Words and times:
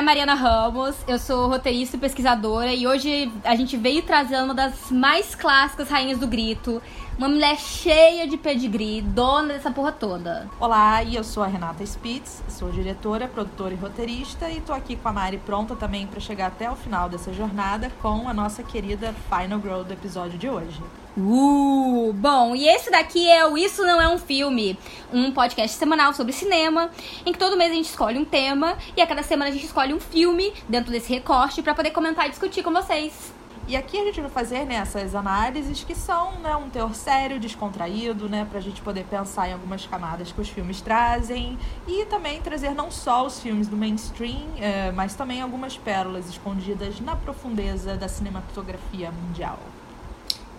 A 0.00 0.02
Mariana 0.02 0.32
Ramos, 0.32 0.96
eu 1.06 1.18
sou 1.18 1.46
roteirista 1.46 1.94
e 1.94 2.00
pesquisadora 2.00 2.72
e 2.72 2.86
hoje 2.86 3.30
a 3.44 3.54
gente 3.54 3.76
veio 3.76 4.00
trazendo 4.00 4.44
uma 4.44 4.54
das 4.54 4.90
mais 4.90 5.34
clássicas 5.34 5.90
rainhas 5.90 6.18
do 6.18 6.26
grito, 6.26 6.80
uma 7.20 7.28
mulher 7.28 7.58
cheia 7.58 8.26
de 8.26 8.38
pedigree, 8.38 9.02
dona 9.02 9.52
dessa 9.52 9.70
porra 9.70 9.92
toda. 9.92 10.48
Olá, 10.58 11.02
e 11.02 11.16
eu 11.16 11.22
sou 11.22 11.42
a 11.42 11.46
Renata 11.46 11.84
Spitz, 11.84 12.42
sou 12.48 12.70
diretora, 12.70 13.28
produtora 13.28 13.74
e 13.74 13.76
roteirista 13.76 14.48
e 14.48 14.58
tô 14.62 14.72
aqui 14.72 14.96
com 14.96 15.06
a 15.06 15.12
Mari 15.12 15.36
pronta 15.36 15.76
também 15.76 16.06
para 16.06 16.18
chegar 16.18 16.46
até 16.46 16.70
o 16.70 16.74
final 16.74 17.10
dessa 17.10 17.30
jornada 17.30 17.92
com 18.00 18.26
a 18.26 18.32
nossa 18.32 18.62
querida 18.62 19.14
Final 19.28 19.60
Girl 19.60 19.82
do 19.82 19.92
episódio 19.92 20.38
de 20.38 20.48
hoje. 20.48 20.80
Uh, 21.14 22.10
bom, 22.14 22.56
e 22.56 22.66
esse 22.66 22.90
daqui 22.90 23.30
é 23.30 23.46
o 23.46 23.58
Isso 23.58 23.82
Não 23.82 24.00
É 24.00 24.08
Um 24.08 24.16
Filme, 24.16 24.78
um 25.12 25.30
podcast 25.30 25.76
semanal 25.76 26.14
sobre 26.14 26.32
cinema, 26.32 26.90
em 27.26 27.32
que 27.32 27.38
todo 27.38 27.54
mês 27.54 27.70
a 27.70 27.74
gente 27.74 27.90
escolhe 27.90 28.18
um 28.18 28.24
tema 28.24 28.78
e 28.96 29.02
a 29.02 29.06
cada 29.06 29.22
semana 29.22 29.50
a 29.50 29.52
gente 29.52 29.66
escolhe 29.66 29.92
um 29.92 30.00
filme 30.00 30.54
dentro 30.66 30.90
desse 30.90 31.12
recorte 31.12 31.60
para 31.60 31.74
poder 31.74 31.90
comentar 31.90 32.28
e 32.28 32.30
discutir 32.30 32.62
com 32.62 32.72
vocês. 32.72 33.39
E 33.68 33.76
aqui 33.76 33.98
a 33.98 34.04
gente 34.04 34.20
vai 34.20 34.30
fazer 34.30 34.64
né, 34.64 34.76
essas 34.76 35.14
análises 35.14 35.84
que 35.84 35.94
são 35.94 36.32
né, 36.40 36.56
um 36.56 36.68
teor 36.68 36.94
sério, 36.94 37.38
descontraído, 37.38 38.28
né, 38.28 38.46
pra 38.50 38.58
gente 38.58 38.80
poder 38.80 39.04
pensar 39.04 39.48
em 39.48 39.52
algumas 39.52 39.86
camadas 39.86 40.32
que 40.32 40.40
os 40.40 40.48
filmes 40.48 40.80
trazem 40.80 41.58
e 41.86 42.04
também 42.06 42.40
trazer 42.40 42.74
não 42.74 42.90
só 42.90 43.24
os 43.24 43.40
filmes 43.40 43.68
do 43.68 43.76
mainstream, 43.76 44.48
é, 44.58 44.90
mas 44.92 45.14
também 45.14 45.40
algumas 45.40 45.76
pérolas 45.76 46.28
escondidas 46.28 47.00
na 47.00 47.14
profundeza 47.14 47.96
da 47.96 48.08
cinematografia 48.08 49.12
mundial. 49.12 49.58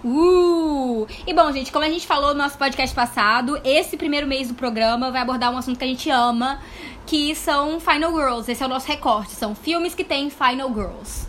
Uh! 0.04 1.06
E 1.28 1.34
bom, 1.34 1.52
gente, 1.52 1.72
como 1.72 1.86
a 1.86 1.90
gente 1.90 2.08
falou 2.08 2.30
no 2.30 2.40
nosso 2.40 2.58
podcast 2.58 2.96
passado, 2.96 3.60
esse 3.64 3.98
primeiro 3.98 4.26
mês 4.26 4.48
do 4.48 4.56
programa 4.56 5.12
vai 5.12 5.22
abordar 5.22 5.52
um 5.54 5.58
assunto 5.58 5.78
que 5.78 5.84
a 5.84 5.88
gente 5.88 6.10
ama, 6.10 6.60
que 7.06 7.36
são 7.36 7.80
Final 7.80 8.12
Girls. 8.12 8.52
Esse 8.52 8.64
é 8.64 8.66
o 8.66 8.70
nosso 8.70 8.88
recorte, 8.88 9.32
são 9.32 9.54
filmes 9.54 9.94
que 9.94 10.04
têm 10.04 10.30
Final 10.30 10.74
Girls. 10.74 11.28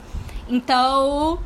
Então, 0.48 1.39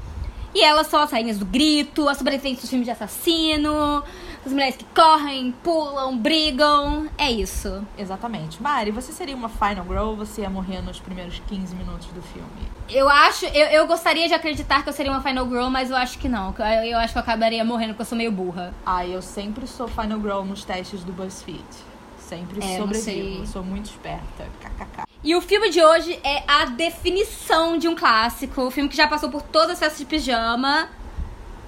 e 0.57 0.63
elas 0.63 0.87
são 0.87 1.01
as 1.01 1.11
rainhas 1.13 1.37
do 1.39 1.45
grito, 1.45 2.09
as 2.09 2.17
sobreviventes 2.17 2.63
dos 2.63 2.71
filmes 2.71 2.87
de 2.87 2.91
assassino, 2.91 4.03
as 4.45 4.51
mulheres 4.51 4.77
que 4.77 4.87
correm, 4.95 5.53
pulam, 5.63 6.17
brigam. 6.17 7.07
É 7.19 7.31
isso. 7.31 7.87
Exatamente. 7.99 8.63
Mari, 8.63 8.91
você 8.91 9.13
seria 9.13 9.37
uma 9.37 9.51
Final 9.51 9.85
Girl 9.87 10.07
ou 10.07 10.17
você 10.17 10.41
ia 10.41 10.49
morrer 10.49 10.81
nos 10.81 10.99
primeiros 10.99 11.43
15 11.47 11.75
minutos 11.75 12.07
do 12.07 12.23
filme? 12.23 12.49
Eu 12.89 13.07
acho, 13.07 13.45
eu, 13.47 13.67
eu 13.67 13.87
gostaria 13.87 14.27
de 14.29 14.33
acreditar 14.33 14.83
que 14.83 14.89
eu 14.89 14.95
seria 14.95 15.13
uma 15.13 15.21
Final 15.21 15.47
Girl, 15.47 15.69
mas 15.69 15.91
eu 15.91 15.97
acho 15.97 16.19
que 16.19 16.29
não. 16.29 16.55
Eu, 16.59 16.65
eu 16.93 16.99
acho 16.99 17.13
que 17.13 17.19
eu 17.19 17.23
acabaria 17.23 17.63
morrendo 17.63 17.91
porque 17.91 18.03
eu 18.03 18.07
sou 18.07 18.17
meio 18.17 18.33
burra. 18.33 18.73
Ah, 18.87 19.07
eu 19.07 19.21
sempre 19.21 19.67
sou 19.67 19.87
Final 19.87 20.19
Girl 20.21 20.41
nos 20.43 20.65
testes 20.65 21.05
do 21.05 21.13
BuzzFeed. 21.13 21.61
Sempre 22.19 22.65
É, 22.65 22.79
sobrevivo. 22.79 23.47
Sou 23.47 23.63
muito 23.63 23.91
esperta. 23.91 24.47
KKK. 24.61 25.06
E 25.27 25.35
o 25.35 25.41
filme 25.41 25.71
de 25.71 25.83
hoje 25.83 26.21
é 26.23 26.45
a 26.47 26.67
definição 26.67 27.77
de 27.77 27.89
um 27.89 27.97
clássico. 27.97 28.63
O 28.63 28.71
filme 28.71 28.89
que 28.89 28.97
já 28.97 29.09
passou 29.09 29.29
por 29.29 29.43
todas 29.43 29.73
as 29.73 29.79
festas 29.81 29.99
de 29.99 30.05
pijama. 30.05 30.89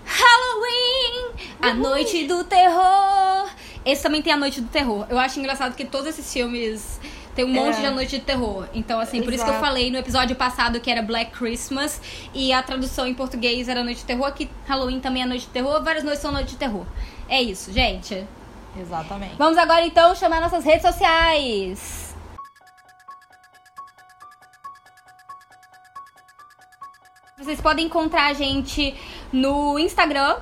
Halloween! 0.05 1.33
A 1.61 1.75
Noite 1.75 2.25
do 2.29 2.45
Terror! 2.45 3.51
Esse 3.85 4.01
também 4.01 4.23
tem 4.23 4.33
a 4.33 4.37
Noite 4.37 4.61
do 4.61 4.69
Terror. 4.69 5.07
Eu 5.11 5.19
acho 5.19 5.41
engraçado 5.41 5.75
que 5.75 5.85
todos 5.85 6.07
esses 6.07 6.33
filmes 6.33 7.01
tem 7.35 7.45
um 7.45 7.49
monte 7.49 7.79
É. 7.79 7.81
de 7.81 7.87
A 7.87 7.91
Noite 7.91 8.19
do 8.19 8.25
Terror. 8.25 8.69
Então, 8.73 9.01
assim, 9.01 9.23
por 9.23 9.33
isso 9.35 9.45
que 9.45 9.51
eu 9.51 9.59
falei 9.59 9.91
no 9.91 9.99
episódio 9.99 10.37
passado 10.37 10.79
que 10.79 10.89
era 10.89 11.03
Black 11.03 11.33
Christmas 11.33 12.01
e 12.33 12.53
a 12.53 12.63
tradução 12.63 13.09
em 13.09 13.15
português 13.15 13.69
era 13.69 13.83
Noite 13.83 14.03
do 14.03 14.07
Terror. 14.07 14.27
Aqui, 14.27 14.49
Halloween 14.69 15.01
também 15.01 15.25
é 15.25 15.27
Noite 15.27 15.47
do 15.47 15.53
Terror. 15.53 15.83
Várias 15.83 16.05
noites 16.05 16.23
são 16.23 16.31
Noite 16.31 16.55
do 16.55 16.59
Terror. 16.59 16.87
É 17.29 17.43
isso, 17.43 17.73
gente. 17.73 18.25
Exatamente. 18.81 19.35
Vamos 19.37 19.59
agora 19.59 19.85
então 19.85 20.15
chamar 20.15 20.41
nossas 20.41 20.65
redes 20.65 20.83
sociais. 20.83 22.08
Vocês 27.39 27.61
podem 27.61 27.87
encontrar 27.87 28.27
a 28.27 28.33
gente 28.33 28.93
no 29.33 29.79
Instagram, 29.79 30.39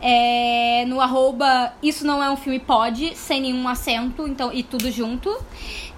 é, 0.00 0.84
no 0.88 1.00
arroba 1.00 1.72
Isso 1.80 2.04
Não 2.04 2.20
É 2.20 2.28
Um 2.28 2.36
Filme 2.36 2.58
Pode, 2.58 3.16
sem 3.16 3.40
nenhum 3.40 3.68
acento, 3.68 4.26
então, 4.26 4.52
e 4.52 4.64
tudo 4.64 4.90
junto. 4.90 5.32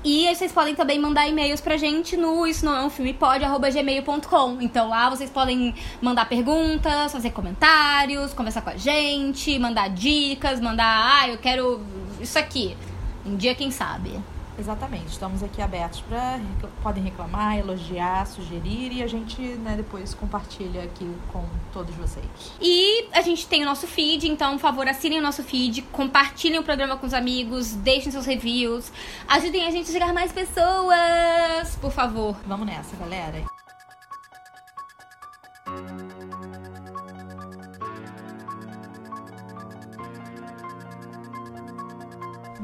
E 0.04 0.28
vocês 0.34 0.52
podem 0.52 0.74
também 0.74 0.98
mandar 0.98 1.26
e-mails 1.26 1.62
pra 1.62 1.78
gente 1.78 2.14
no 2.14 2.46
Isso 2.46 2.62
Não 2.62 2.76
É 2.76 2.84
Um 2.84 2.90
Filme 2.90 3.14
Pode, 3.14 3.42
arroba 3.42 3.70
gmail.com. 3.70 4.60
Então 4.60 4.90
lá 4.90 5.08
vocês 5.08 5.30
podem 5.30 5.74
mandar 6.02 6.28
perguntas, 6.28 7.10
fazer 7.10 7.30
comentários, 7.30 8.34
conversar 8.34 8.60
com 8.60 8.68
a 8.68 8.76
gente, 8.76 9.58
mandar 9.58 9.88
dicas, 9.88 10.60
mandar, 10.60 11.22
ah, 11.22 11.28
eu 11.30 11.38
quero 11.38 11.80
isso 12.20 12.38
aqui. 12.38 12.76
Um 13.24 13.34
dia, 13.34 13.54
quem 13.54 13.70
sabe. 13.70 14.20
Exatamente. 14.58 15.08
Estamos 15.08 15.42
aqui 15.42 15.60
abertos 15.60 16.00
para 16.02 16.40
podem 16.82 17.02
reclamar, 17.02 17.58
elogiar, 17.58 18.26
sugerir 18.26 18.92
e 18.92 19.02
a 19.02 19.06
gente, 19.06 19.40
né, 19.40 19.74
depois 19.76 20.14
compartilha 20.14 20.84
aqui 20.84 21.10
com 21.32 21.44
todos 21.72 21.94
vocês. 21.96 22.24
E 22.60 23.08
a 23.12 23.20
gente 23.20 23.46
tem 23.46 23.62
o 23.62 23.66
nosso 23.66 23.86
feed, 23.86 24.28
então, 24.28 24.52
por 24.52 24.60
favor, 24.60 24.86
assinem 24.86 25.18
o 25.18 25.22
nosso 25.22 25.42
feed, 25.42 25.82
compartilhem 25.82 26.58
o 26.58 26.62
programa 26.62 26.96
com 26.96 27.06
os 27.06 27.14
amigos, 27.14 27.72
deixem 27.72 28.12
seus 28.12 28.26
reviews, 28.26 28.92
ajudem 29.26 29.66
a 29.66 29.70
gente 29.70 29.88
a 29.88 29.92
chegar 29.92 30.12
mais 30.12 30.32
pessoas, 30.32 31.76
por 31.80 31.90
favor. 31.90 32.36
Vamos 32.46 32.66
nessa, 32.66 32.96
galera. 32.96 33.42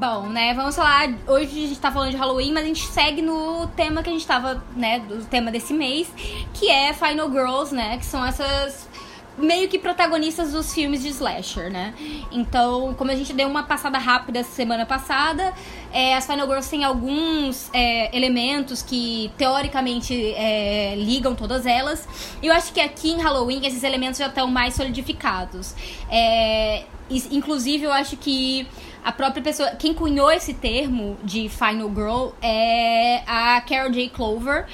Bom, 0.00 0.30
né, 0.30 0.54
vamos 0.54 0.76
falar. 0.76 1.10
Hoje 1.26 1.64
a 1.64 1.68
gente 1.68 1.78
tá 1.78 1.92
falando 1.92 2.10
de 2.10 2.16
Halloween, 2.16 2.54
mas 2.54 2.64
a 2.64 2.66
gente 2.68 2.86
segue 2.86 3.20
no 3.20 3.66
tema 3.76 4.02
que 4.02 4.08
a 4.08 4.12
gente 4.14 4.26
tava, 4.26 4.64
né, 4.74 5.00
do 5.00 5.22
tema 5.26 5.50
desse 5.50 5.74
mês, 5.74 6.10
que 6.54 6.70
é 6.70 6.94
Final 6.94 7.30
Girls, 7.30 7.74
né, 7.74 7.98
que 7.98 8.06
são 8.06 8.24
essas 8.24 8.88
meio 9.36 9.68
que 9.68 9.78
protagonistas 9.78 10.52
dos 10.52 10.72
filmes 10.72 11.02
de 11.02 11.08
slasher, 11.08 11.70
né? 11.70 11.94
Então, 12.32 12.94
como 12.94 13.10
a 13.10 13.14
gente 13.14 13.34
deu 13.34 13.46
uma 13.46 13.62
passada 13.62 13.98
rápida 13.98 14.42
semana 14.42 14.86
passada, 14.86 15.52
é, 15.92 16.16
as 16.16 16.26
Final 16.26 16.46
Girls 16.46 16.70
têm 16.70 16.82
alguns 16.82 17.68
é, 17.72 18.14
elementos 18.16 18.82
que 18.82 19.30
teoricamente 19.36 20.14
é, 20.32 20.94
ligam 20.96 21.34
todas 21.34 21.66
elas. 21.66 22.08
E 22.42 22.46
eu 22.46 22.54
acho 22.54 22.72
que 22.72 22.80
aqui 22.80 23.10
em 23.10 23.20
Halloween 23.20 23.66
esses 23.66 23.82
elementos 23.82 24.18
já 24.18 24.28
estão 24.28 24.46
mais 24.46 24.74
solidificados. 24.74 25.74
É, 26.10 26.84
inclusive, 27.30 27.84
eu 27.84 27.92
acho 27.92 28.16
que 28.16 28.66
a 29.04 29.12
própria 29.12 29.42
pessoa, 29.42 29.70
quem 29.70 29.94
cunhou 29.94 30.30
esse 30.30 30.52
termo 30.52 31.16
de 31.24 31.48
Final 31.48 31.88
Girl 31.88 32.28
é 32.42 33.22
a 33.26 33.60
Carol 33.62 33.90
J. 33.90 34.08
Clover. 34.10 34.66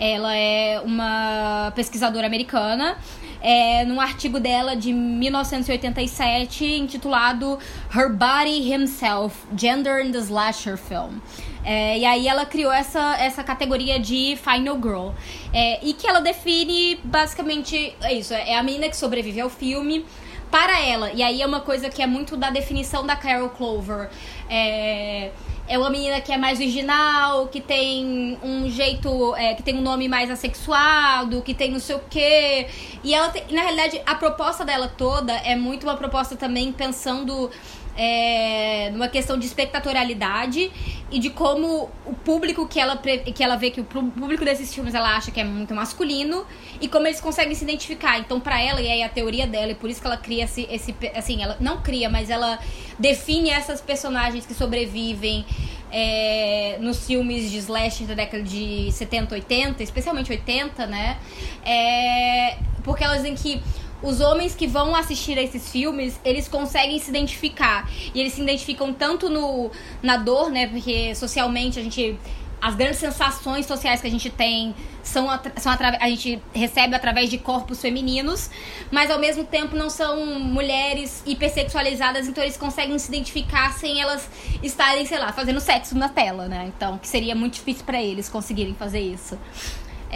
Ela 0.00 0.34
é 0.34 0.80
uma 0.84 1.72
pesquisadora 1.76 2.26
americana. 2.26 2.96
É, 3.42 3.84
num 3.84 4.00
artigo 4.00 4.40
dela 4.40 4.74
de 4.74 4.90
1987, 4.90 6.64
intitulado 6.64 7.58
Her 7.94 8.10
Body 8.10 8.72
Himself, 8.72 9.36
Gender 9.54 10.04
in 10.04 10.12
the 10.12 10.18
Slasher 10.18 10.78
Film. 10.78 11.18
É, 11.62 11.98
e 11.98 12.06
aí 12.06 12.26
ela 12.26 12.46
criou 12.46 12.72
essa, 12.72 13.16
essa 13.18 13.44
categoria 13.44 13.98
de 13.98 14.38
Final 14.42 14.76
Girl. 14.76 15.08
É, 15.52 15.86
e 15.86 15.92
que 15.92 16.06
ela 16.06 16.20
define 16.20 16.98
basicamente 17.04 17.94
é 18.02 18.14
isso: 18.14 18.32
é 18.32 18.56
a 18.56 18.62
menina 18.62 18.88
que 18.88 18.96
sobrevive 18.96 19.42
ao 19.42 19.50
filme 19.50 20.06
para 20.54 20.80
ela. 20.80 21.10
E 21.12 21.20
aí 21.20 21.42
é 21.42 21.46
uma 21.46 21.58
coisa 21.58 21.90
que 21.90 22.00
é 22.00 22.06
muito 22.06 22.36
da 22.36 22.48
definição 22.48 23.04
da 23.04 23.16
Carol 23.16 23.48
Clover. 23.48 24.08
É, 24.48 25.32
é 25.66 25.76
uma 25.76 25.90
menina 25.90 26.20
que 26.20 26.32
é 26.32 26.38
mais 26.38 26.60
original, 26.60 27.48
que 27.48 27.60
tem 27.60 28.38
um 28.40 28.70
jeito, 28.70 29.34
é, 29.34 29.54
que 29.54 29.64
tem 29.64 29.76
um 29.76 29.80
nome 29.80 30.08
mais 30.08 30.30
assexuado, 30.30 31.42
que 31.42 31.52
tem 31.52 31.72
não 31.72 31.80
sei 31.80 31.96
o 31.96 32.02
quê. 32.08 32.68
E 33.02 33.12
ela 33.12 33.30
tem, 33.30 33.42
na 33.50 33.62
realidade, 33.62 34.00
a 34.06 34.14
proposta 34.14 34.64
dela 34.64 34.86
toda 34.86 35.32
é 35.32 35.56
muito 35.56 35.88
uma 35.88 35.96
proposta 35.96 36.36
também 36.36 36.70
pensando 36.70 37.50
é, 37.96 38.90
numa 38.90 39.08
questão 39.08 39.38
de 39.38 39.46
espectatorialidade 39.46 40.70
e 41.10 41.18
de 41.18 41.30
como 41.30 41.90
o 42.04 42.12
público 42.12 42.66
que 42.66 42.80
ela, 42.80 42.96
que 42.96 43.42
ela 43.42 43.56
vê 43.56 43.70
que 43.70 43.80
o 43.80 43.84
público 43.84 44.44
desses 44.44 44.74
filmes 44.74 44.94
ela 44.94 45.16
acha 45.16 45.30
que 45.30 45.40
é 45.40 45.44
muito 45.44 45.74
masculino 45.74 46.44
e 46.80 46.88
como 46.88 47.06
eles 47.06 47.20
conseguem 47.20 47.54
se 47.54 47.62
identificar. 47.64 48.18
Então, 48.18 48.40
pra 48.40 48.60
ela, 48.60 48.80
e 48.80 48.90
aí 48.90 49.02
a 49.02 49.08
teoria 49.08 49.46
dela, 49.46 49.72
e 49.72 49.74
por 49.74 49.88
isso 49.88 50.00
que 50.00 50.06
ela 50.06 50.16
cria 50.16 50.44
esse, 50.44 50.66
esse. 50.70 50.94
Assim, 51.14 51.42
ela 51.42 51.56
não 51.60 51.80
cria, 51.82 52.08
mas 52.08 52.30
ela 52.30 52.58
define 52.98 53.50
essas 53.50 53.80
personagens 53.80 54.44
que 54.44 54.54
sobrevivem 54.54 55.44
é, 55.92 56.76
nos 56.80 57.06
filmes 57.06 57.50
de 57.52 57.58
slasher 57.58 58.06
da 58.08 58.14
década 58.14 58.42
de 58.42 58.90
70, 58.90 59.36
80, 59.36 59.82
especialmente 59.82 60.32
80, 60.32 60.86
né? 60.86 61.18
É, 61.64 62.56
porque 62.82 63.04
elas 63.04 63.18
dizem 63.18 63.36
que 63.36 63.62
os 64.04 64.20
homens 64.20 64.54
que 64.54 64.66
vão 64.66 64.94
assistir 64.94 65.38
a 65.38 65.42
esses 65.42 65.70
filmes, 65.70 66.20
eles 66.24 66.46
conseguem 66.46 66.98
se 66.98 67.08
identificar. 67.08 67.90
E 68.14 68.20
eles 68.20 68.34
se 68.34 68.42
identificam 68.42 68.92
tanto 68.92 69.30
no, 69.30 69.70
na 70.02 70.18
dor, 70.18 70.50
né? 70.50 70.66
Porque 70.66 71.14
socialmente 71.14 71.80
a 71.80 71.82
gente. 71.82 72.16
As 72.60 72.74
grandes 72.74 72.98
sensações 72.98 73.66
sociais 73.66 74.00
que 74.00 74.06
a 74.06 74.10
gente 74.10 74.30
tem 74.30 74.74
são, 75.02 75.26
são 75.58 75.70
a 76.00 76.08
gente 76.08 76.40
recebe 76.54 76.94
através 76.94 77.28
de 77.28 77.36
corpos 77.36 77.78
femininos, 77.78 78.48
mas 78.90 79.10
ao 79.10 79.18
mesmo 79.18 79.44
tempo 79.44 79.76
não 79.76 79.90
são 79.90 80.24
mulheres 80.40 81.22
hipersexualizadas, 81.26 82.26
então 82.26 82.42
eles 82.42 82.56
conseguem 82.56 82.98
se 82.98 83.08
identificar 83.08 83.70
sem 83.74 84.00
elas 84.00 84.26
estarem, 84.62 85.04
sei 85.04 85.18
lá, 85.18 85.30
fazendo 85.30 85.60
sexo 85.60 85.94
na 85.98 86.08
tela, 86.08 86.48
né? 86.48 86.72
Então, 86.74 86.96
que 86.96 87.06
seria 87.06 87.34
muito 87.34 87.54
difícil 87.54 87.84
para 87.84 88.02
eles 88.02 88.30
conseguirem 88.30 88.72
fazer 88.72 89.00
isso. 89.00 89.38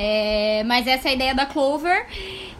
É, 0.00 0.62
mas 0.62 0.87
essa 0.87 1.09
é 1.09 1.11
a 1.11 1.15
ideia 1.15 1.35
da 1.35 1.45
Clover. 1.45 2.06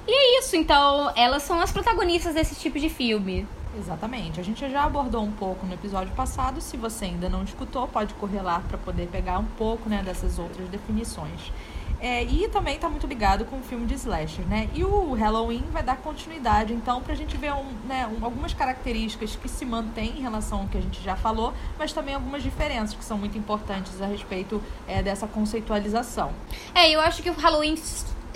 E 0.09 0.11
é 0.11 0.41
isso, 0.41 0.57
então 0.57 1.13
elas 1.15 1.45
são 1.45 1.61
as 1.61 1.71
protagonistas 1.71 2.35
desse 2.35 2.57
tipo 2.57 2.81
de 2.81 2.89
filme. 2.89 3.47
Exatamente. 3.79 4.41
A 4.41 4.43
gente 4.43 4.69
já 4.69 4.83
abordou 4.83 5.23
um 5.23 5.31
pouco 5.31 5.65
no 5.65 5.73
episódio 5.73 6.13
passado. 6.15 6.61
Se 6.61 6.77
você 6.77 7.05
ainda 7.05 7.29
não 7.29 7.45
escutou, 7.45 7.87
pode 7.87 8.13
correr 8.15 8.43
lá 8.43 8.61
para 8.67 8.77
poder 8.77 9.07
pegar 9.07 9.39
um 9.39 9.45
pouco 9.45 9.89
né, 9.89 10.03
dessas 10.03 10.37
outras 10.41 10.69
definições. 10.69 11.53
É, 12.01 12.23
e 12.23 12.47
também 12.49 12.77
está 12.77 12.89
muito 12.89 13.07
ligado 13.07 13.45
com 13.45 13.59
o 13.59 13.63
filme 13.63 13.85
de 13.85 13.95
slasher, 13.95 14.47
né? 14.47 14.69
E 14.73 14.85
o 14.85 15.15
Halloween 15.15 15.65
vai 15.73 15.83
dar 15.83 15.97
continuidade, 15.97 16.73
então, 16.73 17.03
para 17.03 17.13
a 17.13 17.17
gente 17.17 17.37
ver 17.37 17.53
um, 17.53 17.65
né, 17.87 18.07
um, 18.07 18.25
algumas 18.25 18.55
características 18.55 19.35
que 19.35 19.49
se 19.49 19.65
mantêm 19.65 20.17
em 20.17 20.21
relação 20.21 20.61
ao 20.61 20.69
que 20.69 20.79
a 20.79 20.81
gente 20.81 21.03
já 21.03 21.17
falou, 21.17 21.53
mas 21.77 21.93
também 21.93 22.15
algumas 22.15 22.43
diferenças 22.43 22.97
que 22.97 23.05
são 23.05 23.19
muito 23.19 23.37
importantes 23.37 24.01
a 24.01 24.07
respeito 24.07 24.63
é, 24.87 25.03
dessa 25.03 25.27
conceitualização. 25.27 26.33
É, 26.73 26.89
eu 26.89 27.01
acho 27.01 27.21
que 27.21 27.31
o 27.31 27.35
Halloween, 27.35 27.75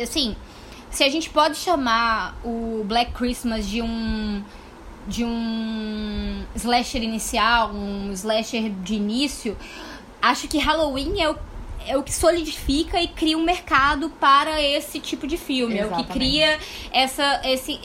assim, 0.01 0.37
se 0.91 1.05
a 1.05 1.09
gente 1.09 1.31
pode 1.31 1.57
chamar 1.57 2.37
o 2.45 2.85
Black 2.85 3.13
Christmas 3.13 3.67
de 3.67 3.81
um 3.81 4.43
de 5.07 5.25
um 5.25 6.45
slasher 6.55 7.03
inicial, 7.03 7.73
um 7.73 8.13
slasher 8.13 8.71
de 8.71 8.95
início, 8.95 9.57
acho 10.21 10.47
que 10.47 10.59
Halloween 10.59 11.21
é 11.21 11.29
o, 11.29 11.37
é 11.87 11.97
o 11.97 12.03
que 12.03 12.13
solidifica 12.13 13.01
e 13.01 13.09
cria 13.09 13.37
um 13.37 13.45
mercado 13.45 14.11
para 14.11 14.61
esse 14.61 15.01
tipo 15.01 15.27
de 15.27 15.37
filme. 15.37 15.79
Exatamente. 15.79 16.01
É 16.01 16.05
o 16.05 16.07
que 16.07 16.13
cria 16.13 16.59
essa 16.93 17.41
esse 17.45 17.81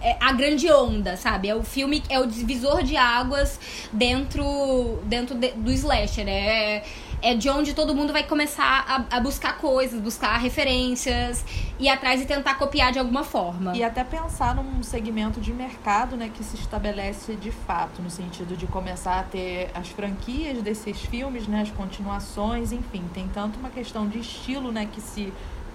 é, 0.00 0.16
a 0.20 0.32
grande 0.32 0.70
onda, 0.70 1.16
sabe? 1.16 1.48
É 1.48 1.54
o 1.54 1.62
filme, 1.62 2.02
é 2.08 2.20
o 2.20 2.26
divisor 2.26 2.82
de 2.82 2.96
águas 2.96 3.58
dentro 3.92 5.00
dentro 5.04 5.34
de, 5.34 5.52
do 5.52 5.70
slasher. 5.72 6.28
É, 6.28 6.84
é 7.20 7.34
de 7.34 7.48
onde 7.50 7.74
todo 7.74 7.94
mundo 7.94 8.12
vai 8.12 8.22
começar 8.22 8.84
a, 8.86 9.16
a, 9.16 9.20
buscar 9.20 9.58
coisas, 9.58 10.00
buscar 10.00 10.36
referências, 10.38 11.44
ir 11.78 11.88
atrás 11.88 12.20
e 12.20 12.26
tentar 12.26 12.54
copiar 12.54 12.92
de 12.92 12.98
alguma 12.98 13.24
forma. 13.24 13.76
E 13.76 13.82
até 13.82 14.04
pensar 14.04 14.54
num 14.54 14.82
segmento 14.82 15.40
de 15.40 15.52
mercado 15.52 16.16
né, 16.16 16.30
que 16.32 16.44
se 16.44 16.56
estabelece 16.56 17.34
de 17.34 17.50
fato, 17.50 18.00
no 18.00 18.10
sentido 18.10 18.56
de 18.56 18.66
começar 18.66 19.20
a 19.20 19.22
ter 19.24 19.70
as 19.74 19.88
franquias 19.88 20.62
desses 20.62 21.00
filmes, 21.00 21.46
né, 21.48 21.62
as 21.62 21.70
continuações, 21.70 22.72
enfim, 22.72 23.04
tem 23.12 23.28
tanto 23.28 23.58
uma 23.58 23.70
questão 23.70 24.08
de 24.08 24.18
estilo 24.18 24.70
né, 24.70 24.88
que 24.90 25.00
se 25.00 25.32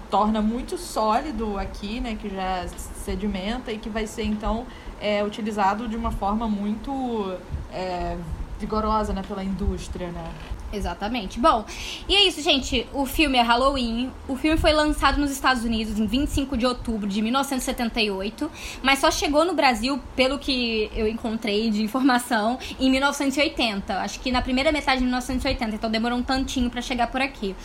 torna 0.10 0.42
muito 0.42 0.78
sólido 0.78 1.58
aqui, 1.58 2.00
né, 2.00 2.16
que 2.16 2.30
já 2.30 2.68
sedimenta 3.04 3.72
e 3.72 3.80
que 3.80 3.90
vai 3.90 4.06
ser 4.06 4.24
então 4.24 4.66
é, 5.02 5.24
utilizado 5.24 5.88
de 5.88 5.98
uma 5.98 6.12
forma 6.12 6.48
muito 6.48 7.36
é, 7.72 8.16
vigorosa 8.60 9.12
né, 9.12 9.24
pela 9.28 9.44
indústria, 9.44 10.10
né? 10.10 10.32
Exatamente. 10.74 11.40
Bom, 11.40 11.64
e 12.10 12.16
é 12.16 12.28
isso, 12.28 12.42
gente. 12.42 12.88
O 12.92 13.06
filme 13.06 13.38
é 13.38 13.42
Halloween. 13.42 14.12
O 14.28 14.36
filme 14.36 14.58
foi 14.58 14.74
lançado 14.74 15.20
nos 15.20 15.30
Estados 15.30 15.64
Unidos 15.64 16.00
em 16.00 16.08
25 16.08 16.58
de 16.58 16.66
outubro 16.66 17.08
de 17.08 17.22
1978, 17.22 18.50
mas 18.82 18.98
só 18.98 19.12
chegou 19.12 19.46
no 19.46 19.54
Brasil, 19.54 20.02
pelo 20.16 20.40
que 20.40 20.90
eu 20.96 21.08
encontrei 21.08 21.70
de 21.70 21.84
informação, 21.84 22.58
em 22.80 22.90
1980. 22.90 24.00
Acho 24.00 24.20
que 24.20 24.32
na 24.32 24.42
primeira 24.42 24.72
metade 24.72 24.98
de 24.98 25.04
1980, 25.04 25.76
então 25.76 25.92
demorou 25.92 26.18
um 26.18 26.24
tantinho 26.24 26.72
para 26.72 26.82
chegar 26.82 27.08
por 27.08 27.22
aqui. 27.22 27.56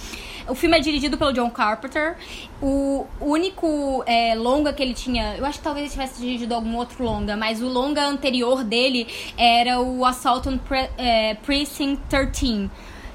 O 0.46 0.54
filme 0.54 0.76
é 0.76 0.80
dirigido 0.80 1.16
pelo 1.16 1.32
John 1.32 1.50
Carpenter. 1.50 2.16
O 2.60 3.06
único 3.20 4.02
é, 4.06 4.34
longa 4.34 4.72
que 4.72 4.82
ele 4.82 4.94
tinha, 4.94 5.36
eu 5.36 5.46
acho 5.46 5.58
que 5.58 5.64
talvez 5.64 5.84
ele 5.84 5.92
tivesse 5.92 6.20
dirigido 6.20 6.54
algum 6.54 6.76
outro 6.76 7.02
longa, 7.02 7.36
mas 7.36 7.62
o 7.62 7.68
longa 7.68 8.04
anterior 8.04 8.64
dele 8.64 9.06
era 9.36 9.80
o 9.80 10.04
Assault 10.04 10.46
on 10.48 10.58
Pre 10.58 10.90
é, 10.98 11.34
Precinct 11.36 12.02
13 12.08 12.70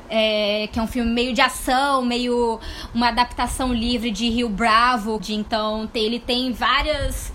é, 0.09 0.67
que 0.71 0.79
é 0.79 0.81
um 0.81 0.87
filme 0.87 1.11
meio 1.11 1.33
de 1.33 1.41
ação, 1.41 2.03
meio 2.03 2.59
uma 2.93 3.09
adaptação 3.09 3.73
livre 3.73 4.11
de 4.11 4.29
Rio 4.29 4.49
Bravo. 4.49 5.19
De, 5.19 5.33
então 5.33 5.89
ele 5.93 6.19
tem 6.19 6.51
várias 6.51 7.31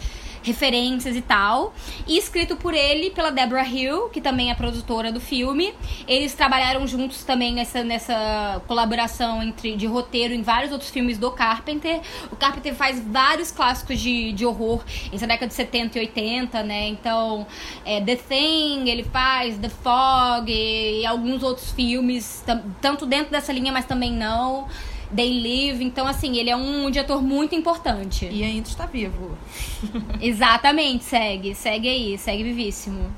referências 0.49 1.17
e 1.17 1.23
tal. 1.23 1.73
E 2.07 2.19
escrito 2.19 2.57
por 2.57 2.75
ele, 2.75 3.11
pela 3.11 3.31
Deborah 3.31 3.67
Hill, 3.67 4.09
que 4.09 4.21
também 4.21 4.51
é 4.51 4.55
produtora 4.55 5.13
do 5.13 5.21
filme. 5.21 5.73
Eles 6.07 6.35
trabalharam 6.35 6.87
juntos 6.87 7.23
também 7.25 7.55
nessa, 7.55 7.85
nessa 7.85 8.61
colaboração 8.67 9.43
entre 9.43 9.77
de 9.77 9.87
roteiro 9.87 10.35
em 10.35 10.43
vários 10.43 10.73
outros 10.73 10.91
filmes 10.91 11.19
do 11.19 11.31
Carpenter. 11.31 12.01
O 12.33 12.37
Carpenter 12.37 12.75
faz 12.75 13.01
vários 13.01 13.51
clássicos 13.51 14.01
de, 14.01 14.33
de 14.33 14.45
horror 14.45 14.83
entre 15.13 15.25
a 15.25 15.29
década 15.29 15.47
de 15.47 15.55
70 15.55 15.99
e 15.99 16.01
80, 16.03 16.63
né? 16.63 16.89
Então, 16.89 17.47
é, 17.85 18.01
The 18.01 18.17
Thing, 18.17 18.89
ele 18.89 19.05
faz 19.05 19.59
The 19.59 19.69
Fog 19.69 20.51
e, 20.51 21.03
e 21.03 21.07
alguns 21.07 21.43
outros 21.43 21.71
filmes, 21.73 22.45
tanto 22.81 23.07
dentro 23.07 23.31
dessa 23.31 23.53
linha, 23.53 23.73
mas 23.73 23.85
também 23.85 24.13
não. 24.13 24.67
They 25.15 25.41
Live. 25.41 25.85
Então, 25.85 26.07
assim, 26.07 26.37
ele 26.37 26.51
é 26.51 26.57
um 26.57 26.91
diretor 26.91 27.23
muito 27.23 27.55
importante. 27.55 28.29
E 28.31 28.43
ainda 28.43 28.69
está 28.69 28.87
vivo. 28.87 29.37
Exatamente, 30.21 31.05
segue. 31.05 31.55
Segue 31.55 31.89
aí, 31.89 32.19
segue 32.19 32.43
vivíssimo. 32.43 33.11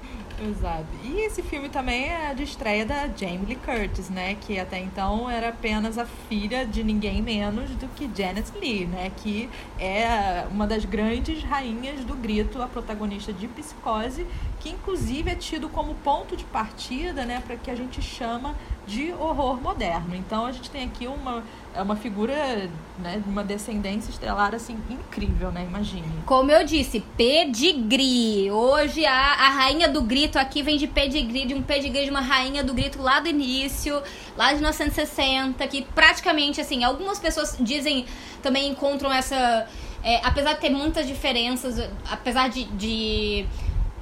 Exato. 0.42 0.86
E 1.04 1.20
esse 1.20 1.42
filme 1.42 1.68
também 1.68 2.08
é 2.08 2.32
de 2.32 2.44
estreia 2.44 2.86
da 2.86 3.06
Jamie 3.08 3.44
Lee 3.46 3.56
Curtis, 3.56 4.08
né? 4.08 4.36
Que 4.40 4.58
até 4.58 4.78
então 4.78 5.30
era 5.30 5.50
apenas 5.50 5.98
a 5.98 6.06
filha 6.06 6.64
de 6.64 6.82
ninguém 6.82 7.20
menos 7.20 7.68
do 7.72 7.86
que 7.88 8.08
Janet 8.14 8.50
Lee, 8.58 8.86
né? 8.86 9.12
Que 9.18 9.50
é 9.78 10.46
uma 10.50 10.66
das 10.66 10.86
grandes 10.86 11.42
rainhas 11.42 12.04
do 12.06 12.14
grito, 12.14 12.62
a 12.62 12.66
protagonista 12.66 13.34
de 13.34 13.46
Psicose, 13.48 14.26
que 14.60 14.70
inclusive 14.70 15.30
é 15.30 15.34
tido 15.34 15.68
como 15.68 15.94
ponto 15.96 16.34
de 16.34 16.44
partida, 16.44 17.26
né? 17.26 17.42
Para 17.46 17.56
que 17.56 17.70
a 17.70 17.74
gente 17.74 18.00
chama 18.00 18.56
de 18.86 19.12
horror 19.12 19.60
moderno. 19.60 20.14
Então 20.14 20.46
a 20.46 20.52
gente 20.52 20.70
tem 20.70 20.84
aqui 20.84 21.06
uma 21.06 21.42
é 21.72 21.80
uma 21.82 21.94
figura, 21.94 22.68
né, 22.98 23.22
uma 23.26 23.44
descendência 23.44 24.10
estelar, 24.10 24.54
assim, 24.54 24.76
incrível, 24.90 25.52
né? 25.52 25.64
Imagine. 25.68 26.04
Como 26.26 26.50
eu 26.50 26.64
disse, 26.64 27.00
pedigree. 27.16 28.50
Hoje 28.50 29.06
a, 29.06 29.12
a 29.12 29.48
rainha 29.50 29.88
do 29.88 30.02
grito 30.02 30.36
aqui 30.36 30.62
vem 30.62 30.76
de 30.76 30.88
pedigree, 30.88 31.46
de 31.46 31.54
um 31.54 31.62
pedigree 31.62 32.04
de 32.04 32.10
uma 32.10 32.20
rainha 32.20 32.64
do 32.64 32.74
grito 32.74 33.00
lá 33.00 33.20
do 33.20 33.28
início, 33.28 34.02
lá 34.36 34.48
de 34.48 34.56
1960, 34.56 35.64
que 35.68 35.82
praticamente, 35.94 36.60
assim, 36.60 36.82
algumas 36.82 37.20
pessoas 37.20 37.56
dizem, 37.60 38.04
também 38.42 38.68
encontram 38.68 39.12
essa... 39.12 39.68
É, 40.02 40.18
apesar 40.24 40.54
de 40.54 40.60
ter 40.60 40.70
muitas 40.70 41.06
diferenças, 41.06 41.78
apesar 42.10 42.48
de, 42.48 42.64
de 42.64 43.46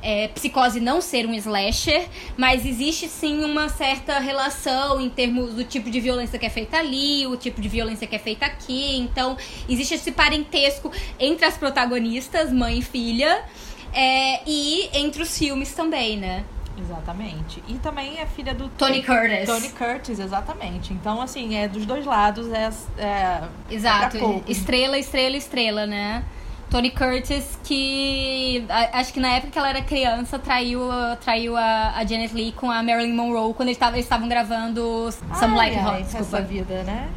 é, 0.03 0.29
Psicose 0.29 0.81
não 0.81 1.01
ser 1.01 1.27
um 1.27 1.35
slasher, 1.35 2.09
mas 2.37 2.65
existe 2.65 3.09
sim 3.09 3.45
uma 3.45 3.69
certa 3.69 4.19
relação 4.19 5.01
em 5.01 5.09
termos 5.09 5.55
do 5.55 5.65
tipo 5.65 5.91
de 5.91 6.01
violência 6.01 6.39
que 6.39 6.47
é 6.47 6.51
feita 6.51 6.79
ali, 6.79 7.27
o 7.27 7.37
tipo 7.37 7.61
de 7.61 7.69
violência 7.69 8.07
que 8.07 8.17
é 8.17 8.19
feita 8.19 8.47
aqui. 8.47 8.97
Então, 8.99 9.37
existe 9.69 9.95
esse 9.95 10.13
parentesco 10.13 10.91
entre 11.19 11.45
as 11.45 11.57
protagonistas, 11.57 12.53
mãe 12.53 12.79
e 12.79 12.83
filha, 12.83 13.45
é, 13.93 14.41
e 14.47 14.89
entre 14.93 15.23
os 15.23 15.37
filmes 15.37 15.73
também, 15.75 16.17
né? 16.17 16.45
Exatamente. 16.81 17.63
E 17.67 17.75
também 17.75 18.19
é 18.19 18.27
filha 18.27 18.55
do 18.55 18.69
Tony 18.69 19.03
Curtis. 19.03 19.47
Tony 19.47 19.71
Curtis, 19.71 20.19
exatamente. 20.21 20.93
Então, 20.93 21.21
assim, 21.21 21.57
é 21.57 21.67
dos 21.67 21.85
dois 21.85 22.07
lados, 22.07 22.49
é. 22.53 22.71
é 22.99 23.43
Exato. 23.69 24.17
É 24.47 24.51
estrela, 24.51 24.97
estrela, 24.97 25.37
estrela, 25.37 25.87
né? 25.87 26.25
Tony 26.71 26.91
Curtis, 26.91 27.59
que 27.65 28.65
acho 28.93 29.13
que 29.13 29.21
na 29.21 29.29
época 29.29 29.53
que 29.53 29.59
ela 29.59 29.71
era 29.71 29.83
criança, 29.83 30.39
traiu, 30.39 30.83
traiu 31.21 31.57
a, 31.57 31.95
a 31.97 32.05
Janet 32.05 32.35
Lee 32.35 32.53
com 32.53 32.71
a 32.71 32.83
Marilyn 32.83 33.15
Monroe 33.15 33.55
quando 33.55 33.69
eles 33.69 33.79
estavam 33.97 34.29
gravando 34.29 35.11
Some 35.39 35.57
Like 35.57 35.79
Hot. 35.79 36.17
Essa 36.17 36.43
vida, 36.43 36.83
né? 36.83 37.09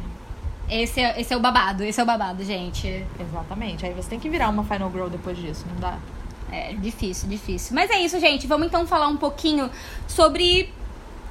Esse 0.70 1.00
é, 1.00 1.20
esse 1.20 1.34
é 1.34 1.36
o 1.36 1.40
babado, 1.40 1.84
esse 1.84 2.00
é 2.00 2.02
o 2.02 2.06
babado, 2.06 2.42
gente. 2.42 3.04
Exatamente. 3.20 3.84
Aí 3.84 3.92
você 3.92 4.08
tem 4.08 4.18
que 4.18 4.30
virar 4.30 4.48
uma 4.48 4.64
Final 4.64 4.90
Girl 4.90 5.08
depois 5.08 5.36
disso, 5.36 5.66
não 5.70 5.78
dá? 5.80 5.98
É 6.50 6.72
difícil, 6.72 7.28
difícil. 7.28 7.74
Mas 7.74 7.90
é 7.90 7.98
isso, 7.98 8.18
gente. 8.18 8.46
Vamos 8.46 8.68
então 8.68 8.86
falar 8.86 9.08
um 9.08 9.16
pouquinho 9.18 9.70
sobre 10.08 10.72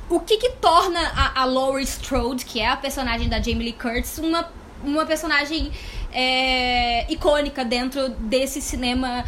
o 0.09 0.19
que 0.19 0.37
que 0.37 0.49
torna 0.53 0.99
a, 1.15 1.41
a 1.41 1.45
Laurie 1.45 1.85
Strode, 1.85 2.45
que 2.45 2.59
é 2.59 2.67
a 2.67 2.75
personagem 2.75 3.29
da 3.29 3.37
Jamie 3.37 3.65
Lee 3.65 3.73
Curtis, 3.73 4.19
uma, 4.19 4.47
uma 4.83 5.05
personagem 5.05 5.71
é, 6.13 7.11
icônica 7.11 7.63
dentro 7.63 8.09
desse 8.09 8.61
cinema 8.61 9.23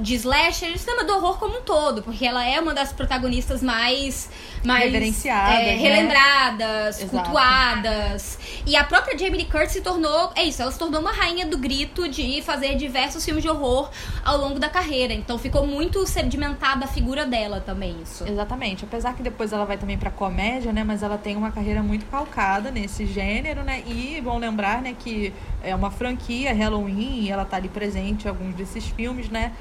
de 0.00 0.14
slasher, 0.14 0.78
cinema 0.78 1.04
do 1.04 1.14
horror 1.14 1.38
como 1.38 1.58
um 1.58 1.62
todo, 1.62 2.02
porque 2.02 2.24
ela 2.24 2.44
é 2.46 2.60
uma 2.60 2.72
das 2.72 2.92
protagonistas 2.92 3.62
mais 3.62 4.30
mais 4.64 4.84
Reverenciadas, 4.84 5.58
é, 5.58 5.64
né? 5.64 5.74
relembradas, 5.74 7.00
Exato. 7.00 7.10
cultuadas. 7.10 8.38
E 8.64 8.76
a 8.76 8.84
própria 8.84 9.18
Jamie 9.18 9.38
Lee 9.38 9.46
Curtis 9.46 9.72
se 9.72 9.80
tornou, 9.80 10.32
é 10.36 10.44
isso, 10.44 10.62
ela 10.62 10.70
se 10.70 10.78
tornou 10.78 11.00
uma 11.00 11.12
rainha 11.12 11.44
do 11.44 11.58
grito 11.58 12.08
de 12.08 12.40
fazer 12.42 12.76
diversos 12.76 13.24
filmes 13.24 13.42
de 13.42 13.50
horror 13.50 13.90
ao 14.24 14.38
longo 14.38 14.60
da 14.60 14.68
carreira. 14.68 15.12
Então 15.12 15.36
ficou 15.36 15.66
muito 15.66 16.06
sedimentada 16.06 16.84
a 16.84 16.88
figura 16.88 17.26
dela 17.26 17.60
também 17.60 17.96
isso. 18.02 18.24
Exatamente. 18.26 18.84
Apesar 18.84 19.14
que 19.14 19.22
depois 19.22 19.52
ela 19.52 19.64
vai 19.64 19.76
também 19.76 19.98
pra 19.98 20.10
comédia, 20.10 20.72
né? 20.72 20.84
Mas 20.84 21.02
ela 21.02 21.18
tem 21.18 21.36
uma 21.36 21.50
carreira 21.50 21.82
muito 21.82 22.06
calcada 22.06 22.70
nesse 22.70 23.04
gênero, 23.04 23.64
né? 23.64 23.82
E 23.86 24.20
bom 24.22 24.38
lembrar, 24.38 24.80
né, 24.80 24.94
que 24.96 25.32
é 25.62 25.74
uma 25.74 25.90
franquia 25.90 26.21
Halloween 26.30 27.22
e 27.22 27.30
ela 27.30 27.44
tá 27.44 27.56
ali 27.56 27.68
presente 27.68 28.26
em 28.26 28.28
alguns 28.28 28.54
desses 28.54 28.86
filmes, 28.86 29.28
né? 29.28 29.52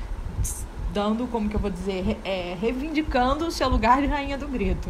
Dando, 0.93 1.27
como 1.27 1.49
que 1.49 1.55
eu 1.55 1.59
vou 1.59 1.71
dizer, 1.71 2.17
é, 2.23 2.55
reivindicando 2.59 3.47
o 3.47 3.51
seu 3.51 3.69
lugar 3.69 4.01
de 4.01 4.07
rainha 4.07 4.37
do 4.37 4.47
grito. 4.47 4.89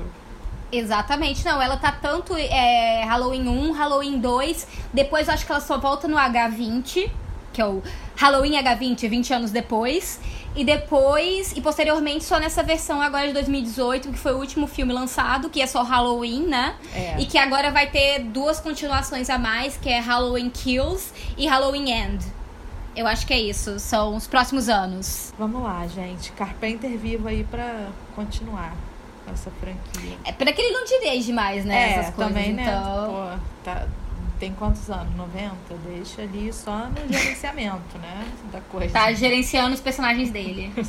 Exatamente, 0.71 1.43
não, 1.43 1.61
ela 1.61 1.77
tá 1.77 1.91
tanto 1.91 2.33
é, 2.35 3.03
Halloween 3.03 3.47
1, 3.47 3.71
Halloween 3.73 4.19
2, 4.19 4.67
depois 4.93 5.27
eu 5.27 5.33
acho 5.33 5.45
que 5.45 5.51
ela 5.51 5.59
só 5.59 5.77
volta 5.77 6.07
no 6.07 6.15
H20, 6.15 7.11
que 7.51 7.61
é 7.61 7.65
o 7.65 7.83
Halloween 8.15 8.53
H20, 8.53 9.09
20 9.09 9.33
anos 9.33 9.51
depois, 9.51 10.19
e 10.55 10.65
depois, 10.65 11.53
e 11.55 11.61
posteriormente 11.61 12.23
só 12.23 12.39
nessa 12.39 12.61
versão 12.61 13.01
agora 13.01 13.27
de 13.27 13.33
2018, 13.33 14.09
que 14.09 14.17
foi 14.17 14.33
o 14.33 14.37
último 14.37 14.67
filme 14.67 14.91
lançado, 14.91 15.49
que 15.49 15.61
é 15.61 15.67
só 15.67 15.83
Halloween, 15.83 16.47
né? 16.47 16.75
É. 16.93 17.15
E 17.19 17.25
que 17.25 17.37
agora 17.37 17.71
vai 17.71 17.89
ter 17.89 18.19
duas 18.19 18.59
continuações 18.59 19.29
a 19.29 19.37
mais, 19.37 19.77
que 19.77 19.89
é 19.89 19.99
Halloween 19.99 20.49
Kills 20.49 21.13
e 21.37 21.47
Halloween 21.47 21.91
End. 21.91 22.25
Eu 22.95 23.07
acho 23.07 23.25
que 23.25 23.33
é 23.33 23.39
isso, 23.39 23.79
são 23.79 24.15
os 24.15 24.27
próximos 24.27 24.67
anos. 24.67 25.33
Vamos 25.39 25.63
lá, 25.63 25.87
gente. 25.87 26.31
Carpenter 26.33 26.97
vivo 26.97 27.29
aí 27.29 27.45
pra 27.45 27.87
continuar 28.13 28.75
essa 29.31 29.49
franquia. 29.51 30.17
É 30.25 30.33
para 30.33 30.51
que 30.51 30.61
ele 30.61 30.73
não 30.73 30.83
dirige 30.83 31.31
mais, 31.31 31.63
né, 31.63 31.75
é, 31.75 31.93
essas 31.93 32.13
coisas, 32.13 32.33
também, 32.33 32.53
né? 32.53 32.63
então... 32.63 33.05
Pô, 33.05 33.39
tá, 33.63 33.87
tem 34.41 34.51
quantos 34.53 34.89
anos? 34.89 35.15
90? 35.15 35.51
Deixa 35.85 36.23
ali 36.23 36.51
só 36.51 36.87
no 36.87 37.13
gerenciamento, 37.13 37.95
né? 37.99 38.25
Da 38.51 38.59
coisa. 38.59 38.91
Tá 38.91 39.13
gerenciando 39.13 39.75
os 39.75 39.79
personagens 39.79 40.31
dele. 40.31 40.73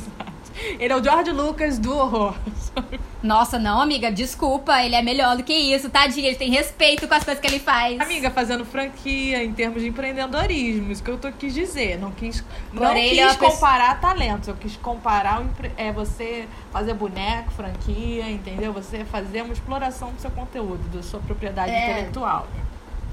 Ele 0.79 0.93
é 0.93 0.95
o 0.95 1.03
George 1.03 1.31
Lucas 1.31 1.79
do 1.79 1.95
horror. 1.95 2.35
Nossa, 3.23 3.57
não, 3.57 3.79
amiga, 3.81 4.11
desculpa, 4.11 4.83
ele 4.83 4.93
é 4.93 5.01
melhor 5.01 5.35
do 5.37 5.43
que 5.43 5.53
isso, 5.53 5.89
tadinho, 5.89 6.27
ele 6.27 6.35
tem 6.35 6.51
respeito 6.51 7.07
com 7.07 7.13
as 7.15 7.23
coisas 7.23 7.41
que 7.41 7.47
ele 7.47 7.57
faz. 7.57 7.99
Amiga, 7.99 8.29
fazendo 8.29 8.63
franquia 8.65 9.41
em 9.43 9.51
termos 9.53 9.81
de 9.81 9.87
empreendedorismo, 9.87 10.91
isso 10.91 11.01
que 11.01 11.09
eu 11.09 11.17
tô, 11.17 11.31
quis 11.31 11.53
dizer. 11.53 11.97
Não 11.97 12.11
quis, 12.11 12.43
não 12.71 12.83
Porém, 12.83 13.05
ele 13.05 13.09
quis 13.11 13.19
é 13.19 13.25
uma 13.25 13.33
pessoa- 13.35 13.51
comparar 13.51 13.99
talentos, 14.01 14.47
eu 14.49 14.55
quis 14.55 14.75
comparar 14.75 15.41
é, 15.77 15.91
você 15.91 16.45
fazer 16.71 16.93
boneco, 16.93 17.49
franquia, 17.51 18.29
entendeu? 18.29 18.73
Você 18.73 19.05
fazer 19.05 19.41
uma 19.41 19.53
exploração 19.53 20.11
do 20.11 20.19
seu 20.21 20.29
conteúdo, 20.31 20.83
da 20.95 21.01
sua 21.01 21.21
propriedade 21.21 21.71
É. 21.71 21.91
intelectual. 21.91 22.45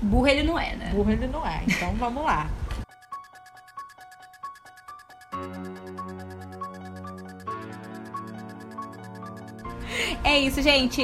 Burro 0.03 0.27
ele 0.27 0.43
não 0.43 0.59
é, 0.59 0.77
né? 0.77 0.91
Burro 0.93 1.11
ele 1.11 1.27
não 1.27 1.47
é, 1.47 1.63
então 1.67 1.95
vamos 1.95 2.25
lá. 2.25 2.49
É 10.25 10.39
isso, 10.39 10.63
gente. 10.63 11.03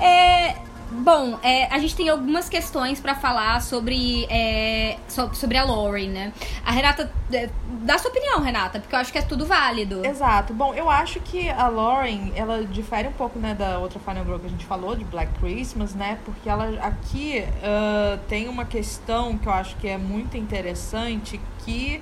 É, 0.00 0.56
Bom, 0.90 1.38
é, 1.42 1.66
a 1.74 1.78
gente 1.78 1.96
tem 1.96 2.08
algumas 2.08 2.48
questões 2.48 3.00
pra 3.00 3.14
falar 3.14 3.60
sobre, 3.62 4.26
é, 4.30 4.96
so- 5.08 5.32
sobre 5.34 5.56
a 5.58 5.64
Lauren, 5.64 6.08
né? 6.08 6.32
A 6.64 6.70
Renata, 6.70 7.10
é, 7.32 7.48
dá 7.82 7.98
sua 7.98 8.10
opinião, 8.10 8.40
Renata, 8.40 8.78
porque 8.80 8.94
eu 8.94 8.98
acho 9.00 9.10
que 9.12 9.18
é 9.18 9.22
tudo 9.22 9.44
válido. 9.46 10.04
Exato. 10.06 10.52
Bom, 10.54 10.72
eu 10.74 10.88
acho 10.88 11.18
que 11.20 11.48
a 11.50 11.68
Lauren, 11.68 12.32
ela 12.36 12.64
difere 12.64 13.08
um 13.08 13.12
pouco, 13.12 13.38
né, 13.38 13.54
da 13.54 13.78
outra 13.78 13.98
Final 13.98 14.24
Girl 14.24 14.38
que 14.38 14.46
a 14.46 14.50
gente 14.50 14.64
falou, 14.66 14.94
de 14.94 15.04
Black 15.04 15.32
Christmas, 15.40 15.94
né? 15.94 16.18
Porque 16.24 16.48
ela 16.48 16.68
aqui 16.80 17.44
ah, 17.62 18.18
tem 18.28 18.48
uma 18.48 18.64
questão 18.64 19.36
que 19.36 19.46
eu 19.48 19.52
acho 19.52 19.76
que 19.76 19.88
é 19.88 19.98
muito 19.98 20.36
interessante, 20.36 21.40
que 21.64 22.00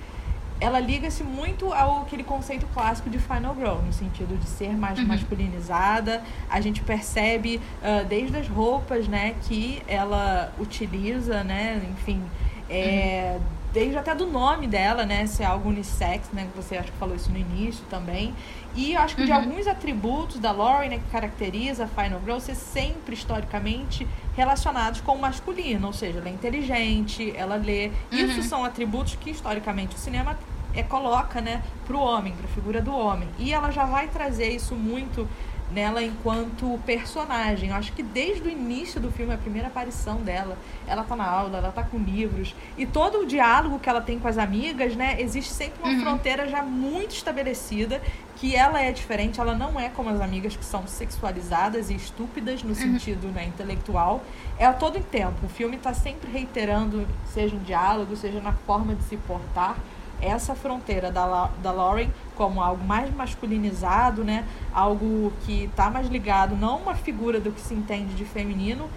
ela 0.62 0.78
liga-se 0.78 1.24
muito 1.24 1.72
ao 1.72 2.02
aquele 2.02 2.22
conceito 2.22 2.66
clássico 2.72 3.10
de 3.10 3.18
Final 3.18 3.54
Girl, 3.56 3.78
no 3.84 3.92
sentido 3.92 4.38
de 4.38 4.46
ser 4.46 4.76
mais 4.76 5.02
masculinizada. 5.04 6.22
A 6.48 6.60
gente 6.60 6.80
percebe 6.82 7.60
ah, 7.82 8.04
desde 8.08 8.36
as 8.36 8.48
roupas, 8.48 9.08
né, 9.08 9.34
que 9.42 9.82
ela 9.88 10.52
utiliza, 10.58 11.42
né, 11.42 11.82
enfim, 11.90 12.22
é, 12.70 13.38
desde 13.72 13.98
até 13.98 14.14
do 14.14 14.26
nome 14.26 14.68
dela, 14.68 15.04
né, 15.04 15.26
ser 15.26 15.44
algo 15.44 15.68
unissex, 15.68 16.30
né, 16.32 16.46
que 16.50 16.56
você 16.56 16.76
acho 16.76 16.92
que 16.92 16.98
falou 16.98 17.16
isso 17.16 17.30
no 17.30 17.38
início 17.38 17.84
também. 17.90 18.32
E 18.74 18.94
eu 18.94 19.00
acho 19.00 19.14
que 19.16 19.24
de 19.24 19.30
Uhum. 19.30 19.36
alguns 19.38 19.66
atributos 19.66 20.38
da 20.38 20.50
Lauren, 20.50 20.88
né, 20.88 20.98
que 20.98 21.10
caracteriza 21.10 21.84
a 21.84 21.86
Final 21.86 22.20
Girl, 22.24 22.38
ser 22.38 22.54
sempre 22.54 23.14
historicamente 23.14 24.06
relacionados 24.36 25.00
com 25.02 25.12
o 25.12 25.20
masculino, 25.20 25.86
ou 25.88 25.92
seja, 25.92 26.18
ela 26.18 26.28
é 26.28 26.32
inteligente, 26.32 27.32
ela 27.36 27.56
lê. 27.56 27.90
Isso 28.10 28.36
Uhum. 28.38 28.42
são 28.42 28.64
atributos 28.64 29.14
que 29.16 29.30
historicamente 29.30 29.94
o 29.94 29.98
cinema 29.98 30.38
é, 30.74 30.82
coloca, 30.82 31.38
né, 31.42 31.62
pro 31.86 31.98
homem, 31.98 32.32
pra 32.32 32.48
figura 32.48 32.80
do 32.80 32.94
homem. 32.96 33.28
E 33.38 33.52
ela 33.52 33.70
já 33.70 33.84
vai 33.84 34.08
trazer 34.08 34.48
isso 34.48 34.74
muito 34.74 35.28
nela 35.72 36.02
enquanto 36.02 36.78
personagem. 36.84 37.70
Eu 37.70 37.76
acho 37.76 37.92
que 37.92 38.02
desde 38.02 38.46
o 38.46 38.50
início 38.50 39.00
do 39.00 39.10
filme, 39.10 39.32
a 39.32 39.38
primeira 39.38 39.68
aparição 39.68 40.16
dela, 40.16 40.56
ela 40.86 41.02
tá 41.04 41.16
na 41.16 41.26
aula, 41.26 41.58
ela 41.58 41.72
tá 41.72 41.82
com 41.82 41.98
livros. 41.98 42.54
E 42.76 42.84
todo 42.86 43.20
o 43.20 43.26
diálogo 43.26 43.78
que 43.78 43.88
ela 43.88 44.00
tem 44.00 44.18
com 44.18 44.28
as 44.28 44.38
amigas, 44.38 44.94
né, 44.96 45.16
existe 45.20 45.52
sempre 45.52 45.82
uma 45.82 45.92
Uhum. 45.92 46.00
fronteira 46.00 46.48
já 46.48 46.62
muito 46.62 47.12
estabelecida 47.14 48.00
que 48.36 48.56
ela 48.56 48.80
é 48.80 48.90
diferente, 48.90 49.40
ela 49.40 49.54
não 49.54 49.78
é 49.78 49.88
como 49.88 50.08
as 50.10 50.20
amigas 50.20 50.56
que 50.56 50.64
são 50.64 50.86
sexualizadas 50.86 51.90
e 51.90 51.94
estúpidas 51.94 52.62
no 52.62 52.74
sentido 52.74 53.28
né, 53.28 53.44
intelectual. 53.46 54.22
É 54.58 54.66
a 54.66 54.72
todo 54.72 54.98
tempo. 55.00 55.46
O 55.46 55.48
filme 55.48 55.76
tá 55.76 55.94
sempre 55.94 56.30
reiterando, 56.30 57.06
seja 57.26 57.54
em 57.54 57.60
diálogo, 57.60 58.16
seja 58.16 58.40
na 58.40 58.52
forma 58.52 58.94
de 58.94 59.02
se 59.04 59.16
portar, 59.16 59.76
essa 60.22 60.54
fronteira 60.54 61.10
da, 61.10 61.24
La- 61.26 61.50
da 61.62 61.72
Lauren 61.72 62.08
como 62.36 62.62
algo 62.62 62.84
mais 62.84 63.12
masculinizado, 63.14 64.24
né? 64.24 64.44
Algo 64.72 65.32
que 65.44 65.68
tá 65.76 65.90
mais 65.90 66.08
ligado, 66.08 66.56
não 66.56 66.78
uma 66.78 66.94
figura 66.94 67.40
do 67.40 67.52
que 67.52 67.60
se 67.60 67.74
entende 67.74 68.14
de 68.14 68.24
feminino, 68.24 68.88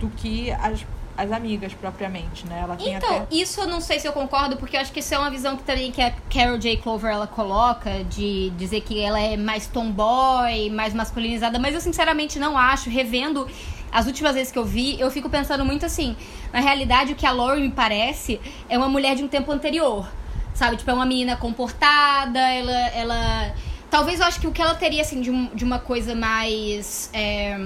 do 0.00 0.08
que 0.08 0.50
as, 0.50 0.84
as 1.16 1.30
amigas 1.32 1.72
propriamente, 1.74 2.46
né? 2.46 2.60
Ela 2.62 2.76
tem 2.76 2.94
Então, 2.94 3.18
até. 3.18 3.34
isso 3.34 3.60
eu 3.60 3.66
não 3.66 3.80
sei 3.80 3.98
se 4.00 4.06
eu 4.08 4.12
concordo, 4.12 4.56
porque 4.56 4.76
eu 4.76 4.80
acho 4.80 4.92
que 4.92 5.00
isso 5.00 5.14
é 5.14 5.18
uma 5.18 5.30
visão 5.30 5.56
que 5.56 5.62
também 5.62 5.92
que 5.92 6.02
a 6.02 6.10
Carol 6.32 6.58
J. 6.58 6.76
Clover 6.78 7.12
ela 7.12 7.26
coloca, 7.26 8.04
de 8.04 8.50
dizer 8.58 8.80
que 8.80 9.00
ela 9.00 9.20
é 9.20 9.36
mais 9.36 9.66
tomboy, 9.66 10.70
mais 10.70 10.92
masculinizada, 10.92 11.58
mas 11.58 11.74
eu 11.74 11.80
sinceramente 11.80 12.38
não 12.38 12.56
acho, 12.58 12.90
revendo 12.90 13.46
as 13.92 14.06
últimas 14.06 14.34
vezes 14.34 14.52
que 14.52 14.58
eu 14.58 14.64
vi, 14.64 15.00
eu 15.00 15.10
fico 15.10 15.30
pensando 15.30 15.64
muito 15.64 15.86
assim, 15.86 16.16
na 16.52 16.60
realidade 16.60 17.12
o 17.12 17.16
que 17.16 17.24
a 17.24 17.30
Lauren 17.30 17.60
me 17.62 17.70
parece 17.70 18.38
é 18.68 18.76
uma 18.76 18.88
mulher 18.88 19.14
de 19.16 19.22
um 19.24 19.28
tempo 19.28 19.50
anterior. 19.52 20.06
Sabe, 20.56 20.76
tipo, 20.76 20.90
é 20.90 20.94
uma 20.94 21.06
menina 21.06 21.36
comportada, 21.36 22.38
ela. 22.40 22.72
ela... 22.90 23.54
Talvez 23.90 24.18
eu 24.20 24.26
acho 24.26 24.40
que 24.40 24.46
o 24.46 24.52
que 24.52 24.60
ela 24.60 24.74
teria, 24.74 25.02
assim, 25.02 25.20
de, 25.20 25.30
um- 25.30 25.46
de 25.54 25.64
uma 25.64 25.78
coisa 25.78 26.14
mais. 26.14 27.10
é, 27.12 27.60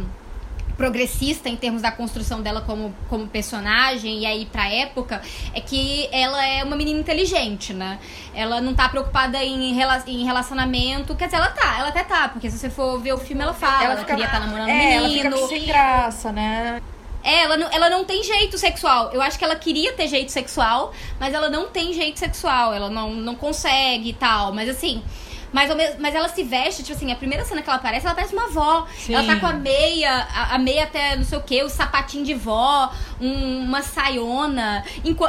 progressista 0.76 1.46
em 1.50 1.56
termos 1.56 1.82
da 1.82 1.92
construção 1.92 2.40
dela 2.40 2.62
como, 2.62 2.94
como 3.06 3.26
personagem 3.26 4.20
e 4.20 4.24
aí 4.24 4.46
pra 4.46 4.66
época 4.66 5.20
é 5.54 5.60
que 5.60 6.08
ela 6.10 6.42
é 6.46 6.64
uma 6.64 6.74
menina 6.74 6.98
inteligente, 6.98 7.74
né? 7.74 7.98
Ela 8.34 8.62
não 8.62 8.72
tá 8.74 8.88
preocupada 8.88 9.44
em, 9.44 9.74
rela- 9.74 10.02
em 10.06 10.24
relacionamento. 10.24 11.14
Quer 11.14 11.26
dizer, 11.26 11.36
ela 11.36 11.50
tá, 11.50 11.76
ela 11.80 11.88
até 11.88 12.02
tá, 12.02 12.30
porque 12.30 12.50
se 12.50 12.56
você 12.56 12.70
for 12.70 12.98
ver 12.98 13.12
o 13.12 13.18
filme, 13.18 13.42
ela 13.42 13.52
fala, 13.52 13.84
ela, 13.84 14.04
queria 14.04 14.24
estar 14.24 14.40
namorando 14.40 14.68
um 14.68 14.70
é, 14.70 15.00
menino. 15.00 15.26
ela 15.36 15.36
fica 15.36 15.48
sem 15.48 15.66
graça, 15.66 16.32
né? 16.32 16.80
É, 17.22 17.42
ela 17.42 17.56
não, 17.56 17.68
ela 17.70 17.90
não 17.90 18.04
tem 18.04 18.22
jeito 18.22 18.56
sexual. 18.58 19.10
Eu 19.12 19.20
acho 19.20 19.38
que 19.38 19.44
ela 19.44 19.56
queria 19.56 19.92
ter 19.92 20.08
jeito 20.08 20.30
sexual, 20.32 20.92
mas 21.18 21.34
ela 21.34 21.50
não 21.50 21.68
tem 21.68 21.92
jeito 21.92 22.18
sexual. 22.18 22.72
Ela 22.72 22.88
não, 22.90 23.14
não 23.14 23.34
consegue 23.34 24.10
e 24.10 24.12
tal. 24.14 24.52
Mas 24.52 24.68
assim. 24.68 25.02
Mas, 25.52 25.68
mas 25.98 26.14
ela 26.14 26.28
se 26.28 26.44
veste, 26.44 26.84
tipo 26.84 26.96
assim, 26.96 27.10
a 27.10 27.16
primeira 27.16 27.44
cena 27.44 27.60
que 27.60 27.68
ela 27.68 27.76
aparece, 27.76 28.06
ela 28.06 28.14
parece 28.14 28.32
uma 28.32 28.44
avó. 28.44 28.86
Sim. 28.96 29.14
Ela 29.14 29.26
tá 29.26 29.40
com 29.40 29.46
a 29.48 29.52
meia, 29.52 30.28
a, 30.32 30.54
a 30.54 30.58
meia 30.58 30.84
até 30.84 31.16
não 31.16 31.24
sei 31.24 31.38
o 31.38 31.42
que, 31.42 31.60
o 31.64 31.68
sapatinho 31.68 32.24
de 32.24 32.34
vó, 32.34 32.88
um- 33.20 33.64
uma 33.64 33.82
saiona. 33.82 34.84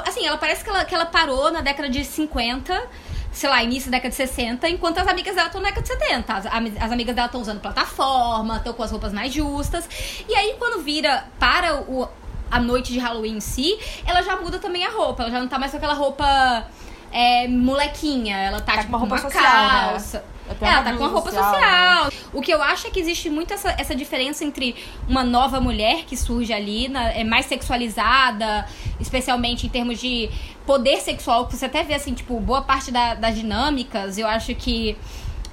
Assim, 0.05 0.23
ela 0.27 0.37
parece 0.37 0.63
que 0.63 0.69
ela, 0.69 0.85
que 0.85 0.93
ela 0.93 1.07
parou 1.07 1.49
na 1.51 1.61
década 1.61 1.89
de 1.89 2.05
50, 2.05 2.83
sei 3.31 3.49
lá, 3.49 3.63
início 3.63 3.89
da 3.89 3.97
década 3.97 4.09
de 4.09 4.15
60, 4.15 4.69
enquanto 4.69 4.97
as 4.97 5.07
amigas 5.07 5.35
dela 5.35 5.47
estão 5.47 5.61
na 5.61 5.69
década 5.69 5.83
de 5.83 5.87
70. 5.87 6.33
As, 6.33 6.45
as 6.45 6.91
amigas 6.91 7.15
dela 7.15 7.27
estão 7.27 7.41
usando 7.41 7.59
plataforma, 7.59 8.57
estão 8.57 8.73
com 8.73 8.83
as 8.83 8.91
roupas 8.91 9.13
mais 9.13 9.33
justas. 9.33 9.87
E 10.27 10.35
aí, 10.35 10.55
quando 10.59 10.83
vira 10.83 11.25
para 11.39 11.81
o, 11.81 12.07
a 12.49 12.59
noite 12.59 12.91
de 12.91 12.99
Halloween 12.99 13.37
em 13.37 13.39
si, 13.39 13.79
ela 14.05 14.21
já 14.21 14.35
muda 14.35 14.59
também 14.59 14.85
a 14.85 14.89
roupa. 14.89 15.23
Ela 15.23 15.31
já 15.31 15.39
não 15.39 15.47
tá 15.47 15.57
mais 15.57 15.71
com 15.71 15.77
aquela 15.77 15.93
roupa 15.93 16.67
é, 17.11 17.47
molequinha. 17.47 18.37
Ela 18.37 18.59
tá, 18.59 18.73
Tá 18.73 18.73
com 18.73 18.79
tipo, 18.79 18.89
uma 18.89 18.97
roupa 18.99 19.15
com 19.15 19.27
uma 19.27 19.31
social, 19.31 19.93
né? 19.93 20.21
Até 20.65 20.73
tem 20.73 20.73
ela 20.81 20.91
tá 20.91 20.97
com 20.97 21.03
a 21.03 21.07
roupa 21.07 21.31
social. 21.31 22.11
O 22.33 22.41
que 22.41 22.51
eu 22.53 22.61
acho 22.61 22.87
é 22.87 22.89
que 22.89 22.99
existe 22.99 23.29
muito 23.29 23.53
essa, 23.53 23.69
essa 23.77 23.95
diferença 23.95 24.43
entre 24.43 24.75
uma 25.07 25.23
nova 25.23 25.59
mulher 25.59 26.05
que 26.05 26.15
surge 26.15 26.53
ali, 26.53 26.87
na- 26.87 27.11
é 27.11 27.23
mais 27.23 27.45
sexualizada, 27.47 28.65
especialmente 28.99 29.65
em 29.65 29.69
termos 29.69 29.99
de 29.99 30.29
poder 30.65 30.97
sexual, 31.01 31.47
que 31.47 31.55
você 31.57 31.65
até 31.65 31.83
vê, 31.83 31.93
assim, 31.95 32.13
tipo, 32.13 32.39
boa 32.39 32.61
parte 32.61 32.91
da- 32.91 33.15
das 33.15 33.35
dinâmicas, 33.35 34.17
eu 34.17 34.27
acho 34.27 34.53
que. 34.55 34.97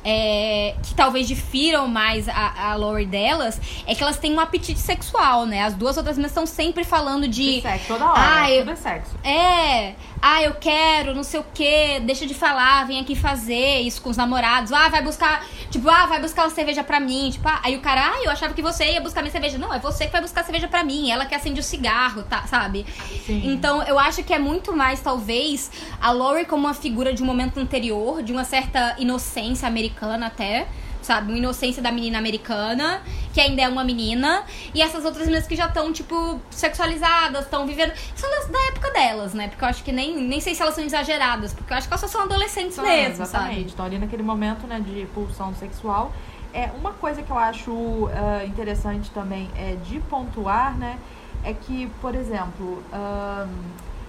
é, 0.05 0.75
que 0.83 0.95
talvez 0.95 1.27
difiram 1.27 1.89
mais 1.89 2.29
a, 2.29 2.71
a 2.71 2.75
lore 2.77 3.05
delas, 3.05 3.61
é 3.87 3.95
que 3.95 4.03
elas 4.03 4.17
têm 4.17 4.33
um 4.33 4.39
apetite 4.41 4.79
sexual, 4.79 5.45
né? 5.45 5.65
As 5.65 5.75
duas 5.75 5.97
outras 5.97 6.17
meninas 6.17 6.31
estão 6.31 6.47
sempre 6.47 6.85
falando 6.85 7.27
de. 7.27 7.57
De 7.57 7.61
sexo, 7.63 7.89
toda 7.89 8.07
hora. 8.07 8.15
Ah, 8.43 8.51
eu- 8.51 8.61
Tudo 8.61 8.71
é 8.71 8.77
sexo. 8.77 9.11
É, 9.25 9.95
ah, 10.21 10.43
eu 10.43 10.55
quero, 10.55 11.15
não 11.15 11.23
sei 11.23 11.41
o 11.41 11.45
quê, 11.55 12.01
deixa 12.05 12.27
de 12.27 12.35
falar, 12.35 12.87
vem 12.87 13.01
aqui 13.01 13.15
fazer 13.15 13.81
isso 13.81 14.03
com 14.03 14.11
os 14.11 14.17
namorados. 14.17 14.73
Ah, 14.73 14.89
vai 14.89 15.03
buscar, 15.03 15.47
tipo, 15.71 15.89
ah, 15.89 16.07
vai 16.07 16.21
buscar 16.21 16.43
uma 16.45 16.51
cerveja 16.51 16.83
pra 16.83 16.99
mim. 16.99 17.31
Tipo, 17.31 17.49
ah, 17.49 17.61
aí 17.63 17.77
o 17.77 17.81
cara, 17.81 18.13
ah, 18.13 18.23
eu 18.25 18.31
achava 18.31 18.55
que 18.55 18.63
você 18.63 18.93
ia 18.93 19.01
buscar 19.01 19.23
minha 19.23 19.31
cerveja. 19.31 19.59
Não, 19.59 19.73
é 19.73 19.79
você 19.79 20.07
que 20.07 20.13
vai 20.13 20.21
buscar 20.21 20.45
cerveja 20.45 20.67
pra 20.67 20.83
mim, 20.83 21.11
ela 21.11 21.27
que 21.27 21.35
acende 21.35 21.61
o 21.61 21.63
cigarro, 21.63 22.23
tá, 22.25 22.43
sabe? 22.47 22.85
Sim. 23.27 23.43
Então, 23.53 23.83
eu 23.85 23.99
acho 23.99 24.23
que 24.25 24.33
é 24.33 24.39
muito 24.39 24.77
mais, 24.77 25.01
talvez, 25.01 25.71
a 26.01 26.11
Lori 26.11 26.45
como 26.45 26.67
uma 26.67 26.75
figura 26.75 27.13
de 27.15 27.23
um 27.23 27.27
momento 27.27 27.59
anterior, 27.61 28.23
de 28.23 28.33
uma 28.33 28.45
certa 28.45 28.97
inocência 28.99 29.69
americana 29.69 30.27
até. 30.27 30.67
Sabe, 31.09 31.33
uma 31.33 31.39
inocência 31.39 31.83
da 31.83 31.91
menina 31.91 32.19
americana, 32.19 33.01
que 33.33 33.41
ainda 33.41 33.63
é 33.63 33.69
uma 33.69 33.83
menina, 33.83 34.43
e 34.75 34.83
essas 34.83 35.07
outras 35.07 35.25
meninas 35.25 35.47
que 35.47 35.57
já 35.57 35.65
estão, 35.65 35.91
tipo, 35.91 36.39
sexualizadas, 36.51 37.45
estão 37.45 37.67
vivendo. 37.67 37.95
São 38.15 38.29
das- 38.31 38.49
da 38.49 38.59
época 38.69 38.91
delas, 38.91 39.33
né? 39.33 39.49
Porque 39.49 39.65
eu 39.65 39.69
acho 39.69 39.83
que 39.83 39.91
nem, 39.91 40.15
nem 40.19 40.39
sei 40.39 40.55
se 40.55 40.61
elas 40.61 40.75
são 40.75 40.85
exageradas, 40.85 41.55
porque 41.55 41.73
eu 41.73 41.79
acho 41.79 41.89
que 41.89 41.95
elas 41.95 42.01
só 42.03 42.09
são 42.09 42.21
adolescentes 42.25 42.75
São, 42.75 42.85
mesmo, 42.85 43.23
exatamente. 43.23 43.55
sabe? 43.55 43.71
Então, 43.73 43.87
ali 43.87 43.99
naquele 43.99 44.23
momento 44.23 44.67
né, 44.67 44.81
de 44.81 45.07
pulsão 45.15 45.55
sexual. 45.55 46.13
É, 46.53 46.69
uma 46.79 46.93
coisa 46.93 47.23
que 47.23 47.31
eu 47.31 47.39
acho 47.39 48.11
ah, 48.13 48.45
interessante 48.45 49.11
também 49.13 49.49
é 49.57 49.77
de 49.77 50.01
pontuar, 50.01 50.77
né? 50.77 50.99
É 51.43 51.55
que, 51.55 51.87
por 52.03 52.15
exemplo, 52.15 52.83
ahn, 52.93 53.49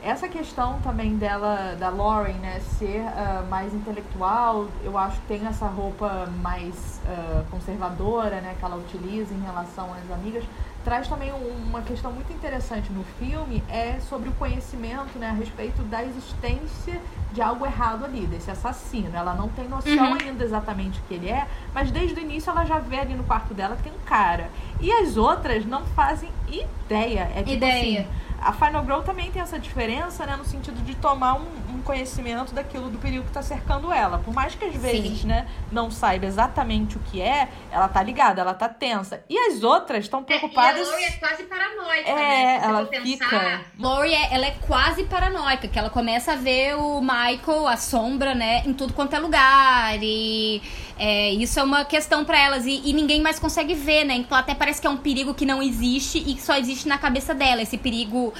essa 0.02 0.28
questão 0.28 0.80
também 0.82 1.18
dela, 1.18 1.76
da 1.80 1.90
Lauren, 1.90 2.34
né, 2.34 2.60
ser 2.78 3.02
ah, 3.08 3.44
mais 3.50 3.74
intelectual, 3.74 4.68
eu 4.84 4.98
acho 4.98 5.18
que 5.22 5.28
tem 5.28 5.46
essa 5.46 5.68
roupa 5.68 6.30
mais 6.42 7.02
ah, 7.08 7.44
conservadora, 7.52 8.40
né, 8.42 8.56
que 8.58 8.64
ela 8.66 8.76
utiliza 8.78 9.34
em 9.34 9.42
relação 9.42 9.90
às 9.94 10.10
amigas, 10.12 10.44
traz 10.86 11.08
também 11.08 11.32
um- 11.34 11.64
uma 11.68 11.82
questão 11.82 12.12
muito 12.12 12.32
interessante 12.32 12.90
no 12.92 13.04
filme, 13.20 13.62
é 13.70 14.00
sobre 14.00 14.30
o 14.30 14.32
conhecimento, 14.34 15.20
né, 15.20 15.30
a 15.30 15.34
respeito 15.34 15.82
da 15.84 16.02
existência 16.04 17.00
de 17.34 17.42
algo 17.42 17.66
errado 17.66 18.06
ali, 18.06 18.26
desse 18.26 18.50
assassino. 18.50 19.12
Ela 19.16 19.34
não 19.36 19.50
tem 19.50 19.68
noção 19.68 19.92
Uhum. 19.94 20.18
ainda 20.20 20.44
exatamente 20.44 21.00
o 21.00 21.04
que 21.04 21.14
ele 21.16 21.30
é, 21.30 21.46
mas 21.74 21.92
desde 21.92 22.16
o 22.16 22.20
início 22.22 22.50
ela 22.50 22.64
já 22.66 22.80
vê 22.80 23.00
ali 23.00 23.14
no 23.14 23.24
quarto 23.24 23.54
dela 23.54 23.76
que 23.76 23.84
tem 23.84 23.92
um 23.92 24.06
cara. 24.06 24.50
E 24.80 24.92
as 24.92 25.18
outras 25.18 25.66
não 25.66 25.84
fazem 25.88 26.30
ideia. 26.48 27.30
É 27.36 27.40
tipo 27.44 27.52
Ideia. 27.52 28.02
assim, 28.02 28.08
a 28.50 28.54
Final 28.54 28.84
Girl 28.84 29.02
também 29.02 29.32
tem 29.32 29.42
essa 29.42 29.60
diferença, 29.60 30.26
né, 30.26 30.36
no 30.36 30.44
sentido 30.44 30.82
de 30.84 30.96
tomar 30.96 31.36
um, 31.36 31.46
um 31.76 31.82
conhecimento 31.84 32.54
daquilo 32.54 32.90
do 32.90 32.98
perigo 32.98 33.24
que 33.26 33.32
tá 33.32 33.42
cercando 33.44 33.94
ela. 33.94 34.18
Por 34.18 34.34
mais 34.34 34.56
que 34.56 34.66
às 34.66 34.76
vezes, 34.76 35.22
Sim. 35.22 35.28
né, 35.28 35.48
não 35.72 35.92
saiba 35.92 36.26
exatamente 36.26 36.98
o 36.98 37.00
que 37.00 37.22
é, 37.22 37.48
ela 37.72 37.88
tá 37.88 38.02
ligada, 38.02 38.42
ela 38.42 38.54
tá 38.54 38.68
tensa. 38.68 39.24
E 39.30 39.38
as 39.38 39.64
outras 39.64 40.06
estão 40.06 40.24
preocupadas. 40.24 40.82
É, 40.88 40.92
e 40.92 40.92
a 40.92 40.92
Lori 40.92 41.04
é 41.04 41.12
quase 41.12 41.44
paranoica, 41.44 42.10
É, 42.10 42.16
né? 42.16 42.60
Se 42.60 42.66
ela 42.66 42.86
fica- 42.88 43.62
Lori, 43.78 44.14
é- 44.14 44.34
ela 44.34 44.46
é 44.48 44.52
quase 44.68 45.04
paranoica, 45.04 45.68
que 45.68 45.78
ela 45.78 45.90
começa 45.90 46.34
a 46.34 46.36
ver 46.36 46.76
o 46.76 47.02
Michael, 47.02 47.68
a 47.68 47.78
sombra, 47.78 48.34
né, 48.34 48.64
em 48.66 48.74
tudo 48.74 48.94
quanto 48.94 49.16
é 49.16 49.20
lugar. 49.20 49.98
E 50.02 50.62
é, 51.00 51.32
isso 51.32 51.60
é 51.60 51.64
uma 51.64 51.86
questão 51.86 52.26
pra 52.26 52.38
elas. 52.38 52.66
E, 52.66 52.82
e 52.86 52.94
ninguém 52.94 53.22
mais 53.22 53.40
consegue 53.40 53.74
ver, 53.74 54.04
né? 54.04 54.16
Então 54.16 54.38
até 54.38 54.54
parece 54.54 54.82
que 54.82 54.86
é 54.86 54.90
um 54.90 54.98
perigo 54.98 55.34
que 55.34 55.46
não 55.46 55.64
existe 55.64 56.18
e 56.20 56.36
que 56.36 56.42
só 56.42 56.56
existe 56.58 56.88
na 56.88 56.98
cabeça 56.98 57.34
dela. 57.34 57.62
Esse 57.62 57.78
perigo 57.78 58.34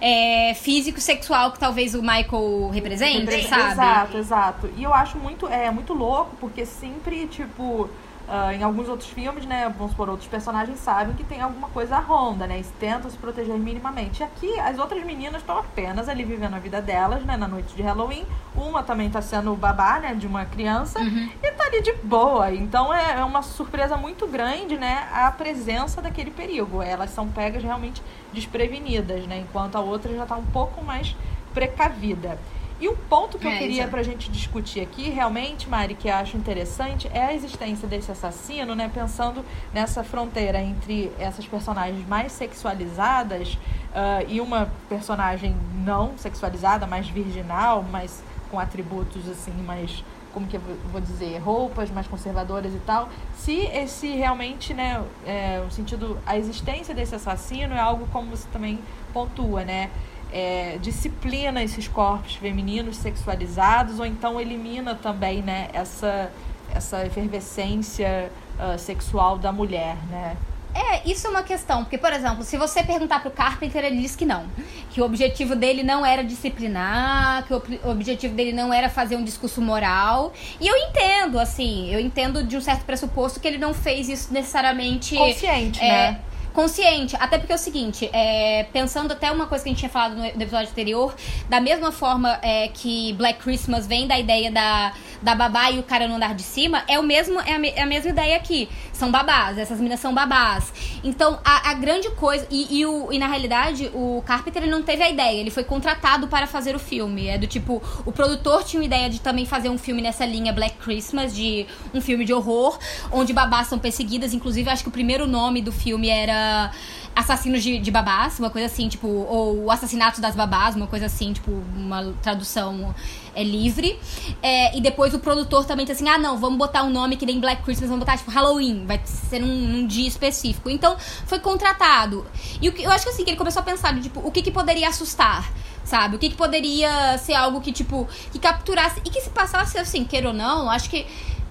é, 0.00 0.54
físico, 0.54 1.00
sexual 1.00 1.52
que 1.52 1.58
talvez 1.58 1.94
o 1.94 2.00
Michael 2.00 2.70
represente, 2.72 3.18
Repre- 3.30 3.42
sabe? 3.48 3.72
Exato, 3.72 4.16
exato. 4.18 4.70
E 4.76 4.82
eu 4.82 4.92
acho 4.94 5.18
muito, 5.18 5.46
é, 5.46 5.70
muito 5.70 5.92
louco, 5.92 6.34
porque 6.40 6.64
sempre, 6.64 7.26
tipo, 7.26 7.88
ah, 8.28 8.52
em 8.54 8.62
alguns 8.62 8.88
outros 8.88 9.08
filmes, 9.08 9.46
né, 9.46 9.72
vamos 9.76 9.92
supor, 9.92 10.08
outros 10.08 10.28
personagens 10.28 10.78
sabem 10.78 11.14
que 11.14 11.24
tem 11.24 11.40
alguma 11.40 11.68
coisa 11.68 11.98
ronda, 11.98 12.46
né, 12.46 12.60
e 12.60 12.64
tentam 12.64 13.10
se 13.10 13.16
proteger 13.16 13.56
minimamente. 13.56 14.20
E 14.20 14.24
aqui, 14.24 14.60
as 14.60 14.78
outras 14.78 15.04
meninas 15.04 15.42
estão 15.42 15.58
apenas 15.58 16.08
ali 16.08 16.24
vivendo 16.24 16.54
a 16.54 16.58
vida 16.58 16.82
delas, 16.82 17.24
né, 17.24 17.36
na 17.36 17.48
noite 17.48 17.74
de 17.74 17.82
Halloween. 17.82 18.26
Uma 18.54 18.82
também 18.82 19.08
tá 19.08 19.22
sendo 19.22 19.54
babá, 19.54 19.98
né, 20.00 20.14
de 20.14 20.26
uma 20.26 20.44
criança, 20.44 21.00
e 21.42 21.50
tá 21.52 21.64
ali 21.66 21.82
de 21.82 21.92
boa. 21.94 22.52
Então 22.52 22.92
é 22.92 23.06
é 23.16 23.24
uma 23.24 23.42
surpresa 23.42 23.96
muito 23.96 24.26
grande, 24.26 24.76
né, 24.76 25.08
a 25.12 25.30
presença 25.30 26.02
daquele 26.02 26.30
perigo. 26.30 26.82
Elas 26.82 27.10
são 27.10 27.28
pegas 27.28 27.62
realmente 27.62 28.02
desprevenidas, 28.32 29.26
né, 29.26 29.38
enquanto 29.38 29.76
a 29.76 29.80
outra 29.80 30.14
já 30.14 30.26
tá 30.26 30.36
um 30.36 30.44
pouco 30.46 30.84
mais 30.84 31.16
precavida. 31.54 32.38
E 32.78 32.88
um 32.88 32.94
ponto 32.94 33.38
que 33.38 33.46
eu 33.46 33.50
É, 33.50 33.56
queria 33.58 33.74
exato. 33.82 33.90
pra 33.90 34.02
gente 34.02 34.30
discutir 34.30 34.80
aqui, 34.80 35.08
realmente, 35.08 35.66
Mari, 35.68 35.94
que 35.94 36.08
eu 36.08 36.14
acho 36.14 36.36
interessante, 36.36 37.08
é 37.12 37.22
a 37.24 37.34
existência 37.34 37.88
desse 37.88 38.12
assassino, 38.12 38.74
né? 38.74 38.90
Pensando 38.92 39.42
nessa 39.72 40.04
fronteira 40.04 40.60
entre 40.60 41.10
essas 41.18 41.46
personagens 41.46 42.06
mais 42.06 42.32
sexualizadas 42.32 43.56
ah, 43.94 44.22
e 44.28 44.40
uma 44.42 44.68
personagem 44.90 45.56
não 45.84 46.18
sexualizada, 46.18 46.86
mais 46.86 47.08
virginal, 47.08 47.82
mas 47.90 48.22
com 48.50 48.58
atributos 48.58 49.26
assim, 49.28 49.52
mais 49.64 50.04
como 50.34 50.46
que 50.46 50.56
eu 50.58 50.60
vou- 50.60 50.76
vou 50.92 51.00
dizer, 51.00 51.38
roupas 51.38 51.90
mais 51.90 52.06
conservadoras 52.06 52.74
e 52.74 52.78
tal. 52.80 53.08
Se 53.34 53.54
esse 53.68 54.08
realmente, 54.14 54.74
né, 54.74 55.02
é, 55.26 55.64
o 55.66 55.70
sentido, 55.70 56.18
a 56.26 56.36
existência 56.36 56.94
desse 56.94 57.14
assassino 57.14 57.74
é 57.74 57.80
algo 57.80 58.06
como 58.12 58.30
você 58.36 58.46
também 58.52 58.78
pontua, 59.14 59.64
né? 59.64 59.88
É, 60.32 60.78
disciplina 60.78 61.62
esses 61.62 61.88
corpos 61.88 62.34
femininos 62.34 62.96
sexualizados 62.96 63.98
ou 63.98 64.06
então 64.06 64.40
elimina 64.40 64.94
também 64.94 65.42
né, 65.42 65.68
essa, 65.72 66.30
essa 66.74 67.06
efervescência 67.06 68.30
ah, 68.58 68.78
sexual 68.78 69.36
da 69.36 69.52
mulher, 69.52 69.96
né? 70.10 70.36
É, 70.74 71.08
isso 71.08 71.26
é 71.26 71.30
uma 71.30 71.42
questão, 71.42 71.84
porque, 71.84 71.96
por 71.96 72.12
exemplo, 72.12 72.42
se 72.42 72.58
você 72.58 72.82
perguntar 72.82 73.20
pro 73.20 73.30
Carpenter, 73.30 73.82
ele 73.82 73.98
diz 73.98 74.14
que 74.14 74.26
não. 74.26 74.44
Que 74.90 75.00
o 75.00 75.04
objetivo 75.04 75.56
dele 75.56 75.82
não 75.82 76.04
era 76.04 76.22
disciplinar, 76.22 77.46
que 77.46 77.54
o 77.54 77.90
objetivo 77.90 78.34
dele 78.34 78.52
não 78.52 78.72
era 78.72 78.90
fazer 78.90 79.16
um 79.16 79.24
discurso 79.24 79.62
moral. 79.62 80.34
E 80.60 80.66
eu 80.66 80.76
entendo, 80.76 81.38
assim, 81.38 81.90
eu 81.90 81.98
entendo 81.98 82.44
de 82.44 82.58
um 82.58 82.60
certo 82.60 82.84
pressuposto 82.84 83.40
que 83.40 83.48
ele 83.48 83.56
não 83.56 83.72
fez 83.72 84.08
isso 84.10 84.32
necessariamente. 84.34 85.16
Consciente, 85.16 85.82
é, 85.82 85.88
né? 85.88 86.20
Consciente, 86.56 87.14
até 87.20 87.36
porque 87.36 87.52
é 87.52 87.54
o 87.54 87.58
seguinte, 87.58 88.08
é, 88.14 88.64
pensando 88.72 89.12
até 89.12 89.30
uma 89.30 89.46
coisa 89.46 89.62
que 89.62 89.68
a 89.68 89.72
gente 89.72 89.80
tinha 89.80 89.90
falado 89.90 90.16
no, 90.16 90.24
episódio 90.24 90.70
anterior, 90.70 91.14
da 91.50 91.60
mesma 91.60 91.92
forma 91.92 92.38
é, 92.40 92.68
que 92.68 93.12
Black 93.12 93.40
Christmas 93.40 93.86
vem 93.86 94.06
da 94.06 94.18
ideia 94.18 94.50
da, 94.50 94.94
da 95.26 95.34
babá 95.34 95.72
e 95.72 95.80
o 95.80 95.82
cara 95.82 96.06
no 96.06 96.14
andar 96.14 96.36
de 96.36 96.42
cima, 96.44 96.84
é, 96.86 96.96
o 97.00 97.02
mesmo, 97.02 97.40
é, 97.40 97.54
a, 97.54 97.58
me- 97.58 97.70
é 97.70 97.82
a 97.82 97.86
mesma 97.86 98.10
ideia 98.10 98.36
aqui. 98.36 98.68
São 98.92 99.10
babás, 99.10 99.58
essas 99.58 99.78
meninas 99.78 99.98
são 99.98 100.14
babás. 100.14 100.72
Então, 101.02 101.40
a, 101.44 101.70
a 101.70 101.74
grande 101.74 102.08
coisa. 102.12 102.46
E, 102.48 102.78
e, 102.78 102.86
o, 102.86 103.12
e 103.12 103.18
na 103.18 103.26
realidade, 103.26 103.90
o 103.92 104.22
Carpenter 104.24 104.62
ele 104.62 104.70
não 104.70 104.82
teve 104.82 105.02
a 105.02 105.10
ideia, 105.10 105.40
ele 105.40 105.50
foi 105.50 105.64
contratado 105.64 106.28
para 106.28 106.46
fazer 106.46 106.76
o 106.76 106.78
filme. 106.78 107.26
É 107.26 107.36
do 107.36 107.46
tipo, 107.48 107.82
o 108.04 108.12
produtor 108.12 108.62
tinha 108.62 108.80
uma 108.80 108.86
ideia 108.86 109.10
de 109.10 109.20
também 109.20 109.44
fazer 109.44 109.68
um 109.68 109.76
filme 109.76 110.00
nessa 110.00 110.24
linha 110.24 110.52
Black 110.52 110.76
Christmas, 110.76 111.34
de 111.34 111.66
um 111.92 112.00
filme 112.00 112.24
de 112.24 112.32
horror, 112.32 112.78
onde 113.10 113.32
babás 113.32 113.66
são 113.66 113.80
perseguidas. 113.80 114.32
Inclusive, 114.32 114.70
acho 114.70 114.84
que 114.84 114.88
o 114.88 114.92
primeiro 114.92 115.26
nome 115.26 115.60
do 115.60 115.72
filme 115.72 116.08
era 116.08 116.70
Assassinos 117.16 117.62
de, 117.62 117.78
de 117.78 117.90
Babás, 117.90 118.38
uma 118.38 118.50
coisa 118.50 118.66
assim, 118.66 118.88
tipo, 118.88 119.08
ou 119.08 119.64
o 119.64 119.70
Assassinato 119.70 120.20
das 120.20 120.36
Babás, 120.36 120.76
uma 120.76 120.86
coisa 120.86 121.06
assim, 121.06 121.32
tipo, 121.32 121.50
uma 121.74 122.12
tradução 122.22 122.94
é, 123.36 123.44
livre. 123.44 123.98
É, 124.42 124.76
e 124.76 124.80
depois 124.80 125.12
o 125.14 125.18
produtor 125.18 125.64
também 125.66 125.84
disse 125.84 126.02
assim: 126.02 126.10
ah, 126.10 126.18
não, 126.18 126.38
vamos 126.38 126.58
botar 126.58 126.82
um 126.82 126.90
nome 126.90 127.16
que 127.16 127.26
nem 127.26 127.38
Black 127.38 127.62
Christmas, 127.62 127.90
vamos 127.90 128.04
botar 128.04 128.16
tipo 128.16 128.30
Halloween, 128.30 128.86
vai 128.86 129.00
ser 129.04 129.38
num, 129.38 129.86
dia 129.86 130.08
específico. 130.08 130.70
Então 130.70 130.96
foi 131.26 131.38
contratado. 131.38 132.26
E 132.60 132.70
que, 132.70 132.82
eu 132.82 132.90
acho 132.90 133.04
que 133.04 133.10
assim, 133.10 133.24
que 133.24 133.30
ele 133.30 133.36
começou 133.36 133.60
a 133.60 133.64
pensar, 133.64 133.98
tipo, 134.00 134.20
o 134.20 134.30
que, 134.32 134.42
que 134.42 134.50
poderia 134.50 134.88
assustar? 134.88 135.52
Sabe? 135.84 136.16
O 136.16 136.18
que, 136.18 136.30
que 136.30 136.34
poderia 136.34 137.16
ser 137.18 137.34
algo 137.34 137.60
que, 137.60 137.70
tipo, 137.70 138.08
que 138.32 138.40
capturasse 138.40 139.00
e 139.04 139.10
que 139.10 139.20
se 139.20 139.30
passasse 139.30 139.78
assim, 139.78 140.04
queira 140.04 140.28
ou 140.28 140.34
não, 140.34 140.68
acho 140.68 140.90
que 140.90 141.06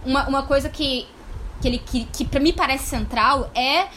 uma, 0.06 0.28
uma 0.28 0.43
coisa 0.43 0.69
que, 0.69 1.08
que 1.62 1.67
ele 1.67 1.78
que, 1.78 2.04
que 2.06 2.26
pra 2.26 2.39
mim 2.39 2.52
parece 2.52 2.86
central 2.86 3.50
é 3.56 3.88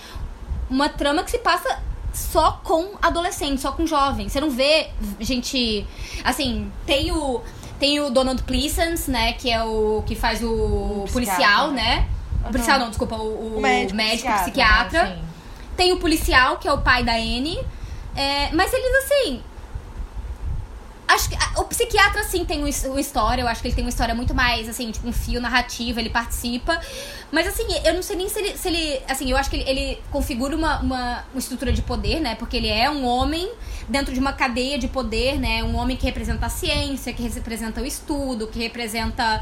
uma 0.70 0.88
trama 0.88 1.24
que 1.24 1.30
se 1.30 1.38
passa 1.38 1.82
só 2.12 2.60
com 2.64 2.96
adolescentes, 3.00 3.60
só 3.60 3.72
com 3.72 3.86
jovens. 3.86 4.32
Você 4.32 4.40
não 4.40 4.50
vê 4.50 4.88
gente. 5.20 5.86
Assim, 6.24 6.70
tem 6.86 7.12
o. 7.12 7.40
Tem 7.78 8.00
o 8.00 8.10
Donald 8.10 8.42
Pleasance, 8.42 9.10
né? 9.10 9.32
Que 9.34 9.50
é 9.50 9.62
o 9.62 10.02
que 10.06 10.14
faz 10.14 10.42
o, 10.42 10.48
O 10.50 11.04
policial, 11.12 11.70
né? 11.70 12.06
Aham. 12.42 12.50
Policial 12.52 12.78
não, 12.78 12.88
desculpa, 12.88 13.16
o, 13.16 13.54
o 13.54 13.58
O 13.58 13.60
médico, 13.60 13.96
psiquiatra. 13.96 14.42
psiquiatra. 14.42 15.02
né? 15.04 15.18
Tem 15.76 15.92
o 15.92 15.98
policial, 15.98 16.56
que 16.58 16.66
é 16.66 16.72
o 16.72 16.78
pai 16.78 17.04
da 17.04 17.12
Anne. 17.14 17.58
É, 18.16 18.50
mas 18.52 18.72
eles, 18.72 19.04
assim. 19.04 19.42
Acho 21.08 21.30
que. 21.30 21.36
O, 21.58 21.64
psiquiatra, 21.64 22.22
sim, 22.24 22.44
tem 22.44 22.58
uma 22.60 23.00
história. 23.00 23.40
Eu 23.40 23.48
acho 23.48 23.62
que 23.62 23.68
ele 23.68 23.74
tem 23.74 23.82
uma 23.82 23.88
história 23.88 24.14
muito 24.14 24.34
mais, 24.34 24.68
assim, 24.68 24.90
tipo, 24.90 25.08
um 25.08 25.12
fio 25.12 25.40
narrativo, 25.40 25.98
ele 25.98 26.10
participa. 26.10 26.78
Mas, 27.32 27.46
assim, 27.46 27.64
eu 27.82 27.94
não 27.94 28.02
sei 28.02 28.16
nem 28.16 28.28
se 28.28 28.38
ele. 28.38 28.56
Se 28.58 28.68
ele 28.68 29.00
assim, 29.08 29.30
eu 29.30 29.36
acho 29.38 29.48
que 29.48 29.56
ele, 29.56 29.68
ele 29.68 29.98
configura 30.10 30.54
uma, 30.54 30.80
uma, 30.80 31.24
uma, 31.32 31.38
estrutura 31.38 31.72
de 31.72 31.80
poder, 31.80 32.20
né? 32.20 32.34
Porque 32.34 32.58
ele 32.58 32.68
é 32.68 32.90
um 32.90 33.06
homem 33.06 33.50
dentro 33.88 34.12
de 34.12 34.20
uma 34.20 34.34
cadeia 34.34 34.78
de 34.78 34.86
poder, 34.86 35.38
né? 35.38 35.64
Um 35.64 35.76
homem 35.76 35.96
que 35.96 36.04
representa 36.04 36.44
a 36.44 36.50
ciência, 36.50 37.10
que 37.14 37.22
representa 37.22 37.80
o 37.80 37.86
estudo, 37.86 38.46
que 38.46 38.58
representa. 38.58 39.40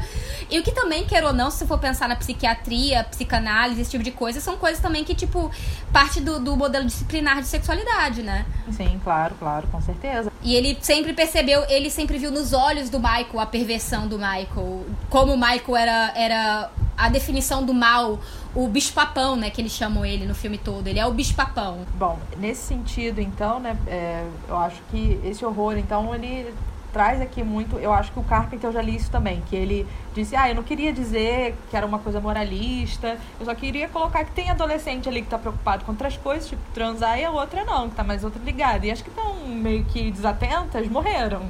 E 0.49 0.59
o 0.59 0.63
que 0.63 0.71
também, 0.71 1.05
quer 1.05 1.23
ou 1.25 1.33
não, 1.33 1.51
se 1.51 1.59
você 1.59 1.67
for 1.67 1.77
pensar 1.77 2.07
na 2.07 2.15
psiquiatria, 2.15 3.03
psicanálise, 3.03 3.81
esse 3.81 3.91
tipo 3.91 4.03
de 4.03 4.11
coisa, 4.11 4.39
são 4.39 4.57
coisas 4.57 4.81
também 4.81 5.03
que, 5.03 5.13
tipo, 5.13 5.51
parte 5.91 6.21
do, 6.21 6.39
do 6.39 6.55
modelo 6.55 6.85
disciplinar 6.85 7.41
de 7.41 7.47
sexualidade, 7.47 8.23
né? 8.23 8.45
Sim, 8.71 8.99
claro, 9.03 9.35
claro, 9.37 9.67
com 9.67 9.81
certeza. 9.81 10.31
E 10.41 10.55
ele 10.55 10.77
sempre 10.81 11.13
percebeu, 11.13 11.65
ele 11.67 11.89
sempre 11.89 12.17
viu 12.17 12.31
nos 12.31 12.53
olhos 12.53 12.89
do 12.89 12.99
Michael 12.99 13.39
a 13.39 13.45
perversão 13.45 14.07
do 14.07 14.17
Michael. 14.17 14.85
Como 15.09 15.33
o 15.33 15.37
Michael 15.37 15.75
era, 15.75 16.13
era 16.15 16.71
a 16.97 17.09
definição 17.09 17.65
do 17.65 17.73
mal, 17.73 18.19
o 18.55 18.67
bicho-papão, 18.67 19.35
né, 19.35 19.49
que 19.49 19.61
eles 19.61 19.71
chamam 19.71 20.05
ele 20.05 20.25
no 20.25 20.33
filme 20.33 20.57
todo. 20.57 20.87
Ele 20.87 20.99
é 20.99 21.05
o 21.05 21.11
bicho-papão. 21.11 21.79
Bom, 21.95 22.17
nesse 22.37 22.61
sentido, 22.61 23.19
então, 23.19 23.59
né, 23.59 23.77
é, 23.85 24.25
eu 24.47 24.57
acho 24.57 24.81
que 24.89 25.19
esse 25.23 25.45
horror, 25.45 25.77
então, 25.77 26.15
ele 26.15 26.53
traz 26.97 27.21
aqui 27.21 27.43
muito. 27.43 27.77
Eu 27.77 27.93
acho 27.93 28.11
que 28.11 28.17
o 28.17 28.23
Carpenter 28.23 28.69
eu 28.69 28.73
já 28.73 28.81
li 28.81 28.95
isso 28.95 29.11
também, 29.11 29.43
que 29.47 29.55
ele 29.55 29.85
disse: 30.15 30.35
Ah, 30.35 30.49
eu 30.49 30.55
não 30.55 30.63
queria 30.63 30.91
dizer 30.91 31.55
que 31.69 31.77
era 31.77 31.85
uma 31.85 31.99
coisa 31.99 32.19
moralista, 32.19 33.19
eu 33.39 33.45
só 33.45 33.53
queria 33.53 33.87
colocar 33.87 34.25
que 34.25 34.31
tem 34.31 34.49
adolescente 34.49 35.07
ali 35.07 35.21
que 35.21 35.29
tá 35.29 35.37
preocupado 35.37 35.85
com 35.85 35.91
outras 35.91 36.17
coisas, 36.17 36.49
tipo 36.49 36.61
transar, 36.73 37.19
e 37.19 37.23
a 37.23 37.29
outra 37.29 37.63
não, 37.63 37.87
que 37.87 37.95
tá 37.95 38.03
mais 38.03 38.23
outra 38.23 38.41
ligada. 38.43 38.83
E 38.83 38.89
acho 38.89 39.03
que 39.03 39.11
estão 39.11 39.35
meio 39.45 39.85
que 39.85 40.09
desatentas, 40.09 40.87
morreram. 40.87 41.47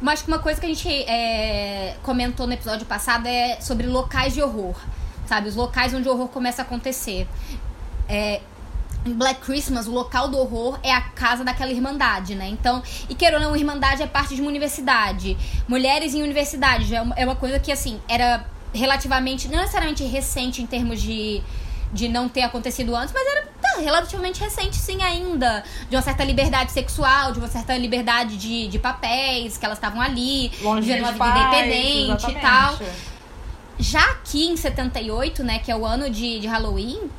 Mas 0.00 0.26
uma 0.26 0.38
coisa 0.38 0.58
que 0.58 0.64
a 0.64 0.68
gente 0.70 0.88
é, 0.88 1.96
comentou 2.02 2.46
no 2.46 2.54
episódio 2.54 2.86
passado 2.86 3.26
é 3.26 3.60
sobre 3.60 3.86
locais 3.86 4.32
de 4.32 4.42
horror. 4.42 4.76
Sabe? 5.26 5.48
Os 5.48 5.56
locais 5.56 5.92
onde 5.92 6.08
o 6.08 6.12
horror 6.12 6.28
começa 6.28 6.62
a 6.62 6.64
acontecer. 6.64 7.28
É, 8.08 8.40
Black 9.14 9.40
Christmas, 9.40 9.86
o 9.86 9.90
local 9.90 10.28
do 10.28 10.38
horror 10.38 10.78
é 10.82 10.92
a 10.92 11.00
casa 11.00 11.44
daquela 11.44 11.70
irmandade, 11.70 12.34
né? 12.34 12.48
Então, 12.48 12.82
e 13.08 13.14
queira 13.14 13.36
ou 13.36 13.42
não, 13.42 13.56
irmandade 13.56 14.02
é 14.02 14.06
parte 14.06 14.34
de 14.34 14.40
uma 14.40 14.48
universidade. 14.48 15.36
Mulheres 15.68 16.14
em 16.14 16.22
universidade 16.22 16.84
já 16.84 17.06
é 17.16 17.24
uma 17.24 17.36
coisa 17.36 17.58
que, 17.58 17.70
assim, 17.72 18.00
era 18.08 18.46
relativamente, 18.72 19.48
não 19.48 19.58
necessariamente 19.58 20.04
recente 20.04 20.62
em 20.62 20.66
termos 20.66 21.00
de, 21.00 21.42
de 21.92 22.08
não 22.08 22.28
ter 22.28 22.42
acontecido 22.42 22.94
antes, 22.94 23.12
mas 23.12 23.26
era 23.26 23.48
tá, 23.60 23.80
relativamente 23.80 24.40
recente, 24.40 24.76
sim, 24.76 25.02
ainda. 25.02 25.64
De 25.88 25.96
uma 25.96 26.02
certa 26.02 26.24
liberdade 26.24 26.72
sexual, 26.72 27.32
de 27.32 27.38
uma 27.38 27.48
certa 27.48 27.76
liberdade 27.76 28.36
de, 28.36 28.68
de 28.68 28.78
papéis, 28.78 29.56
que 29.56 29.64
elas 29.64 29.78
estavam 29.78 30.00
ali, 30.00 30.50
Longe 30.62 30.82
vivendo 30.82 31.04
uma 31.04 31.12
vida 31.12 31.24
pais, 31.24 31.46
independente 31.46 32.26
exatamente. 32.26 32.38
e 32.38 32.40
tal. 32.40 32.78
Já 33.78 34.04
aqui 34.12 34.46
em 34.46 34.56
78, 34.56 35.44
né, 35.44 35.58
que 35.58 35.70
é 35.70 35.76
o 35.76 35.84
ano 35.84 36.08
de, 36.08 36.40
de 36.40 36.46
Halloween, 36.46 37.10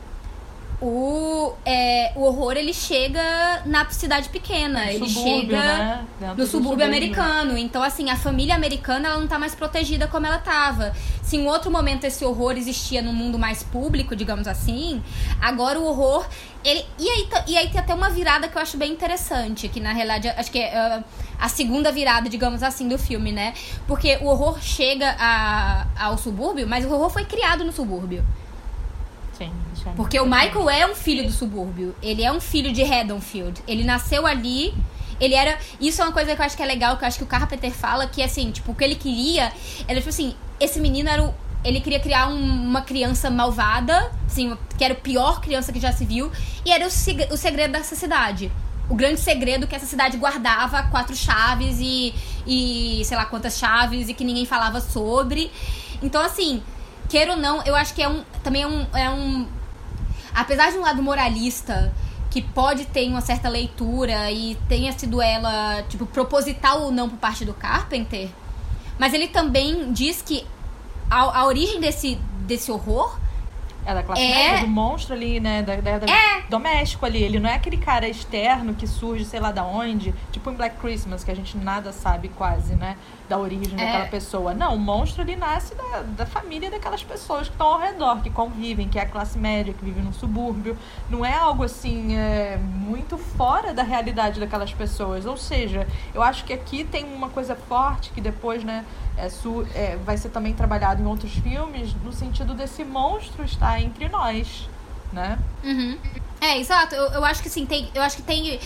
o, 0.79 1.53
é, 1.65 2.11
o 2.15 2.21
horror 2.21 2.53
ele 2.55 2.71
chega 2.71 3.63
na 3.65 3.89
cidade 3.89 4.29
pequena, 4.29 4.85
No 4.85 4.91
ele 4.91 5.09
subúrbio, 5.09 5.41
chega 5.41 5.57
né? 5.57 6.05
No 6.21 6.35
do 6.35 6.45
subúrbio 6.45 6.85
americano. 6.85 7.57
Então, 7.57 7.81
assim, 7.81 8.11
a 8.11 8.15
família 8.15 8.53
americana 8.53 9.07
ela 9.07 9.19
não 9.19 9.27
tá 9.27 9.39
mais 9.39 9.55
protegida 9.55 10.07
como 10.07 10.27
ela 10.27 10.37
tava. 10.37 10.93
Se 11.23 11.35
em 11.35 11.47
outro 11.47 11.71
momento 11.71 12.03
esse 12.03 12.23
horror 12.23 12.53
existia 12.57 13.01
no 13.01 13.11
mundo 13.11 13.39
mais 13.39 13.63
público, 13.63 14.15
digamos 14.15 14.47
assim, 14.47 15.01
agora 15.41 15.79
o 15.79 15.83
horror. 15.83 16.27
Ele, 16.63 16.85
e, 16.99 17.09
aí, 17.09 17.29
e 17.47 17.57
aí 17.57 17.69
tem 17.69 17.81
até 17.81 17.93
uma 17.93 18.09
virada 18.11 18.47
que 18.47 18.55
eu 18.55 18.61
acho 18.61 18.77
bem 18.77 18.91
interessante, 18.91 19.67
que 19.67 19.79
na 19.79 19.93
realidade 19.93 20.27
acho 20.29 20.51
que 20.51 20.59
é 20.59 20.77
ah, 20.77 21.03
a 21.39 21.49
segunda 21.49 21.91
virada, 21.91 22.29
digamos 22.29 22.61
assim, 22.61 22.87
do 22.87 22.99
filme, 22.99 23.31
né? 23.31 23.55
Porque 23.87 24.17
o 24.21 24.25
horror 24.25 24.61
chega 24.61 25.15
a, 25.17 25.87
ao 25.97 26.17
subúrbio, 26.19 26.67
mas 26.67 26.85
o 26.85 26.93
horror 26.93 27.09
foi 27.09 27.25
criado 27.25 27.63
no 27.63 27.71
subúrbio. 27.71 28.23
Porque 29.95 30.19
o 30.19 30.25
Michael 30.25 30.69
é 30.69 30.87
um 30.91 30.95
filho 30.95 31.23
do 31.25 31.31
subúrbio. 31.31 31.95
Ele 32.01 32.23
é 32.23 32.31
um 32.31 32.39
filho 32.39 32.71
de 32.71 32.83
Haddonfield. 32.83 33.61
Ele 33.67 33.83
nasceu 33.83 34.25
ali. 34.25 34.73
Ele 35.19 35.33
era. 35.33 35.57
Isso 35.79 36.01
é 36.01 36.05
uma 36.05 36.13
coisa 36.13 36.35
que 36.35 36.41
eu 36.41 36.45
acho 36.45 36.55
que 36.55 36.61
é 36.63 36.65
legal, 36.65 36.97
que 36.97 37.03
eu 37.03 37.07
acho 37.07 37.17
que 37.17 37.23
o 37.23 37.27
Carpenter 37.27 37.71
fala, 37.71 38.07
que 38.07 38.21
assim, 38.21 38.51
tipo, 38.51 38.71
o 38.71 38.75
que 38.75 38.83
ele 38.83 38.95
queria 38.95 39.51
era, 39.87 39.97
tipo 39.99 40.09
assim, 40.09 40.35
esse 40.59 40.79
menino 40.79 41.09
era 41.09 41.23
o. 41.23 41.33
Ele 41.63 41.81
queria 41.81 41.99
criar 41.99 42.27
um- 42.27 42.63
uma 42.69 42.81
criança 42.83 43.29
malvada, 43.31 44.11
assim, 44.27 44.55
que 44.77 44.83
era 44.83 44.93
a 44.93 44.97
pior 44.97 45.41
criança 45.41 45.73
que 45.73 45.79
já 45.79 45.91
se 45.91 46.05
viu, 46.05 46.31
e 46.63 46.71
era 46.71 46.85
o, 46.85 47.33
o 47.33 47.37
segredo 47.37 47.71
dessa 47.71 47.95
cidade. 47.95 48.51
O 48.89 48.95
grande 48.95 49.19
segredo 49.19 49.67
que 49.67 49.75
essa 49.75 49.87
cidade 49.87 50.15
guardava 50.17 50.83
quatro 50.83 51.15
chaves 51.15 51.77
e, 51.81 52.13
e 52.45 53.01
sei 53.03 53.17
lá 53.17 53.25
quantas 53.25 53.57
chaves 53.57 54.07
e 54.07 54.13
que 54.13 54.23
ninguém 54.23 54.45
falava 54.45 54.79
sobre. 54.79 55.51
Então, 56.01 56.21
assim, 56.21 56.61
queira 57.09 57.31
ou 57.33 57.37
não, 57.37 57.61
eu 57.63 57.75
acho 57.75 57.93
que 57.93 58.01
é 58.01 58.07
um. 58.09 58.23
Também 58.43 58.61
é 58.63 58.67
um. 58.67 58.85
É 58.93 59.09
um 59.09 59.47
apesar 60.35 60.71
de 60.71 60.77
um 60.77 60.81
lado 60.81 61.01
moralista 61.01 61.91
que 62.29 62.41
pode 62.41 62.85
ter 62.85 63.07
uma 63.09 63.21
certa 63.21 63.49
leitura 63.49 64.29
e 64.31 64.55
tenha 64.67 64.91
sido 64.91 65.21
ela, 65.21 65.81
tipo, 65.89 66.05
proposital 66.05 66.81
ou 66.83 66.91
não 66.91 67.09
por 67.09 67.17
parte 67.17 67.43
do 67.45 67.53
Carpenter, 67.53 68.29
mas 68.99 69.13
ele 69.13 69.27
também 69.27 69.91
diz 69.93 70.21
que 70.21 70.45
a, 71.09 71.39
a 71.39 71.45
origem 71.45 71.79
desse, 71.79 72.15
desse 72.41 72.69
horror 72.71 73.17
É 73.85 73.93
da 73.93 74.03
classe 74.03 74.21
É. 74.21 74.27
média, 74.51 74.59
do 74.65 74.67
monstro 74.67 75.15
ali, 75.15 75.39
né? 75.39 75.63
Da, 75.63 75.77
da, 75.77 75.99
da- 75.99 76.11
É. 76.11 76.41
Doméstico 76.49 77.05
ali. 77.05 77.23
Ele 77.23 77.39
não 77.39 77.49
é 77.49 77.53
aquele 77.55 77.77
cara 77.77 78.07
externo 78.07 78.73
que 78.73 78.85
surge, 78.85 79.23
sei 79.23 79.39
lá 79.39 79.51
da 79.53 79.63
onde. 79.63 80.13
Tipo 80.31 80.51
em 80.51 80.55
Black 80.55 80.75
Christmas, 80.77 81.23
que 81.23 81.31
a 81.31 81.35
gente 81.35 81.55
nada 81.57 81.93
sabe 81.93 82.27
quase, 82.27 82.75
né? 82.75 82.97
Da 83.29 83.37
origem 83.37 83.73
É. 83.79 83.85
daquela 83.85 84.05
pessoa. 84.05 84.53
Não, 84.53 84.75
o 84.75 84.79
monstro 84.79 85.21
ele 85.21 85.35
nasce 85.35 85.75
da, 85.75 86.01
da 86.01 86.25
família 86.25 86.71
daquelas 86.71 87.03
pessoas 87.03 87.47
que 87.47 87.53
estão 87.53 87.67
ao 87.67 87.79
redor, 87.79 88.21
que 88.21 88.29
convivem, 88.29 88.87
que 88.87 88.97
é 88.97 89.01
a 89.01 89.05
classe 89.05 89.37
média, 89.37 89.73
que 89.73 89.83
vive 89.83 89.99
no 89.99 90.13
subúrbio. 90.13 90.77
Não 91.09 91.25
é 91.25 91.33
algo 91.33 91.63
assim, 91.63 92.15
é, 92.15 92.57
muito 92.57 93.17
fora 93.17 93.73
da 93.73 93.83
realidade 93.83 94.39
daquelas 94.39 94.73
pessoas. 94.73 95.25
Ou 95.25 95.35
seja, 95.35 95.85
eu 96.13 96.23
acho 96.23 96.45
que 96.45 96.53
aqui 96.53 96.85
tem 96.85 97.03
uma 97.13 97.27
coisa 97.29 97.53
forte 97.55 98.11
que 98.11 98.21
depois, 98.21 98.63
né? 98.63 98.85
é, 99.17 99.29
su- 99.29 99.65
é, 99.73 99.97
vai 100.05 100.15
ser 100.15 100.29
também 100.29 100.53
trabalhado 100.53 101.01
em 101.01 101.05
outros 101.07 101.33
filmes, 101.33 101.93
no 102.05 102.13
sentido 102.13 102.53
desse 102.53 102.85
monstro 102.85 103.43
estar 103.43 103.81
entre 103.81 104.07
nós, 104.07 104.69
né? 105.11 105.39
Uhum. 105.63 105.97
É, 106.39 106.59
exato. 106.59 106.93
Eu, 106.93 107.05
eu 107.13 107.25
acho 107.25 107.41
que 107.41 107.47
assim, 107.49 107.65
tem. 107.65 107.89
Eu 107.95 108.03
acho 108.03 108.15
que 108.17 108.21
tem 108.21 108.59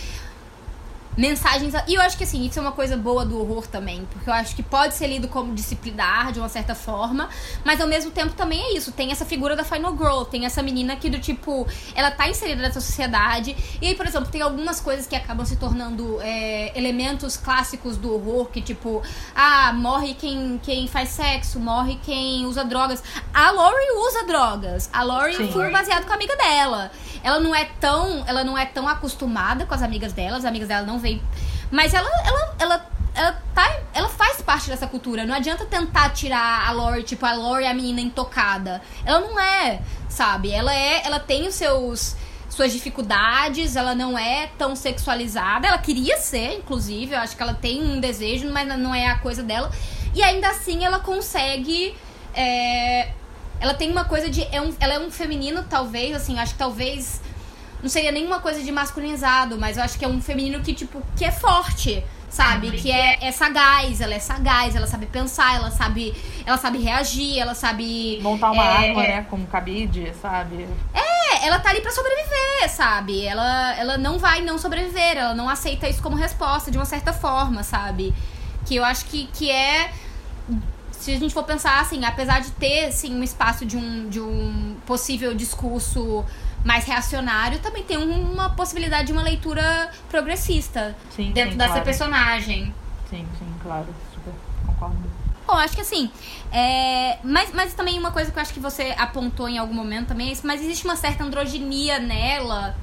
mensagens. 1.16 1.74
E 1.86 1.94
eu 1.94 2.00
acho 2.00 2.16
que 2.16 2.24
assim, 2.24 2.44
isso 2.44 2.58
é 2.58 2.62
uma 2.62 2.72
coisa 2.72 2.96
boa 2.96 3.24
do 3.24 3.38
horror 3.40 3.66
também. 3.66 4.06
Porque 4.10 4.28
eu 4.28 4.34
acho 4.34 4.54
que 4.54 4.62
pode 4.62 4.94
ser 4.94 5.06
lido 5.06 5.28
como 5.28 5.54
disciplinar 5.54 6.32
de 6.32 6.38
uma 6.38 6.48
certa 6.48 6.74
forma. 6.74 7.28
Mas 7.64 7.80
ao 7.80 7.86
mesmo 7.86 8.10
tempo 8.10 8.34
também 8.34 8.60
é 8.60 8.76
isso. 8.76 8.92
Tem 8.92 9.10
essa 9.12 9.24
figura 9.24 9.54
da 9.54 9.64
Final 9.64 9.96
Girl. 9.96 10.22
Tem 10.24 10.44
essa 10.44 10.62
menina 10.62 10.96
que 10.96 11.10
do 11.10 11.18
tipo. 11.18 11.66
Ela 11.94 12.10
tá 12.10 12.28
inserida 12.28 12.62
nessa 12.62 12.80
sociedade. 12.80 13.56
E 13.80 13.86
aí, 13.86 13.94
por 13.94 14.06
exemplo, 14.06 14.30
tem 14.30 14.42
algumas 14.42 14.80
coisas 14.80 15.06
que 15.06 15.14
acabam 15.14 15.44
se 15.44 15.56
tornando 15.56 16.18
é, 16.20 16.76
elementos 16.78 17.36
clássicos 17.36 17.96
do 17.96 18.14
horror. 18.14 18.46
Que 18.46 18.60
tipo, 18.60 19.02
ah, 19.34 19.72
morre 19.72 20.14
quem, 20.14 20.60
quem 20.62 20.88
faz 20.88 21.10
sexo, 21.10 21.60
morre 21.60 21.98
quem 22.02 22.46
usa 22.46 22.64
drogas. 22.64 23.02
A 23.32 23.50
Laurie 23.50 23.92
usa 24.06 24.24
drogas. 24.24 24.88
A 24.92 25.02
Laurie 25.02 25.36
Sim. 25.36 25.52
foi 25.52 25.70
baseado 25.70 26.06
com 26.06 26.12
a 26.12 26.14
amiga 26.14 26.36
dela. 26.36 26.90
Ela 27.22 27.38
não 27.38 27.54
é 27.54 27.64
tão, 27.64 28.24
ela 28.26 28.42
não 28.42 28.56
é 28.56 28.64
tão 28.64 28.88
acostumada 28.88 29.64
com 29.64 29.74
as 29.74 29.82
amigas 29.82 30.12
dela, 30.12 30.36
as 30.36 30.44
amigas 30.44 30.68
dela 30.68 30.84
não 30.84 30.98
vêm, 31.02 31.22
mas 31.70 31.92
ela 31.92 32.08
ela 32.24 32.54
ela 32.58 32.92
ela, 33.14 33.32
tá, 33.54 33.80
ela 33.92 34.08
faz 34.08 34.40
parte 34.40 34.70
dessa 34.70 34.86
cultura. 34.86 35.26
Não 35.26 35.34
adianta 35.34 35.66
tentar 35.66 36.08
tirar 36.10 36.66
a 36.66 36.72
Lori, 36.72 37.02
tipo, 37.02 37.26
a 37.26 37.34
Lori 37.34 37.64
é 37.64 37.70
a 37.70 37.74
menina 37.74 38.00
intocada. 38.00 38.80
Ela 39.04 39.20
não 39.20 39.38
é, 39.38 39.82
sabe? 40.08 40.50
Ela 40.50 40.74
é, 40.74 41.06
ela 41.06 41.20
tem 41.20 41.46
os 41.46 41.54
seus 41.54 42.16
suas 42.48 42.72
dificuldades, 42.72 43.76
ela 43.76 43.94
não 43.94 44.18
é 44.18 44.48
tão 44.56 44.74
sexualizada. 44.74 45.68
Ela 45.68 45.78
queria 45.78 46.16
ser, 46.16 46.58
inclusive, 46.58 47.14
eu 47.14 47.18
acho 47.18 47.36
que 47.36 47.42
ela 47.42 47.54
tem 47.54 47.82
um 47.82 48.00
desejo, 48.00 48.50
mas 48.50 48.66
não 48.66 48.94
é 48.94 49.08
a 49.08 49.18
coisa 49.18 49.42
dela. 49.42 49.70
E 50.14 50.22
ainda 50.22 50.48
assim 50.48 50.84
ela 50.84 51.00
consegue 51.00 51.94
é, 52.34 53.12
ela 53.60 53.74
tem 53.74 53.90
uma 53.90 54.04
coisa 54.04 54.28
de. 54.28 54.42
É 54.50 54.60
um, 54.60 54.74
ela 54.80 54.94
é 54.94 54.98
um 54.98 55.10
feminino, 55.10 55.64
talvez, 55.68 56.16
assim, 56.16 56.38
acho 56.38 56.54
que 56.54 56.58
talvez. 56.58 57.20
Não 57.82 57.88
seria 57.88 58.12
nenhuma 58.12 58.38
coisa 58.38 58.62
de 58.62 58.70
masculinizado, 58.70 59.58
mas 59.58 59.76
eu 59.76 59.82
acho 59.82 59.98
que 59.98 60.04
é 60.04 60.08
um 60.08 60.22
feminino 60.22 60.60
que, 60.60 60.72
tipo, 60.72 61.02
que 61.16 61.24
é 61.24 61.32
forte, 61.32 62.04
sabe? 62.30 62.70
Que 62.72 62.90
é, 62.92 63.18
é 63.20 63.32
sagaz, 63.32 64.00
ela 64.00 64.14
é 64.14 64.18
sagaz, 64.18 64.76
ela 64.76 64.86
sabe 64.86 65.06
pensar, 65.06 65.56
ela 65.56 65.70
sabe. 65.70 66.14
Ela 66.46 66.56
sabe 66.56 66.78
reagir, 66.78 67.38
ela 67.38 67.54
sabe. 67.54 68.20
Montar 68.22 68.52
uma 68.52 68.64
é, 68.64 68.88
arma, 68.88 69.02
né? 69.02 69.26
Como 69.28 69.46
cabide, 69.46 70.12
sabe? 70.20 70.68
É, 70.94 71.46
ela 71.46 71.58
tá 71.58 71.70
ali 71.70 71.80
pra 71.80 71.90
sobreviver, 71.90 72.70
sabe? 72.70 73.24
Ela, 73.24 73.76
ela 73.76 73.98
não 73.98 74.18
vai 74.18 74.40
não 74.42 74.58
sobreviver, 74.58 75.18
ela 75.18 75.34
não 75.34 75.48
aceita 75.48 75.88
isso 75.88 76.02
como 76.02 76.16
resposta 76.16 76.70
de 76.70 76.78
uma 76.78 76.86
certa 76.86 77.12
forma, 77.12 77.62
sabe? 77.62 78.14
Que 78.64 78.76
eu 78.76 78.84
acho 78.84 79.06
que, 79.06 79.26
que 79.26 79.50
é. 79.50 79.90
Se 81.02 81.10
a 81.12 81.18
gente 81.18 81.34
for 81.34 81.42
pensar 81.42 81.80
assim, 81.80 82.04
apesar 82.04 82.40
de 82.40 82.52
ter 82.52 82.84
assim, 82.84 83.12
um 83.12 83.24
espaço 83.24 83.66
de 83.66 83.76
um, 83.76 84.08
de 84.08 84.20
um 84.20 84.76
possível 84.86 85.34
discurso 85.34 86.24
mais 86.64 86.84
reacionário, 86.84 87.58
também 87.58 87.82
tem 87.82 87.96
um- 87.98 88.32
uma 88.34 88.50
possibilidade 88.50 89.08
de 89.08 89.12
uma 89.12 89.22
leitura 89.22 89.90
progressista 90.08 90.96
Sim, 91.10 91.32
dentro 91.32 91.52
sim, 91.52 91.58
dessa 91.58 91.70
claro. 91.70 91.84
personagem. 91.84 92.72
Sim, 93.10 93.26
sim, 93.36 93.52
claro. 93.60 93.88
Super. 94.14 94.32
concordo. 94.64 94.96
Bom, 95.44 95.54
acho 95.54 95.74
que 95.74 95.80
assim. 95.80 96.08
É... 96.52 97.18
Mas, 97.24 97.52
mas 97.52 97.74
também 97.74 97.98
uma 97.98 98.12
coisa 98.12 98.30
que 98.30 98.38
eu 98.38 98.42
acho 98.42 98.54
que 98.54 98.60
você 98.60 98.94
apontou 98.96 99.48
em 99.48 99.58
algum 99.58 99.74
momento 99.74 100.06
também 100.06 100.28
é 100.28 100.32
isso, 100.32 100.46
mas 100.46 100.62
existe 100.62 100.84
uma 100.84 100.94
certa 100.94 101.24
androginia 101.24 101.98
nela. 101.98 102.76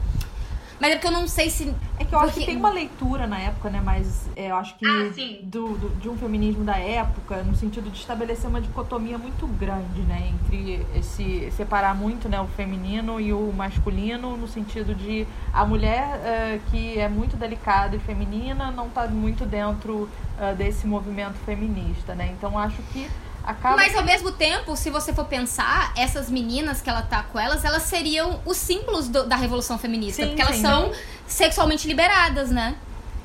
Mas 0.80 0.92
é 0.92 0.96
porque 0.96 1.08
eu 1.08 1.12
não 1.12 1.28
sei 1.28 1.50
se. 1.50 1.74
É 2.00 2.06
que 2.06 2.16
eu 2.16 2.20
acho 2.20 2.28
porque... 2.28 2.40
que 2.40 2.46
tem 2.46 2.58
uma 2.58 2.72
leitura 2.72 3.28
na 3.28 3.38
época, 3.38 3.70
né? 3.70 3.82
Mas 3.84 4.30
é, 4.36 4.50
eu 4.50 4.56
acho 4.56 4.76
que 4.78 4.86
ah, 4.86 5.44
do, 5.44 5.78
do, 5.78 5.90
de 6.00 6.08
um 6.08 6.18
feminismo 6.18 6.64
da 6.64 6.78
época, 6.78 7.44
no 7.44 7.54
sentido 7.56 7.90
de 7.92 7.98
estabelecer 7.98 8.50
uma 8.50 8.62
dicotomia 8.62 9.18
muito 9.18 9.46
grande, 9.46 10.02
né? 10.04 10.32
Entre 10.34 10.86
esse 10.96 11.52
separar 11.52 11.94
muito 11.94 12.30
né, 12.30 12.40
o 12.40 12.48
feminino 12.48 13.20
e 13.20 13.34
o 13.34 13.52
masculino, 13.52 14.38
no 14.38 14.48
sentido 14.48 14.96
de 14.96 15.28
a 15.52 15.66
mulher 15.66 16.20
uh, 16.20 16.72
que 16.72 16.98
é 16.98 17.10
muito 17.10 17.36
delicada 17.36 17.96
e 17.96 18.00
feminina 18.00 18.72
não 18.72 18.88
está 18.88 19.08
muito 19.08 19.46
dentro 19.46 20.04
uh, 20.04 20.56
desse 20.56 20.88
movimento 20.88 21.36
feminista, 21.46 22.16
né? 22.16 22.34
Então 22.38 22.58
acho 22.58 22.82
que 22.94 23.10
Acaba... 23.50 23.78
Mas 23.78 23.96
ao 23.96 24.04
mesmo 24.04 24.32
tempo, 24.32 24.76
se 24.78 24.92
você 24.92 25.12
for 25.12 25.26
pensar, 25.26 25.92
essas 25.98 26.30
meninas 26.30 26.82
que 26.82 26.90
ela 26.90 27.02
tá 27.02 27.24
com 27.24 27.40
elas, 27.40 27.66
elas 27.66 27.82
seriam 27.82 28.40
os 28.46 28.58
símbolos 28.58 29.08
do, 29.08 29.26
da 29.26 29.36
revolução 29.36 29.76
feminista. 29.80 30.22
Sim, 30.22 30.28
porque 30.28 30.42
elas 30.44 30.58
sim. 30.58 30.62
são 30.62 30.92
sexualmente 31.26 31.88
liberadas, 31.88 32.52
né? 32.52 32.76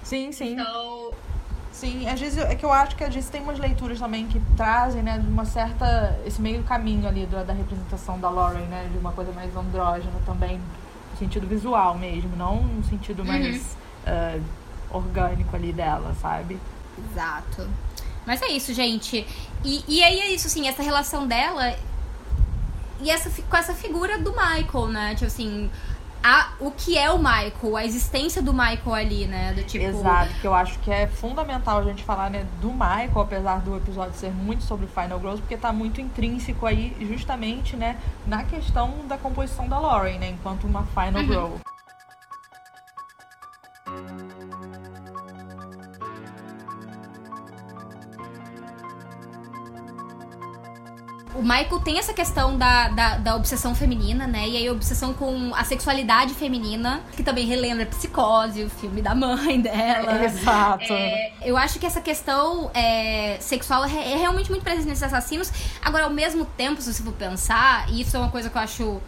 Sim, 0.03 0.33
sim. 0.33 0.53
Então. 0.53 1.13
Sim, 1.71 2.09
às 2.09 2.19
vezes 2.19 2.39
é 2.39 2.55
que 2.55 2.65
eu 2.65 2.73
acho 2.73 2.97
que 2.97 3.05
às 3.05 3.13
vezes 3.13 3.29
tem 3.29 3.43
umas 3.43 3.59
leituras 3.59 3.99
também 3.99 4.27
que 4.27 4.41
trazem, 4.57 5.03
né, 5.03 5.19
de 5.19 5.27
uma 5.27 5.45
certa. 5.45 6.19
esse 6.25 6.41
meio 6.41 6.63
caminho 6.63 7.07
ali 7.07 7.27
da, 7.27 7.43
da 7.43 7.53
representação 7.53 8.19
da 8.19 8.31
Lauren, 8.31 8.65
né? 8.65 8.89
De 8.91 8.97
uma 8.97 9.13
coisa 9.13 9.31
mais 9.33 9.55
andrógena 9.55 10.19
também, 10.25 10.59
no 11.13 11.19
sentido 11.19 11.47
visual 11.47 11.99
mesmo, 11.99 12.35
não 12.35 12.63
no 12.63 12.85
sentido 12.85 13.23
mais 13.27 13.77
uh, 14.07 14.43
orgânico 14.91 15.55
ali 15.55 15.71
dela, 15.71 16.15
sabe? 16.23 16.59
Exato. 17.11 17.69
Mas 18.27 18.41
é 18.43 18.49
isso, 18.49 18.73
gente. 18.73 19.27
E, 19.65 19.85
e 19.89 20.03
aí 20.03 20.21
é 20.21 20.31
isso, 20.33 20.47
assim, 20.47 20.69
essa 20.69 20.83
relação 20.83 21.27
dela 21.27 21.75
e 23.01 23.11
essa, 23.11 23.31
com 23.43 23.57
essa 23.57 23.75
figura 23.75 24.19
do 24.19 24.33
Michael, 24.33 24.89
né? 24.89 25.15
Tipo 25.15 25.27
assim, 25.27 25.71
a, 26.23 26.53
o 26.59 26.71
que 26.71 26.97
é 26.97 27.11
o 27.11 27.19
Michael, 27.19 27.77
a 27.77 27.85
existência 27.85 28.41
do 28.41 28.53
Michael 28.53 28.95
ali, 28.95 29.27
né? 29.27 29.53
Do 29.53 29.63
tipo... 29.63 29.85
Exato, 29.85 30.33
que 30.41 30.47
eu 30.47 30.55
acho 30.55 30.79
que 30.79 30.91
é 30.91 31.07
fundamental 31.07 31.79
a 31.79 31.83
gente 31.83 32.03
falar 32.03 32.31
né, 32.31 32.47
do 32.63 32.71
Michael, 32.71 33.21
apesar 33.21 33.61
do 33.61 33.77
episódio 33.77 34.15
ser 34.15 34.31
muito 34.31 34.65
sobre 34.65 34.87
Final 34.87 35.19
Girls, 35.19 35.43
porque 35.43 35.57
tá 35.57 35.71
muito 35.71 36.01
intrínseco 36.01 36.65
aí, 36.65 36.97
justamente, 37.01 37.77
né, 37.77 37.99
na 38.27 38.43
questão 38.43 39.07
da 39.07 39.19
composição 39.19 39.69
da 39.69 39.79
Lauren, 39.79 40.19
né, 40.19 40.31
enquanto 40.31 40.65
uma 40.65 40.87
Final 40.87 41.23
Uhum. 41.23 41.27
Girl. 41.27 41.57
O 51.35 51.43
Michael 51.43 51.81
tem 51.81 51.99
essa 51.99 52.15
questão 52.15 52.57
da, 52.57 52.89
da, 52.89 53.17
da 53.17 53.35
obsessão 53.35 53.75
feminina, 53.75 54.27
né? 54.27 54.49
E 54.49 54.57
aí 54.57 54.69
a 54.69 54.73
obsessão 54.73 55.13
com 55.13 55.53
a 55.55 55.65
sexualidade 55.65 56.33
feminina, 56.33 57.01
que 57.17 57.25
também 57.25 57.45
relembra 57.45 57.87
Psicose, 57.87 58.63
o 58.63 58.71
filme 58.71 59.03
da 59.03 59.15
mãe 59.17 59.61
dela. 59.61 60.23
Exato. 60.25 60.93
É, 60.93 61.33
eu 61.43 61.57
acho 61.57 61.81
que 61.81 61.87
essa 61.87 62.01
questão 62.01 62.71
é, 62.73 63.37
sexual 63.41 63.85
é, 63.85 64.13
é 64.13 64.17
realmente 64.17 64.49
muito 64.49 64.63
presente 64.63 64.87
nesses 64.87 65.03
assassinos. 65.03 65.53
Agora, 65.83 66.05
ao 66.05 66.11
mesmo 66.11 66.45
tempo, 66.45 66.81
se 66.81 66.93
você 66.93 67.03
for 67.03 67.13
pensar, 67.13 67.91
e 67.91 68.03
isso 68.03 68.17
é 68.17 68.21
uma 68.21 68.31
coisa 68.31 68.49
que 68.49 68.57
eu 68.57 68.63
acho 68.63 69.01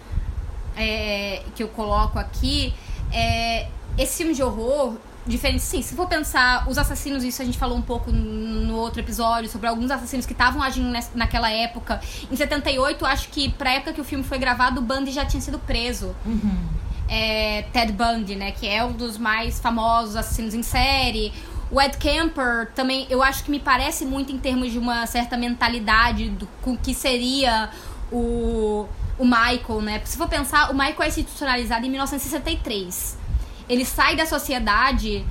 é, 0.77 1.43
que 1.55 1.63
eu 1.63 1.69
coloco 1.69 2.19
aqui, 2.19 2.75
é, 3.13 3.69
esse 3.97 4.19
filme 4.19 4.35
de 4.35 4.43
horror, 4.43 4.97
diferente, 5.27 5.63
sim, 5.63 5.83
se 5.83 5.95
for 5.95 6.07
pensar 6.07 6.69
os 6.69 6.79
assassinos, 6.79 7.25
isso 7.25 7.43
a 7.43 7.45
gente 7.45 7.59
falou 7.59 7.77
um 7.77 7.83
pouco 7.83 8.13
no 8.13 8.77
outro 8.77 9.01
episódio, 9.01 9.51
sobre 9.51 9.67
alguns 9.67 9.91
assassinos 9.91 10.25
que 10.25 10.33
estavam 10.33 10.63
agindo 10.63 10.93
naquela 11.15 11.51
época. 11.51 12.01
Em 12.31 12.37
78, 12.37 13.05
acho 13.05 13.29
que 13.29 13.51
pra 13.51 13.73
época 13.73 13.93
que 13.93 14.01
o 14.01 14.05
filme 14.05 14.25
foi 14.25 14.39
gravado, 14.39 14.81
o 14.81 14.85
Bundy 14.85 15.11
já 15.11 15.25
tinha 15.25 15.41
sido 15.41 15.59
preso. 15.59 16.15
É, 17.09 17.63
Ted 17.73 17.93
Bundy, 17.93 18.37
né, 18.37 18.53
que 18.53 18.67
é 18.67 18.85
um 18.85 18.93
dos 18.93 19.19
mais 19.19 19.61
famosos 19.61 20.17
assassinos 20.17 20.55
em 20.55 20.63
série. 20.63 21.33
O 21.71 21.81
Ed 21.81 21.97
Kemper 21.97 22.71
também, 22.75 23.07
eu 23.11 23.23
acho 23.23 23.43
que 23.43 23.51
me 23.51 23.59
parece 23.59 24.05
muito 24.05 24.33
em 24.33 24.39
termos 24.39 24.71
de 24.71 24.79
uma 24.79 25.07
certa 25.07 25.37
mentalidade 25.37 26.29
do 26.29 26.47
com 26.63 26.77
que 26.77 26.95
seria 26.95 27.71
o, 28.13 28.87
o 29.19 29.25
Michael, 29.25 29.83
né? 29.83 30.01
Se 30.05 30.17
for 30.17 30.29
pensar, 30.29 30.71
o 30.71 30.75
Michael 30.75 31.03
é 31.03 31.09
institucionalizado 31.09 31.85
em 31.85 31.91
1963. 31.91 33.26
Ele 33.69 33.85
sai 33.85 34.17
da 34.17 34.27
sociedade 34.27 35.25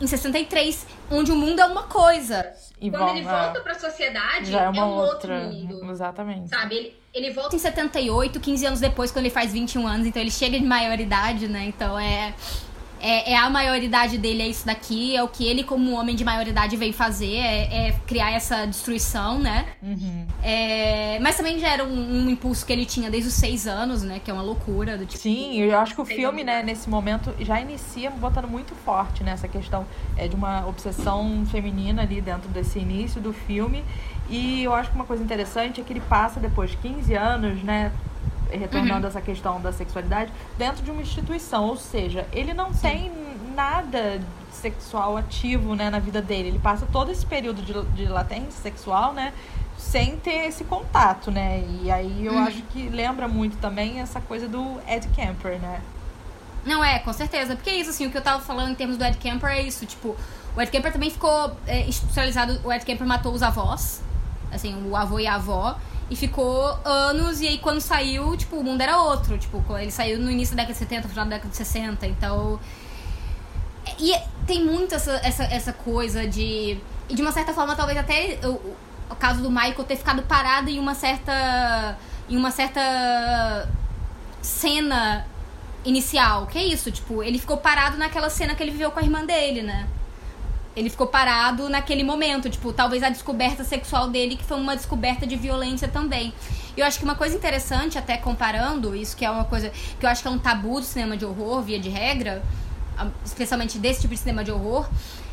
em 0.00 0.06
63, 0.06 0.86
onde 1.10 1.30
o 1.30 1.36
mundo 1.36 1.60
é 1.60 1.66
uma 1.66 1.82
coisa. 1.84 2.46
E 2.80 2.90
Quando 2.90 3.00
vol- 3.06 3.16
ele 3.16 3.26
é, 3.26 3.30
volta 3.30 3.60
pra 3.60 3.74
sociedade, 3.78 4.50
já 4.50 4.62
é 4.62 4.68
uma 4.70 4.86
um 4.86 4.90
outra. 4.90 5.34
outro 5.42 5.52
mundo. 5.52 5.90
Exatamente. 5.90 6.48
Sabe, 6.48 6.74
ele, 6.76 6.96
ele 7.12 7.30
volta 7.32 7.54
em 7.54 7.58
78, 7.58 8.40
15 8.40 8.64
anos 8.66 8.80
depois, 8.80 9.10
quando 9.10 9.26
ele 9.26 9.34
faz 9.34 9.52
21 9.52 9.86
anos, 9.86 10.06
então 10.06 10.22
ele 10.22 10.30
chega 10.30 10.58
de 10.58 10.64
maioridade, 10.64 11.46
né? 11.48 11.64
Então 11.66 11.98
é. 11.98 12.34
É, 13.00 13.32
é 13.32 13.36
a 13.36 13.48
maioridade 13.48 14.18
dele, 14.18 14.42
é 14.42 14.48
isso 14.48 14.66
daqui, 14.66 15.16
é 15.16 15.22
o 15.22 15.28
que 15.28 15.46
ele, 15.46 15.64
como 15.64 15.92
homem 15.92 16.14
de 16.14 16.24
maioridade, 16.24 16.76
veio 16.76 16.92
fazer, 16.92 17.36
é, 17.36 17.88
é 17.88 17.92
criar 18.06 18.30
essa 18.32 18.66
destruição, 18.66 19.38
né? 19.38 19.66
Uhum. 19.82 20.26
É, 20.42 21.18
mas 21.20 21.36
também 21.36 21.58
já 21.58 21.68
era 21.68 21.84
um, 21.84 22.24
um 22.24 22.30
impulso 22.30 22.64
que 22.64 22.72
ele 22.72 22.84
tinha 22.84 23.10
desde 23.10 23.28
os 23.28 23.34
seis 23.34 23.66
anos, 23.66 24.02
né? 24.02 24.20
Que 24.22 24.30
é 24.30 24.34
uma 24.34 24.42
loucura. 24.42 24.98
Do 24.98 25.06
tipo, 25.06 25.22
Sim, 25.22 25.60
eu 25.60 25.78
acho 25.78 25.94
que 25.94 26.00
o 26.00 26.04
filme, 26.04 26.44
né, 26.44 26.62
nesse 26.62 26.88
momento, 26.88 27.34
já 27.40 27.60
inicia 27.60 28.10
botando 28.10 28.48
muito 28.48 28.74
forte 28.74 29.24
nessa 29.24 29.48
questão 29.48 29.86
é, 30.16 30.28
de 30.28 30.36
uma 30.36 30.66
obsessão 30.66 31.44
feminina 31.50 32.02
ali 32.02 32.20
dentro 32.20 32.48
desse 32.48 32.78
início 32.78 33.20
do 33.20 33.32
filme. 33.32 33.84
E 34.28 34.62
eu 34.62 34.72
acho 34.74 34.90
que 34.90 34.94
uma 34.94 35.04
coisa 35.04 35.22
interessante 35.22 35.80
é 35.80 35.84
que 35.84 35.92
ele 35.92 36.00
passa 36.00 36.38
depois 36.38 36.74
15 36.80 37.14
anos, 37.14 37.62
né, 37.62 37.90
retornando 38.56 39.06
a 39.06 39.08
essa 39.10 39.20
questão 39.20 39.60
da 39.60 39.72
sexualidade, 39.72 40.32
dentro 40.58 40.82
de 40.82 40.90
uma 40.90 41.02
instituição. 41.02 41.64
Ou 41.66 41.76
seja, 41.76 42.26
ele 42.32 42.52
não 42.54 42.72
tem 42.72 43.10
nada 43.54 44.20
sexual 44.52 45.16
ativo, 45.16 45.74
né, 45.74 45.90
na 45.90 45.98
vida 45.98 46.20
dele. 46.20 46.48
Ele 46.48 46.58
passa 46.58 46.86
todo 46.92 47.10
esse 47.10 47.24
período 47.26 47.62
de, 47.62 47.72
de 47.94 48.06
latência 48.06 48.52
sexual, 48.62 49.12
né, 49.12 49.32
sem 49.78 50.16
ter 50.16 50.46
esse 50.48 50.64
contato, 50.64 51.30
né? 51.30 51.64
E 51.82 51.90
aí 51.90 52.26
eu 52.26 52.32
Uhum. 52.34 52.44
acho 52.44 52.62
que 52.64 52.88
lembra 52.88 53.26
muito 53.26 53.56
também 53.58 54.00
essa 54.00 54.20
coisa 54.20 54.46
do 54.46 54.78
Ed 54.86 55.08
Kemper, 55.08 55.58
né? 55.58 55.80
Não, 56.66 56.84
é, 56.84 56.98
com 56.98 57.12
certeza. 57.12 57.56
Porque 57.56 57.70
é 57.70 57.76
isso, 57.76 57.88
assim, 57.90 58.06
o 58.06 58.10
que 58.10 58.18
eu 58.18 58.22
tava 58.22 58.42
falando 58.42 58.70
em 58.70 58.74
termos 58.74 58.98
do 58.98 59.04
Ed 59.04 59.16
Kemper 59.16 59.48
é 59.50 59.62
isso, 59.62 59.86
tipo, 59.86 60.14
o 60.54 60.60
Ed 60.60 60.70
Kemper 60.70 60.92
também 60.92 61.08
ficou 61.10 61.56
é, 61.66 61.86
institucionalizado, 61.88 62.60
o 62.62 62.70
Ed 62.72 62.84
Kemper 62.84 63.06
matou 63.06 63.32
os 63.32 63.42
avós, 63.42 64.02
assim, 64.52 64.76
o 64.86 64.94
avô 64.94 65.18
e 65.18 65.26
a 65.26 65.36
avó, 65.36 65.78
e 66.10 66.16
ficou 66.16 66.76
anos, 66.84 67.40
e 67.40 67.46
aí 67.46 67.58
quando 67.58 67.80
saiu, 67.80 68.36
tipo, 68.36 68.56
o 68.56 68.64
mundo 68.64 68.80
era 68.80 68.98
outro, 69.00 69.38
tipo, 69.38 69.64
ele 69.78 69.92
saiu 69.92 70.18
no 70.18 70.30
início 70.30 70.56
da 70.56 70.62
década 70.64 70.72
de 70.74 70.78
70, 70.80 71.02
no 71.04 71.08
final 71.08 71.24
da 71.26 71.30
década 71.36 71.50
de 71.50 71.56
60, 71.56 72.06
então... 72.06 72.58
E 73.98 74.14
tem 74.46 74.64
muito 74.64 74.94
essa, 74.94 75.12
essa, 75.24 75.44
essa 75.44 75.72
coisa 75.72 76.26
de... 76.26 76.78
E 77.08 77.14
de 77.14 77.22
uma 77.22 77.32
certa 77.32 77.52
forma, 77.52 77.74
talvez 77.76 77.98
até 77.98 78.38
o- 78.44 78.74
o 79.10 79.14
caso 79.16 79.42
do 79.42 79.50
Michael 79.50 79.84
ter 79.84 79.96
ficado 79.96 80.22
parado 80.22 80.68
em 80.68 80.78
uma 80.78 80.94
certa... 80.94 81.96
Em 82.28 82.36
uma 82.36 82.50
certa 82.50 83.68
cena 84.42 85.26
inicial. 85.84 86.46
Que 86.46 86.58
é 86.58 86.64
isso, 86.64 86.90
tipo, 86.90 87.22
ele 87.22 87.38
ficou 87.38 87.56
parado 87.56 87.96
naquela 87.96 88.30
cena 88.30 88.54
que 88.54 88.62
ele 88.62 88.70
viveu 88.70 88.90
com 88.90 89.00
a 89.00 89.02
irmã 89.02 89.24
dele, 89.24 89.62
né? 89.62 89.86
Ele 90.76 90.88
ficou 90.88 91.06
parado 91.06 91.68
naquele 91.68 92.04
momento, 92.04 92.48
tipo, 92.48 92.72
talvez 92.72 93.02
a 93.02 93.08
descoberta 93.08 93.64
sexual 93.64 94.08
dele, 94.08 94.36
que 94.36 94.44
foi 94.44 94.56
uma 94.56 94.76
descoberta 94.76 95.26
de 95.26 95.36
violência 95.36 95.88
também. 95.88 96.32
E 96.76 96.80
eu 96.80 96.86
acho 96.86 96.98
que 96.98 97.04
uma 97.04 97.16
coisa 97.16 97.34
interessante, 97.36 97.98
até 97.98 98.16
comparando, 98.16 98.94
isso 98.94 99.16
que 99.16 99.24
é 99.24 99.30
uma 99.30 99.44
coisa 99.44 99.70
que 99.98 100.06
eu 100.06 100.08
acho 100.08 100.22
que 100.22 100.28
é 100.28 100.30
um 100.30 100.38
tabu 100.38 100.80
do 100.80 100.86
cinema 100.86 101.16
de 101.16 101.24
horror, 101.24 101.62
via 101.62 101.78
de 101.78 101.88
regra, 101.88 102.42
especialmente 103.24 103.78
desse 103.78 104.02
tipo 104.02 104.14
de 104.14 104.20
cinema 104.20 104.44
de 104.44 104.52
horror, 104.52 104.88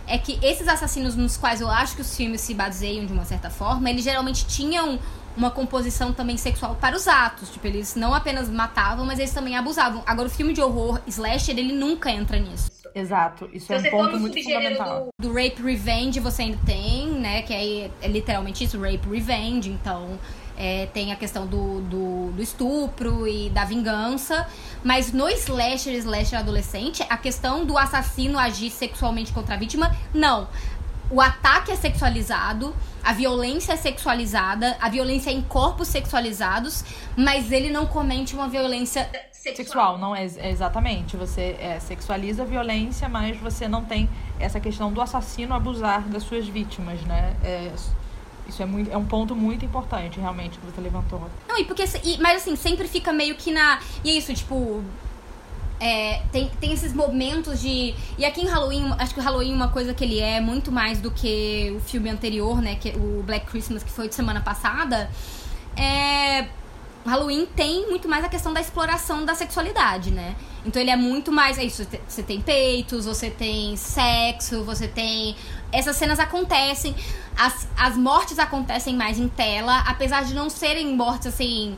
é 0.07 0.17
que 0.17 0.39
esses 0.41 0.67
assassinos 0.67 1.15
nos 1.15 1.37
quais 1.37 1.61
eu 1.61 1.69
acho 1.69 1.95
que 1.95 2.01
os 2.01 2.15
filmes 2.15 2.41
se 2.41 2.53
baseiam 2.53 3.05
de 3.05 3.13
uma 3.13 3.25
certa 3.25 3.49
forma, 3.49 3.89
eles 3.89 4.03
geralmente 4.03 4.45
tinham 4.47 4.97
uma 5.37 5.51
composição 5.51 6.11
também 6.11 6.35
sexual 6.35 6.75
para 6.75 6.95
os 6.95 7.07
atos. 7.07 7.49
Tipo, 7.49 7.67
eles 7.67 7.95
não 7.95 8.13
apenas 8.13 8.49
matavam, 8.49 9.05
mas 9.05 9.19
eles 9.19 9.31
também 9.31 9.55
abusavam. 9.55 10.03
Agora, 10.05 10.27
o 10.27 10.31
filme 10.31 10.51
de 10.51 10.61
horror, 10.61 10.99
slasher, 11.07 11.57
ele 11.57 11.71
nunca 11.73 12.09
entra 12.11 12.39
nisso. 12.39 12.69
Exato. 12.93 13.47
Isso 13.53 13.71
é 13.71 13.79
Se 13.79 13.87
um 13.89 13.91
ponto 13.91 14.19
muito 14.19 14.41
fundamental. 14.41 15.09
do, 15.19 15.27
do 15.27 15.33
Rape 15.33 15.61
Revenge, 15.61 16.19
você 16.19 16.41
ainda 16.41 16.57
tem, 16.65 17.11
né? 17.11 17.43
Que 17.43 17.53
aí 17.53 17.91
é 18.01 18.07
literalmente 18.07 18.63
isso, 18.63 18.79
Rape 18.81 19.07
Revenge. 19.07 19.69
Então, 19.69 20.17
é, 20.57 20.87
tem 20.87 21.11
a 21.11 21.15
questão 21.15 21.45
do, 21.45 21.81
do, 21.81 22.31
do 22.31 22.41
estupro 22.41 23.27
e 23.27 23.49
da 23.51 23.63
vingança. 23.63 24.47
Mas 24.83 25.13
no 25.13 25.29
slasher, 25.29 25.93
slasher 25.93 26.39
adolescente, 26.39 27.05
a 27.07 27.17
questão 27.17 27.63
do 27.63 27.77
assassino 27.77 28.39
agir 28.39 28.71
sexualmente 28.71 29.31
contra 29.31 29.53
a 29.53 29.57
vítima, 29.57 29.95
não. 30.13 30.47
O 31.09 31.21
ataque 31.21 31.71
é 31.71 31.75
sexualizado, 31.75 32.75
a 33.03 33.13
violência 33.13 33.73
é 33.73 33.77
sexualizada, 33.77 34.75
a 34.81 34.89
violência 34.89 35.29
é 35.29 35.33
em 35.33 35.41
corpos 35.41 35.87
sexualizados, 35.87 36.83
mas 37.15 37.51
ele 37.51 37.69
não 37.69 37.85
comete 37.85 38.35
uma 38.35 38.49
violência 38.49 39.09
Sexual, 39.55 39.97
não 39.97 40.15
é, 40.15 40.25
é 40.25 40.51
exatamente. 40.51 41.15
Você 41.15 41.55
é, 41.59 41.79
sexualiza 41.79 42.43
a 42.43 42.45
violência, 42.45 43.07
mas 43.07 43.37
você 43.37 43.67
não 43.67 43.83
tem 43.85 44.09
essa 44.39 44.59
questão 44.59 44.91
do 44.91 45.01
assassino 45.01 45.53
abusar 45.53 46.01
das 46.01 46.23
suas 46.23 46.47
vítimas, 46.47 46.99
né? 47.03 47.35
É, 47.43 47.71
Isso 48.47 48.61
é, 48.61 48.65
muito, 48.65 48.91
é 48.91 48.97
um 48.97 49.05
ponto 49.05 49.35
muito 49.35 49.63
importante, 49.63 50.19
realmente, 50.19 50.57
que 50.57 50.65
você 50.65 50.81
levantou. 50.81 51.29
Não, 51.47 51.57
e 51.57 51.65
porque. 51.65 51.83
E, 52.03 52.17
mas 52.19 52.41
assim, 52.41 52.55
sempre 52.55 52.87
fica 52.87 53.13
meio 53.13 53.35
que 53.35 53.51
na. 53.51 53.79
E 54.03 54.09
é 54.09 54.13
isso, 54.13 54.33
tipo. 54.33 54.83
É, 55.79 56.23
tem, 56.31 56.49
tem 56.59 56.73
esses 56.73 56.93
momentos 56.93 57.61
de. 57.61 57.93
E 58.17 58.25
aqui 58.25 58.41
em 58.41 58.47
Halloween, 58.47 58.93
acho 58.97 59.13
que 59.13 59.19
o 59.19 59.23
Halloween, 59.23 59.53
uma 59.53 59.67
coisa 59.67 59.93
que 59.93 60.03
ele 60.03 60.19
é 60.19 60.41
muito 60.41 60.71
mais 60.71 60.99
do 60.99 61.11
que 61.11 61.73
o 61.75 61.79
filme 61.79 62.09
anterior, 62.09 62.61
né? 62.61 62.75
Que, 62.75 62.89
o 62.89 63.21
Black 63.23 63.45
Christmas, 63.45 63.83
que 63.83 63.91
foi 63.91 64.07
de 64.07 64.15
semana 64.15 64.41
passada. 64.41 65.09
É. 65.75 66.47
Halloween 67.05 67.45
tem 67.55 67.87
muito 67.87 68.09
mais 68.09 68.25
a 68.25 68.27
questão 68.27 68.51
da 68.51 68.59
exploração 68.59 69.23
da 69.23 69.33
sexualidade, 69.33 70.11
né? 70.11 70.35
Então 70.65 70.81
ele 70.81 70.91
é 70.91 70.95
muito 70.95 71.31
mais. 71.31 71.57
É 71.57 71.63
isso, 71.63 71.87
você 72.07 72.23
tem 72.23 72.41
peitos, 72.41 73.05
você 73.05 73.29
tem 73.29 73.77
sexo, 73.77 74.63
você 74.63 74.87
tem. 74.87 75.35
Essas 75.71 75.95
cenas 75.95 76.19
acontecem. 76.19 76.95
As, 77.37 77.67
as 77.77 77.95
mortes 77.95 78.39
acontecem 78.39 78.95
mais 78.95 79.19
em 79.19 79.27
tela, 79.27 79.79
apesar 79.87 80.25
de 80.25 80.33
não 80.33 80.49
serem 80.49 80.95
mortes 80.95 81.27
assim 81.27 81.77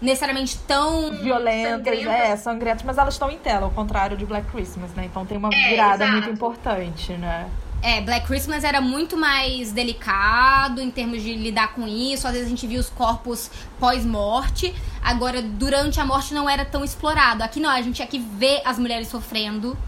necessariamente 0.00 0.58
tão 0.58 1.10
violentas, 1.10 1.84
sangrentas. 1.84 2.06
é, 2.06 2.36
sangrentas, 2.36 2.82
mas 2.84 2.98
elas 2.98 3.14
estão 3.14 3.30
em 3.30 3.38
tela, 3.38 3.64
ao 3.64 3.70
contrário 3.70 4.16
de 4.16 4.24
Black 4.24 4.50
Christmas, 4.50 4.92
né? 4.92 5.04
Então 5.06 5.26
tem 5.26 5.36
uma 5.36 5.50
é, 5.52 5.68
virada 5.68 6.04
exato. 6.04 6.12
muito 6.12 6.30
importante, 6.30 7.12
né? 7.14 7.48
É, 7.80 8.00
Black 8.00 8.26
Christmas 8.26 8.64
era 8.64 8.80
muito 8.80 9.16
mais 9.16 9.70
delicado 9.70 10.80
em 10.80 10.90
termos 10.90 11.22
de 11.22 11.34
lidar 11.34 11.74
com 11.74 11.86
isso. 11.86 12.26
Às 12.26 12.32
vezes 12.32 12.48
a 12.48 12.50
gente 12.50 12.66
via 12.66 12.80
os 12.80 12.90
corpos 12.90 13.50
pós-morte. 13.78 14.74
Agora, 15.02 15.40
durante 15.40 16.00
a 16.00 16.04
morte 16.04 16.34
não 16.34 16.50
era 16.50 16.64
tão 16.64 16.82
explorado. 16.82 17.42
Aqui 17.42 17.60
não, 17.60 17.70
a 17.70 17.80
gente 17.80 18.04
que 18.06 18.18
ver 18.18 18.62
as 18.64 18.78
mulheres 18.78 19.06
sofrendo. 19.06 19.78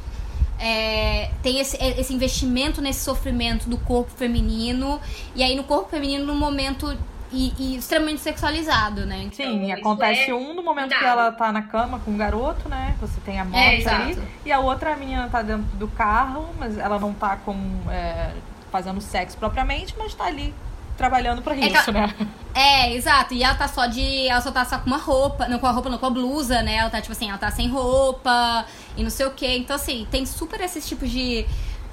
É, 0.58 1.30
tem 1.42 1.58
esse, 1.58 1.76
esse 1.82 2.12
investimento 2.14 2.80
nesse 2.80 3.00
sofrimento 3.00 3.68
do 3.68 3.76
corpo 3.78 4.12
feminino. 4.12 5.00
E 5.34 5.42
aí 5.42 5.56
no 5.56 5.64
corpo 5.64 5.90
feminino, 5.90 6.24
no 6.24 6.34
momento 6.34 6.96
e, 7.32 7.52
e, 7.58 7.76
extremamente 7.76 8.20
sexualizado, 8.20 9.06
né? 9.06 9.22
Então, 9.22 9.46
Sim, 9.46 9.72
acontece 9.72 10.30
é 10.30 10.34
um 10.34 10.52
no 10.52 10.62
momento 10.62 10.96
que 10.96 11.04
ela 11.04 11.30
tá 11.30 11.52
na 11.52 11.62
cama 11.62 12.00
com 12.00 12.12
o 12.12 12.16
garoto, 12.16 12.68
né? 12.68 12.96
Você 13.00 13.20
tem 13.20 13.38
a 13.38 13.44
morte 13.44 13.86
é, 13.86 13.88
ali. 13.88 14.18
E 14.44 14.50
a 14.50 14.58
outra 14.58 14.94
a 14.94 14.96
menina 14.96 15.28
tá 15.28 15.40
dentro 15.40 15.64
do 15.76 15.86
carro, 15.88 16.48
mas 16.58 16.76
ela 16.76 16.98
não 16.98 17.12
tá 17.12 17.36
com. 17.36 17.56
É, 17.88 18.32
fazendo 18.70 19.00
sexo 19.00 19.36
propriamente, 19.36 19.94
mas 19.98 20.14
tá 20.14 20.24
ali 20.24 20.54
trabalhando 20.96 21.40
pra 21.42 21.56
é 21.56 21.66
isso, 21.66 21.92
né? 21.92 22.14
É, 22.54 22.92
exato. 22.94 23.32
E 23.32 23.42
ela 23.42 23.54
tá 23.54 23.68
só 23.68 23.86
de. 23.86 24.28
Ela 24.28 24.40
só 24.40 24.50
tá 24.50 24.64
só 24.64 24.78
com 24.78 24.86
uma 24.86 24.98
roupa. 24.98 25.48
Não 25.48 25.58
com 25.58 25.66
a 25.66 25.70
roupa, 25.70 25.88
não 25.88 25.98
com 25.98 26.06
a 26.06 26.10
blusa, 26.10 26.62
né? 26.62 26.76
Ela 26.76 26.90
tá, 26.90 27.00
tipo 27.00 27.12
assim, 27.12 27.28
ela 27.28 27.38
tá 27.38 27.50
sem 27.50 27.68
roupa 27.68 28.66
e 28.96 29.02
não 29.02 29.10
sei 29.10 29.24
o 29.26 29.30
quê. 29.30 29.56
Então, 29.56 29.76
assim, 29.76 30.06
tem 30.10 30.26
super 30.26 30.60
esses 30.60 30.86
tipos 30.86 31.10
de. 31.10 31.46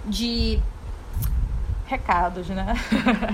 de 0.05 0.59
recados, 1.87 2.47
né? 2.49 2.73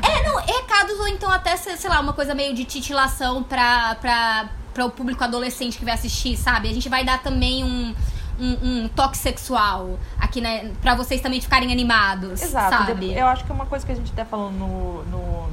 é, 0.03 0.29
não, 0.29 0.37
recados 0.37 0.99
ou 0.99 1.07
então 1.07 1.29
até, 1.29 1.57
sei 1.57 1.89
lá, 1.89 1.99
uma 1.99 2.13
coisa 2.13 2.33
meio 2.33 2.53
de 2.53 2.63
titilação 2.63 3.43
pra, 3.43 3.95
pra, 3.95 4.49
pra 4.73 4.85
o 4.85 4.91
público 4.91 5.23
adolescente 5.23 5.77
que 5.77 5.83
vai 5.83 5.95
assistir, 5.95 6.37
sabe? 6.37 6.69
A 6.69 6.73
gente 6.73 6.87
vai 6.87 7.03
dar 7.03 7.21
também 7.21 7.63
um, 7.63 7.95
um, 8.39 8.83
um 8.83 8.87
toque 8.89 9.17
sexual 9.17 9.97
aqui, 10.19 10.39
né? 10.39 10.71
Pra 10.81 10.95
vocês 10.95 11.19
também 11.19 11.41
ficarem 11.41 11.71
animados, 11.71 12.41
Exato. 12.41 12.85
sabe? 12.85 13.13
Eu 13.13 13.27
acho 13.27 13.43
que 13.43 13.51
uma 13.51 13.65
coisa 13.65 13.85
que 13.85 13.91
a 13.91 13.95
gente 13.95 14.11
até 14.11 14.23
falou 14.23 14.51
no, 14.51 15.03
no 15.05 15.49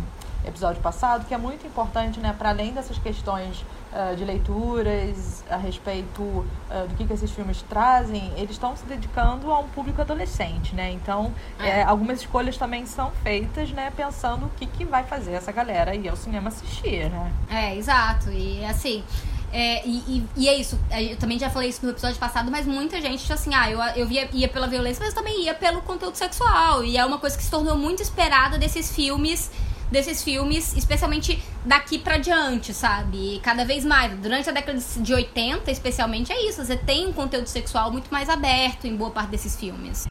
episódio 0.46 0.80
passado, 0.82 1.26
que 1.26 1.34
é 1.34 1.38
muito 1.38 1.66
importante, 1.66 2.20
né? 2.20 2.34
Para 2.36 2.50
além 2.50 2.72
dessas 2.72 2.98
questões 2.98 3.64
uh, 3.92 4.16
de 4.16 4.24
leituras 4.24 5.44
a 5.50 5.56
respeito 5.56 6.22
uh, 6.22 6.88
do 6.88 6.94
que, 6.94 7.04
que 7.04 7.12
esses 7.12 7.30
filmes 7.30 7.62
trazem, 7.62 8.32
eles 8.36 8.52
estão 8.52 8.76
se 8.76 8.84
dedicando 8.84 9.50
a 9.50 9.58
um 9.58 9.68
público 9.68 10.00
adolescente, 10.00 10.74
né? 10.74 10.90
Então, 10.92 11.32
é. 11.58 11.80
É, 11.80 11.82
algumas 11.82 12.20
escolhas 12.20 12.56
também 12.56 12.86
são 12.86 13.10
feitas, 13.22 13.70
né? 13.72 13.92
Pensando 13.96 14.46
o 14.46 14.50
que, 14.50 14.66
que 14.66 14.84
vai 14.84 15.04
fazer 15.04 15.32
essa 15.32 15.52
galera 15.52 15.94
ir 15.94 16.08
ao 16.08 16.16
cinema 16.16 16.48
assistir, 16.48 17.10
né? 17.10 17.32
É, 17.50 17.76
exato. 17.76 18.30
E 18.30 18.64
assim. 18.64 19.04
É, 19.52 19.84
e, 19.84 19.96
e, 20.06 20.28
e, 20.36 20.48
é 20.48 20.54
isso, 20.54 20.78
eu 20.92 21.16
também 21.16 21.36
já 21.36 21.50
falei 21.50 21.70
isso 21.70 21.84
no 21.84 21.90
episódio 21.90 22.16
passado, 22.20 22.52
mas 22.52 22.68
muita 22.68 23.00
gente, 23.00 23.18
tipo 23.18 23.32
assim, 23.32 23.52
ah, 23.52 23.68
eu, 23.68 23.80
eu 23.96 24.06
via, 24.06 24.28
ia 24.32 24.46
pela 24.46 24.68
violência, 24.68 25.04
mas 25.04 25.12
também 25.12 25.44
ia 25.44 25.52
pelo 25.52 25.82
conteúdo 25.82 26.14
sexual. 26.14 26.84
E 26.84 26.96
é 26.96 27.04
uma 27.04 27.18
coisa 27.18 27.36
que 27.36 27.42
se 27.42 27.50
tornou 27.50 27.76
muito 27.76 28.00
esperada 28.00 28.56
desses 28.56 28.94
filmes 28.94 29.50
desses 29.90 30.22
filmes, 30.22 30.76
especialmente 30.76 31.42
daqui 31.64 31.98
para 31.98 32.18
diante, 32.18 32.72
sabe? 32.72 33.40
Cada 33.42 33.64
vez 33.64 33.84
mais. 33.84 34.16
Durante 34.18 34.48
a 34.48 34.52
década 34.52 34.78
de 34.78 35.14
80, 35.14 35.70
especialmente, 35.70 36.32
é 36.32 36.48
isso. 36.48 36.64
Você 36.64 36.76
tem 36.76 37.06
um 37.06 37.12
conteúdo 37.12 37.46
sexual 37.46 37.90
muito 37.90 38.10
mais 38.10 38.28
aberto 38.28 38.86
em 38.86 38.96
boa 38.96 39.10
parte 39.10 39.30
desses 39.30 39.58
filmes. 39.58 40.06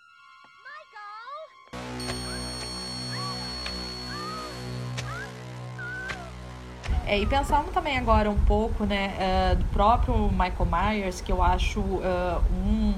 É, 7.10 7.18
e 7.18 7.26
pensando 7.26 7.72
também 7.72 7.98
agora 7.98 8.30
um 8.30 8.38
pouco, 8.38 8.86
né, 8.86 9.16
uh, 9.18 9.56
do 9.56 9.66
próprio 9.70 10.30
Michael 10.30 10.68
Myers, 10.72 11.22
que 11.22 11.32
eu 11.32 11.42
acho 11.42 11.80
uh, 11.80 12.40
um, 12.64 12.94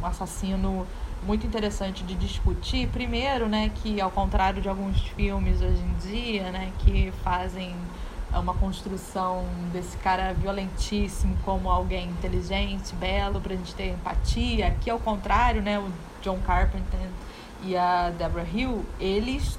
um 0.00 0.06
assassino 0.06 0.86
muito 1.24 1.46
interessante 1.46 2.02
de 2.02 2.14
discutir. 2.14 2.88
Primeiro, 2.88 3.48
né, 3.48 3.70
que 3.82 4.00
ao 4.00 4.10
contrário 4.10 4.60
de 4.62 4.68
alguns 4.68 5.00
filmes 5.00 5.60
hoje 5.60 5.82
em 5.82 5.94
dia, 6.10 6.50
né, 6.50 6.72
que 6.80 7.12
fazem 7.22 7.74
uma 8.32 8.54
construção 8.54 9.44
desse 9.72 9.96
cara 9.96 10.32
violentíssimo 10.32 11.36
como 11.44 11.68
alguém 11.68 12.08
inteligente, 12.08 12.94
belo, 12.94 13.40
pra 13.40 13.54
gente 13.56 13.74
ter 13.74 13.90
empatia. 13.90 14.68
Aqui, 14.68 14.88
ao 14.88 15.00
contrário, 15.00 15.60
né, 15.60 15.78
o 15.78 15.90
John 16.22 16.38
Carpenter 16.46 17.00
e 17.62 17.76
a 17.76 18.10
Deborah 18.10 18.46
Hill, 18.48 18.84
eles 19.00 19.58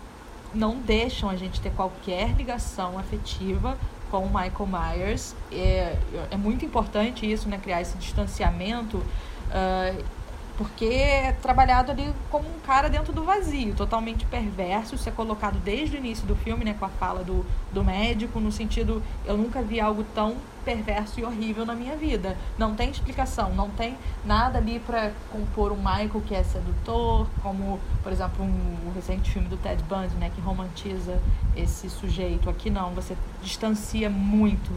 não 0.54 0.78
deixam 0.78 1.30
a 1.30 1.36
gente 1.36 1.60
ter 1.62 1.72
qualquer 1.72 2.30
ligação 2.36 2.98
afetiva 2.98 3.78
com 4.10 4.20
o 4.20 4.28
Michael 4.28 4.68
Myers. 4.68 5.36
É, 5.52 5.98
é 6.32 6.38
muito 6.38 6.66
importante 6.66 7.30
isso, 7.30 7.50
né, 7.50 7.60
criar 7.62 7.82
esse 7.82 7.98
distanciamento. 7.98 8.98
Uh, 8.98 10.21
porque 10.62 10.86
é 10.86 11.32
trabalhado 11.42 11.92
ali 11.92 12.14
como 12.30 12.48
um 12.48 12.60
cara 12.60 12.88
dentro 12.88 13.12
do 13.12 13.24
vazio, 13.24 13.74
totalmente 13.74 14.28
perverso. 14.28 14.94
Isso 14.94 15.10
é 15.10 15.12
colocado 15.12 15.58
desde 15.58 15.96
o 15.96 15.98
início 15.98 16.28
do 16.28 16.36
filme, 16.36 16.64
né? 16.64 16.76
Com 16.78 16.86
a 16.86 16.90
fala 16.90 17.24
do, 17.24 17.44
do 17.72 17.84
médico, 17.84 18.40
no 18.40 18.52
sentido, 18.52 19.02
eu 19.26 19.36
nunca 19.36 19.64
vi 19.64 19.80
algo 19.80 20.06
tão 20.14 20.36
perverso 20.64 21.20
e 21.20 21.24
horrível 21.24 21.66
na 21.66 21.74
minha 21.74 21.96
vida. 21.96 22.38
Não 22.60 22.76
tem 22.76 22.92
explicação, 22.92 23.50
não 23.56 23.72
tem 23.72 23.98
nada 24.24 24.60
ali 24.60 24.80
para 24.80 25.14
compor 25.32 25.72
um 25.72 25.78
Michael 25.78 26.22
que 26.28 26.36
é 26.36 26.44
sedutor, 26.44 27.28
como, 27.42 27.80
por 28.04 28.12
exemplo, 28.12 28.46
um, 28.46 28.88
um 28.88 28.94
recente 28.94 29.32
filme 29.32 29.48
do 29.48 29.58
Ted 29.58 29.82
Bundy, 29.90 30.14
né? 30.20 30.32
Que 30.36 30.42
romantiza 30.42 31.20
esse 31.56 31.90
sujeito. 31.90 32.52
Aqui 32.52 32.70
não, 32.70 32.92
você 32.92 33.18
distancia 33.42 34.12
muito 34.12 34.72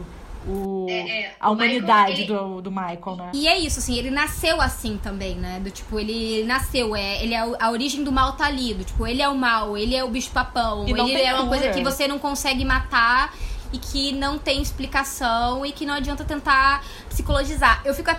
o, 0.47 0.85
é, 0.89 1.23
é, 1.23 1.35
a 1.39 1.49
humanidade 1.49 2.11
Michael, 2.11 2.17
ele... 2.17 2.25
do, 2.25 2.61
do 2.61 2.71
Michael, 2.71 3.15
né? 3.17 3.31
E 3.33 3.47
é 3.47 3.57
isso, 3.57 3.79
assim, 3.79 3.97
ele 3.97 4.11
nasceu 4.11 4.61
assim 4.61 4.97
também, 5.01 5.35
né? 5.35 5.59
Do 5.59 5.71
tipo, 5.71 5.99
ele 5.99 6.43
nasceu, 6.43 6.95
é, 6.95 7.23
ele 7.23 7.33
é 7.33 7.39
a 7.59 7.71
origem 7.71 8.03
do 8.03 8.11
mal 8.11 8.33
tá 8.33 8.45
ali, 8.45 8.73
do 8.73 8.83
tipo, 8.83 9.07
ele 9.07 9.21
é 9.21 9.29
o 9.29 9.35
mal, 9.35 9.77
ele 9.77 9.95
é 9.95 10.03
o 10.03 10.09
bicho 10.09 10.31
papão, 10.31 10.87
ele 10.87 11.21
é 11.21 11.33
uma 11.33 11.47
coisa 11.47 11.71
que 11.71 11.83
você 11.83 12.07
não 12.07 12.19
consegue 12.19 12.63
matar 12.63 13.33
e 13.73 13.77
que 13.77 14.11
não 14.11 14.37
tem 14.37 14.61
explicação 14.61 15.65
e 15.65 15.71
que 15.71 15.85
não 15.85 15.95
adianta 15.95 16.23
tentar 16.23 16.83
psicologizar. 17.09 17.81
Eu 17.83 17.93
fico, 17.93 18.11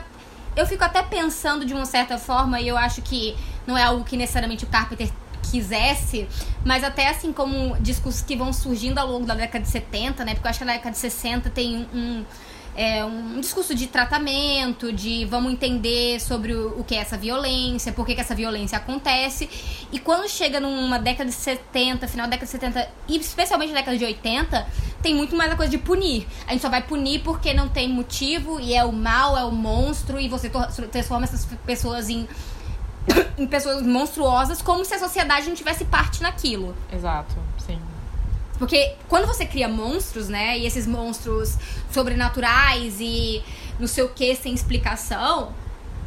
eu 0.56 0.66
fico 0.66 0.82
até 0.82 1.02
pensando 1.02 1.64
de 1.64 1.72
uma 1.72 1.86
certa 1.86 2.18
forma, 2.18 2.60
e 2.60 2.68
eu 2.68 2.76
acho 2.76 3.02
que 3.02 3.36
não 3.66 3.76
é 3.76 3.84
algo 3.84 4.04
que 4.04 4.16
necessariamente 4.16 4.64
o 4.64 4.68
Carpenter 4.68 5.10
quisesse, 5.50 6.28
mas 6.64 6.84
até 6.84 7.08
assim 7.08 7.32
como 7.32 7.76
discursos 7.80 8.22
que 8.22 8.36
vão 8.36 8.52
surgindo 8.52 8.98
ao 8.98 9.06
longo 9.06 9.26
da 9.26 9.34
década 9.34 9.64
de 9.64 9.70
70, 9.70 10.24
né? 10.24 10.34
Porque 10.34 10.46
eu 10.46 10.50
acho 10.50 10.58
que 10.58 10.64
na 10.64 10.72
década 10.72 10.90
de 10.90 10.98
60 10.98 11.50
tem 11.50 11.86
um, 11.92 12.24
é, 12.76 13.04
um 13.04 13.40
discurso 13.40 13.74
de 13.74 13.86
tratamento, 13.86 14.92
de 14.92 15.24
vamos 15.24 15.52
entender 15.52 16.20
sobre 16.20 16.52
o, 16.52 16.80
o 16.80 16.84
que 16.84 16.94
é 16.94 16.98
essa 16.98 17.16
violência, 17.16 17.92
por 17.92 18.04
que, 18.04 18.14
que 18.14 18.20
essa 18.20 18.34
violência 18.34 18.76
acontece. 18.76 19.48
E 19.90 19.98
quando 19.98 20.28
chega 20.28 20.60
numa 20.60 20.98
década 20.98 21.30
de 21.30 21.36
70, 21.36 22.06
final 22.06 22.26
da 22.26 22.36
década 22.36 22.44
de 22.44 22.52
70, 22.52 22.88
e 23.08 23.16
especialmente 23.16 23.70
na 23.72 23.80
década 23.80 23.96
de 23.96 24.04
80, 24.04 24.66
tem 25.02 25.14
muito 25.14 25.34
mais 25.34 25.50
a 25.50 25.56
coisa 25.56 25.70
de 25.70 25.78
punir. 25.78 26.26
A 26.46 26.52
gente 26.52 26.60
só 26.60 26.68
vai 26.68 26.82
punir 26.82 27.22
porque 27.22 27.54
não 27.54 27.68
tem 27.68 27.88
motivo 27.88 28.60
e 28.60 28.74
é 28.74 28.84
o 28.84 28.92
mal, 28.92 29.38
é 29.38 29.44
o 29.44 29.52
monstro, 29.52 30.20
e 30.20 30.28
você 30.28 30.50
transforma 30.90 31.24
essas 31.24 31.46
pessoas 31.64 32.10
em 32.10 32.28
em 33.38 33.46
pessoas 33.46 33.82
monstruosas, 33.82 34.62
como 34.62 34.84
se 34.84 34.94
a 34.94 34.98
sociedade 34.98 35.48
não 35.48 35.54
tivesse 35.54 35.84
parte 35.84 36.22
naquilo. 36.22 36.76
Exato, 36.92 37.36
sim. 37.58 37.78
Porque 38.58 38.94
quando 39.08 39.26
você 39.26 39.44
cria 39.44 39.68
monstros, 39.68 40.28
né, 40.28 40.58
e 40.58 40.66
esses 40.66 40.86
monstros 40.86 41.56
sobrenaturais 41.90 42.96
e 43.00 43.42
não 43.78 43.86
sei 43.86 44.04
o 44.04 44.08
que 44.08 44.34
sem 44.34 44.54
explicação, 44.54 45.52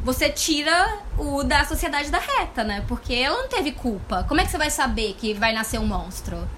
você 0.02 0.30
tira 0.30 0.98
o 1.18 1.42
da 1.42 1.64
sociedade 1.64 2.10
da 2.10 2.18
reta, 2.18 2.64
né? 2.64 2.84
Porque 2.88 3.14
ela 3.14 3.42
não 3.42 3.48
teve 3.48 3.72
culpa. 3.72 4.24
Como 4.26 4.40
é 4.40 4.44
que 4.44 4.50
você 4.50 4.58
vai 4.58 4.70
saber 4.70 5.14
que 5.18 5.34
vai 5.34 5.52
nascer 5.52 5.78
um 5.78 5.86
monstro? 5.86 6.48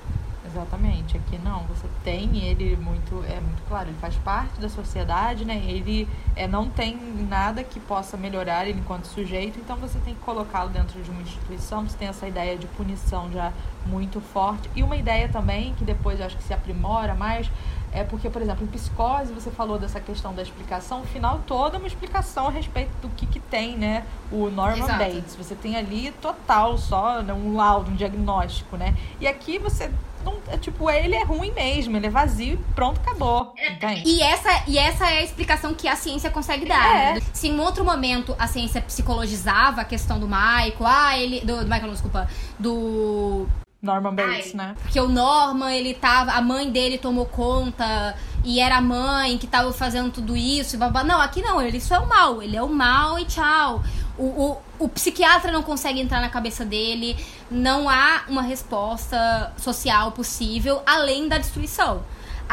Exatamente, 0.52 1.16
aqui 1.16 1.38
não. 1.38 1.64
Você 1.64 1.88
tem 2.04 2.44
ele 2.44 2.76
muito, 2.76 3.24
é 3.24 3.40
muito 3.40 3.62
claro, 3.66 3.88
ele 3.88 3.98
faz 3.98 4.14
parte 4.16 4.60
da 4.60 4.68
sociedade, 4.68 5.46
né? 5.46 5.62
Ele 5.66 6.06
é, 6.36 6.46
não 6.46 6.68
tem 6.68 6.96
nada 7.28 7.64
que 7.64 7.80
possa 7.80 8.16
melhorar 8.16 8.68
ele 8.68 8.78
enquanto 8.78 9.06
sujeito, 9.06 9.58
então 9.58 9.76
você 9.76 9.98
tem 10.00 10.14
que 10.14 10.20
colocá-lo 10.20 10.68
dentro 10.68 11.02
de 11.02 11.10
uma 11.10 11.22
instituição. 11.22 11.88
Você 11.88 11.96
tem 11.96 12.08
essa 12.08 12.28
ideia 12.28 12.56
de 12.58 12.66
punição 12.68 13.32
já 13.32 13.52
muito 13.86 14.20
forte. 14.20 14.68
E 14.76 14.82
uma 14.82 14.96
ideia 14.96 15.28
também, 15.28 15.74
que 15.74 15.84
depois 15.84 16.20
eu 16.20 16.26
acho 16.26 16.36
que 16.36 16.44
se 16.44 16.52
aprimora 16.52 17.14
mais, 17.14 17.50
é 17.92 18.02
porque, 18.02 18.30
por 18.30 18.40
exemplo, 18.40 18.64
em 18.64 18.68
psicose, 18.68 19.32
você 19.32 19.50
falou 19.50 19.78
dessa 19.78 20.00
questão 20.00 20.34
da 20.34 20.40
explicação, 20.42 21.02
o 21.02 21.04
final 21.04 21.40
toda 21.46 21.76
é 21.76 21.78
uma 21.78 21.86
explicação 21.86 22.48
a 22.48 22.50
respeito 22.50 22.90
do 23.02 23.08
que, 23.10 23.26
que 23.26 23.38
tem, 23.38 23.76
né? 23.76 24.04
O 24.30 24.48
Norman 24.48 24.84
Exato. 24.84 24.98
Bates. 24.98 25.36
Você 25.36 25.54
tem 25.54 25.76
ali 25.76 26.10
total 26.12 26.78
só 26.78 27.20
né, 27.22 27.34
um 27.34 27.54
laudo, 27.54 27.90
um 27.90 27.94
diagnóstico, 27.94 28.78
né? 28.78 28.96
E 29.20 29.26
aqui 29.26 29.58
você 29.58 29.90
não. 30.24 30.36
É, 30.48 30.56
tipo, 30.56 30.90
ele 30.90 31.14
é 31.14 31.24
ruim 31.24 31.52
mesmo, 31.52 31.96
ele 31.96 32.06
é 32.06 32.10
vazio 32.10 32.54
e 32.54 32.74
pronto, 32.74 33.00
acabou. 33.00 33.54
Entende? 33.70 34.02
E 34.06 34.22
essa, 34.22 34.64
e 34.66 34.78
essa 34.78 35.10
é 35.10 35.18
a 35.18 35.22
explicação 35.22 35.74
que 35.74 35.88
a 35.88 35.96
ciência 35.96 36.30
consegue 36.30 36.66
dar. 36.66 37.16
É. 37.16 37.20
Se 37.32 37.48
em 37.48 37.58
outro 37.60 37.84
momento 37.84 38.34
a 38.38 38.46
ciência 38.46 38.80
psicologizava 38.80 39.80
a 39.80 39.84
questão 39.84 40.18
do 40.18 40.26
Michael, 40.26 40.74
ah, 40.86 41.18
ele. 41.18 41.40
Do, 41.40 41.58
do 41.58 41.64
Michael, 41.64 41.86
não, 41.86 41.92
desculpa. 41.92 42.28
Do. 42.58 43.46
Norman 43.82 44.14
Bates, 44.14 44.54
Ai, 44.54 44.66
né? 44.66 44.76
Porque 44.80 45.00
o 45.00 45.08
Norman, 45.08 45.74
ele 45.74 45.92
tava. 45.92 46.32
A 46.32 46.40
mãe 46.40 46.70
dele 46.70 46.98
tomou 46.98 47.26
conta 47.26 48.14
e 48.44 48.60
era 48.60 48.76
a 48.76 48.80
mãe 48.80 49.36
que 49.38 49.46
tava 49.46 49.72
fazendo 49.72 50.12
tudo 50.12 50.36
isso. 50.36 50.76
E 50.76 50.78
babá. 50.78 51.02
Não, 51.02 51.20
aqui 51.20 51.42
não, 51.42 51.60
ele 51.60 51.80
só 51.80 51.96
é 51.96 51.98
o 51.98 52.08
mal. 52.08 52.40
Ele 52.40 52.56
é 52.56 52.62
o 52.62 52.68
mal 52.68 53.18
e 53.18 53.24
tchau. 53.24 53.82
O, 54.18 54.24
o, 54.24 54.84
o 54.84 54.88
psiquiatra 54.88 55.50
não 55.50 55.62
consegue 55.62 56.00
entrar 56.00 56.20
na 56.20 56.28
cabeça 56.28 56.64
dele. 56.64 57.16
Não 57.50 57.88
há 57.88 58.24
uma 58.28 58.42
resposta 58.42 59.52
social 59.56 60.12
possível 60.12 60.82
além 60.86 61.28
da 61.28 61.38
destruição. 61.38 62.02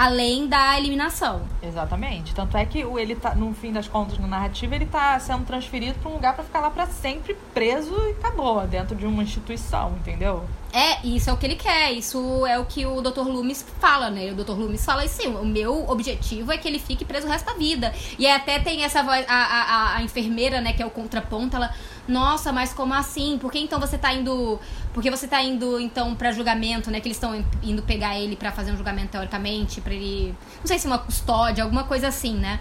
Além 0.01 0.47
da 0.47 0.77
eliminação. 0.77 1.41
Exatamente. 1.61 2.33
Tanto 2.33 2.55
é 2.55 2.65
que 2.65 2.79
ele 2.79 3.15
tá, 3.15 3.35
no 3.35 3.53
fim 3.53 3.73
das 3.73 3.85
contas, 3.85 4.17
na 4.17 4.27
narrativa, 4.27 4.73
ele 4.73 4.85
tá 4.85 5.19
sendo 5.19 5.43
transferido 5.45 5.99
pra 5.99 6.09
um 6.09 6.13
lugar 6.13 6.33
pra 6.35 6.43
ficar 6.45 6.61
lá 6.61 6.69
pra 6.69 6.87
sempre 6.87 7.35
preso 7.53 7.93
e 8.07 8.11
acabou, 8.11 8.65
dentro 8.65 8.95
de 8.95 9.05
uma 9.05 9.21
instituição, 9.21 9.91
entendeu? 9.99 10.45
É, 10.71 11.05
isso 11.05 11.29
é 11.29 11.33
o 11.33 11.37
que 11.37 11.45
ele 11.47 11.55
quer. 11.55 11.91
Isso 11.91 12.45
é 12.45 12.57
o 12.57 12.63
que 12.63 12.85
o 12.85 13.01
Dr. 13.01 13.23
Loomis 13.27 13.65
fala, 13.81 14.09
né? 14.09 14.31
O 14.31 14.35
Dr. 14.35 14.51
Loomis 14.53 14.85
fala 14.85 15.03
assim: 15.03 15.27
o 15.35 15.43
meu 15.43 15.89
objetivo 15.89 16.51
é 16.51 16.57
que 16.57 16.67
ele 16.67 16.79
fique 16.79 17.03
preso 17.03 17.27
o 17.27 17.29
resto 17.29 17.47
da 17.47 17.53
vida. 17.55 17.93
E 18.17 18.25
aí 18.25 18.31
até 18.33 18.57
tem 18.59 18.83
essa 18.85 19.03
voz, 19.03 19.25
a, 19.27 19.33
a, 19.33 19.61
a- 19.63 19.95
a 19.97 20.03
enfermeira, 20.03 20.61
né, 20.61 20.71
que 20.71 20.81
é 20.81 20.85
o 20.85 20.89
contraponto, 20.91 21.57
ela. 21.57 21.73
Nossa, 22.09 22.51
mas 22.51 22.73
como 22.73 22.91
assim? 22.93 23.37
Por 23.37 23.51
que 23.51 23.59
então 23.59 23.79
você 23.79 23.95
tá 23.97 24.11
indo. 24.11 24.59
Porque 24.93 25.11
você 25.11 25.27
tá 25.27 25.41
indo, 25.43 25.79
então, 25.79 26.15
pra 26.15 26.31
julgamento, 26.31 26.89
né? 26.89 26.99
Que 26.99 27.07
eles 27.07 27.17
estão 27.17 27.45
indo 27.61 27.83
pegar 27.83 28.17
ele 28.19 28.35
pra 28.35 28.51
fazer 28.51 28.71
um 28.71 28.75
julgamento 28.75 29.09
teoricamente, 29.11 29.79
pra 29.79 29.93
ele. 29.93 30.35
Não 30.59 30.65
sei 30.65 30.79
se 30.79 30.87
uma 30.87 30.97
custódia, 30.97 31.63
alguma 31.63 31.83
coisa 31.83 32.07
assim, 32.07 32.33
né? 32.35 32.59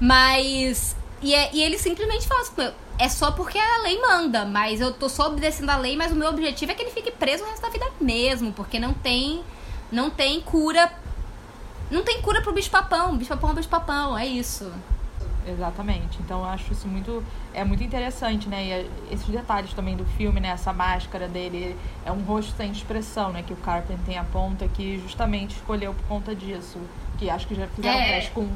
Mas. 0.00 0.94
E, 1.20 1.34
é- 1.34 1.50
e 1.52 1.60
ele 1.62 1.78
simplesmente 1.78 2.26
fala 2.26 2.40
assim, 2.40 2.52
"Meu, 2.56 2.72
é 2.98 3.08
só 3.08 3.32
porque 3.32 3.58
a 3.58 3.82
lei 3.82 4.00
manda, 4.00 4.44
mas 4.44 4.80
eu 4.80 4.92
tô 4.92 5.08
só 5.08 5.26
obedecendo 5.28 5.70
a 5.70 5.76
lei, 5.76 5.96
mas 5.96 6.12
o 6.12 6.14
meu 6.16 6.28
objetivo 6.28 6.70
é 6.72 6.74
que 6.74 6.82
ele 6.82 6.90
fique 6.90 7.10
preso 7.10 7.44
o 7.44 7.46
resto 7.46 7.62
da 7.62 7.68
vida 7.68 7.86
mesmo, 8.00 8.52
porque 8.52 8.78
não 8.78 8.92
tem. 8.94 9.42
Não 9.90 10.08
tem 10.08 10.40
cura. 10.40 10.92
Não 11.90 12.02
tem 12.02 12.22
cura 12.22 12.40
pro 12.42 12.52
bicho 12.52 12.70
papão. 12.70 13.16
Bicho 13.16 13.28
papão 13.30 13.50
é 13.50 13.54
bicho 13.54 13.68
papão, 13.68 14.16
é 14.16 14.26
isso. 14.26 14.72
Exatamente. 15.46 16.18
Então 16.20 16.40
eu 16.40 16.44
acho 16.46 16.72
isso 16.72 16.86
muito. 16.86 17.22
É 17.52 17.64
muito 17.64 17.82
interessante, 17.82 18.48
né? 18.48 18.64
E 18.64 18.70
é- 18.70 18.86
esses 19.10 19.26
detalhes 19.28 19.72
também 19.72 19.96
do 19.96 20.04
filme, 20.04 20.40
né? 20.40 20.48
Essa 20.50 20.72
máscara 20.72 21.26
dele 21.28 21.76
é 22.06 22.12
um 22.12 22.22
rosto 22.22 22.52
sem 22.56 22.70
expressão, 22.70 23.32
né? 23.32 23.42
Que 23.42 23.52
o 23.52 23.56
Carpenter 23.56 24.20
aponta 24.20 24.68
que 24.68 24.98
justamente 25.00 25.56
escolheu 25.56 25.94
por 25.94 26.04
conta 26.06 26.34
disso. 26.34 26.78
Que 27.18 27.28
acho 27.28 27.46
que 27.46 27.54
já 27.54 27.66
fizeram 27.66 27.98
É. 27.98 28.12
teste 28.14 28.30
com 28.30 28.48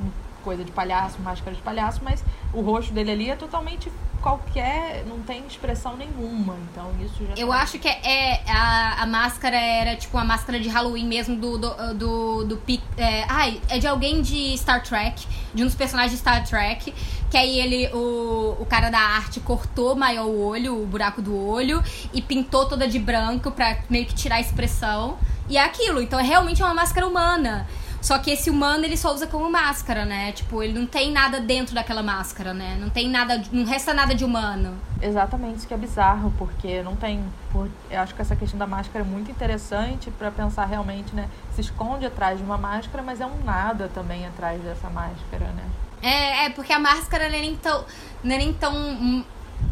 coisa 0.44 0.62
de 0.64 0.70
palhaço, 0.70 1.20
máscara 1.22 1.56
de 1.56 1.62
palhaço, 1.62 2.00
mas 2.04 2.24
o 2.52 2.60
rosto 2.60 2.92
dele 2.92 3.10
ali 3.10 3.30
é 3.30 3.34
totalmente 3.36 3.90
qualquer. 4.26 5.04
não 5.06 5.20
tem 5.20 5.46
expressão 5.46 5.96
nenhuma. 5.96 6.56
Então 6.70 6.90
isso 7.00 7.24
já. 7.26 7.34
Eu 7.36 7.48
tá- 7.48 7.54
acho 7.62 7.78
que 7.78 7.86
é, 7.88 8.00
é- 8.04 8.42
a, 8.50 9.02
a 9.02 9.06
máscara 9.06 9.56
era 9.56 9.94
tipo 9.96 10.16
uma 10.16 10.24
máscara 10.24 10.58
de 10.58 10.68
Halloween 10.68 11.06
mesmo 11.06 11.36
do. 11.36 11.56
do, 11.58 11.94
do, 11.94 12.44
do 12.44 12.62
é, 12.96 13.24
ai, 13.28 13.60
é 13.68 13.78
de 13.78 13.86
alguém 13.86 14.20
de 14.22 14.56
Star 14.58 14.82
Trek, 14.82 15.26
de 15.54 15.62
um 15.62 15.66
dos 15.66 15.74
personagens 15.74 16.12
de 16.12 16.18
Star 16.18 16.44
Trek. 16.44 16.92
Que 17.30 17.36
aí 17.36 17.58
ele, 17.58 17.88
o, 17.92 18.56
o 18.60 18.66
cara 18.66 18.88
da 18.88 19.00
arte, 19.00 19.40
cortou 19.40 19.96
maior 19.96 20.26
o 20.26 20.46
olho, 20.46 20.80
o 20.80 20.86
buraco 20.86 21.20
do 21.20 21.36
olho, 21.36 21.82
e 22.12 22.22
pintou 22.22 22.66
toda 22.66 22.86
de 22.86 23.00
branco 23.00 23.50
pra 23.50 23.78
meio 23.90 24.06
que 24.06 24.14
tirar 24.14 24.36
a 24.36 24.40
expressão. 24.40 25.18
E 25.48 25.56
é 25.56 25.64
aquilo, 25.64 26.00
então 26.00 26.18
é 26.18 26.22
realmente 26.22 26.62
uma 26.62 26.74
máscara 26.74 27.06
humana. 27.06 27.66
Só 28.00 28.18
que 28.18 28.30
esse 28.30 28.50
humano 28.50 28.84
ele 28.84 28.96
só 28.96 29.12
usa 29.12 29.26
como 29.26 29.50
máscara, 29.50 30.04
né? 30.04 30.32
Tipo, 30.32 30.62
ele 30.62 30.78
não 30.78 30.86
tem 30.86 31.10
nada 31.10 31.40
dentro 31.40 31.74
daquela 31.74 32.02
máscara, 32.02 32.54
né? 32.54 32.76
Não 32.80 32.88
tem 32.88 33.08
nada, 33.08 33.42
não 33.50 33.64
resta 33.64 33.92
nada 33.92 34.14
de 34.14 34.24
humano. 34.24 34.76
Exatamente, 35.00 35.58
isso 35.58 35.66
que 35.66 35.74
é 35.74 35.76
bizarro, 35.76 36.32
porque 36.38 36.82
não 36.82 36.96
tem. 36.96 37.24
Por, 37.52 37.68
eu 37.90 38.00
acho 38.00 38.14
que 38.14 38.22
essa 38.22 38.36
questão 38.36 38.58
da 38.58 38.66
máscara 38.66 39.04
é 39.04 39.08
muito 39.08 39.30
interessante 39.30 40.10
pra 40.10 40.30
pensar 40.30 40.66
realmente, 40.66 41.14
né? 41.14 41.28
Se 41.54 41.60
esconde 41.60 42.06
atrás 42.06 42.38
de 42.38 42.44
uma 42.44 42.56
máscara, 42.56 43.02
mas 43.02 43.20
é 43.20 43.26
um 43.26 43.44
nada 43.44 43.90
também 43.92 44.26
atrás 44.26 44.60
dessa 44.62 44.88
máscara, 44.88 45.46
né? 45.46 45.64
É, 46.02 46.46
é, 46.46 46.50
porque 46.50 46.72
a 46.72 46.78
máscara 46.78 47.28
não 47.28 47.36
é 47.36 47.40
nem 47.40 47.56
tão. 47.56 47.84
Não 48.22 48.34
é 48.34 48.38
nem 48.38 48.52
tão. 48.52 49.24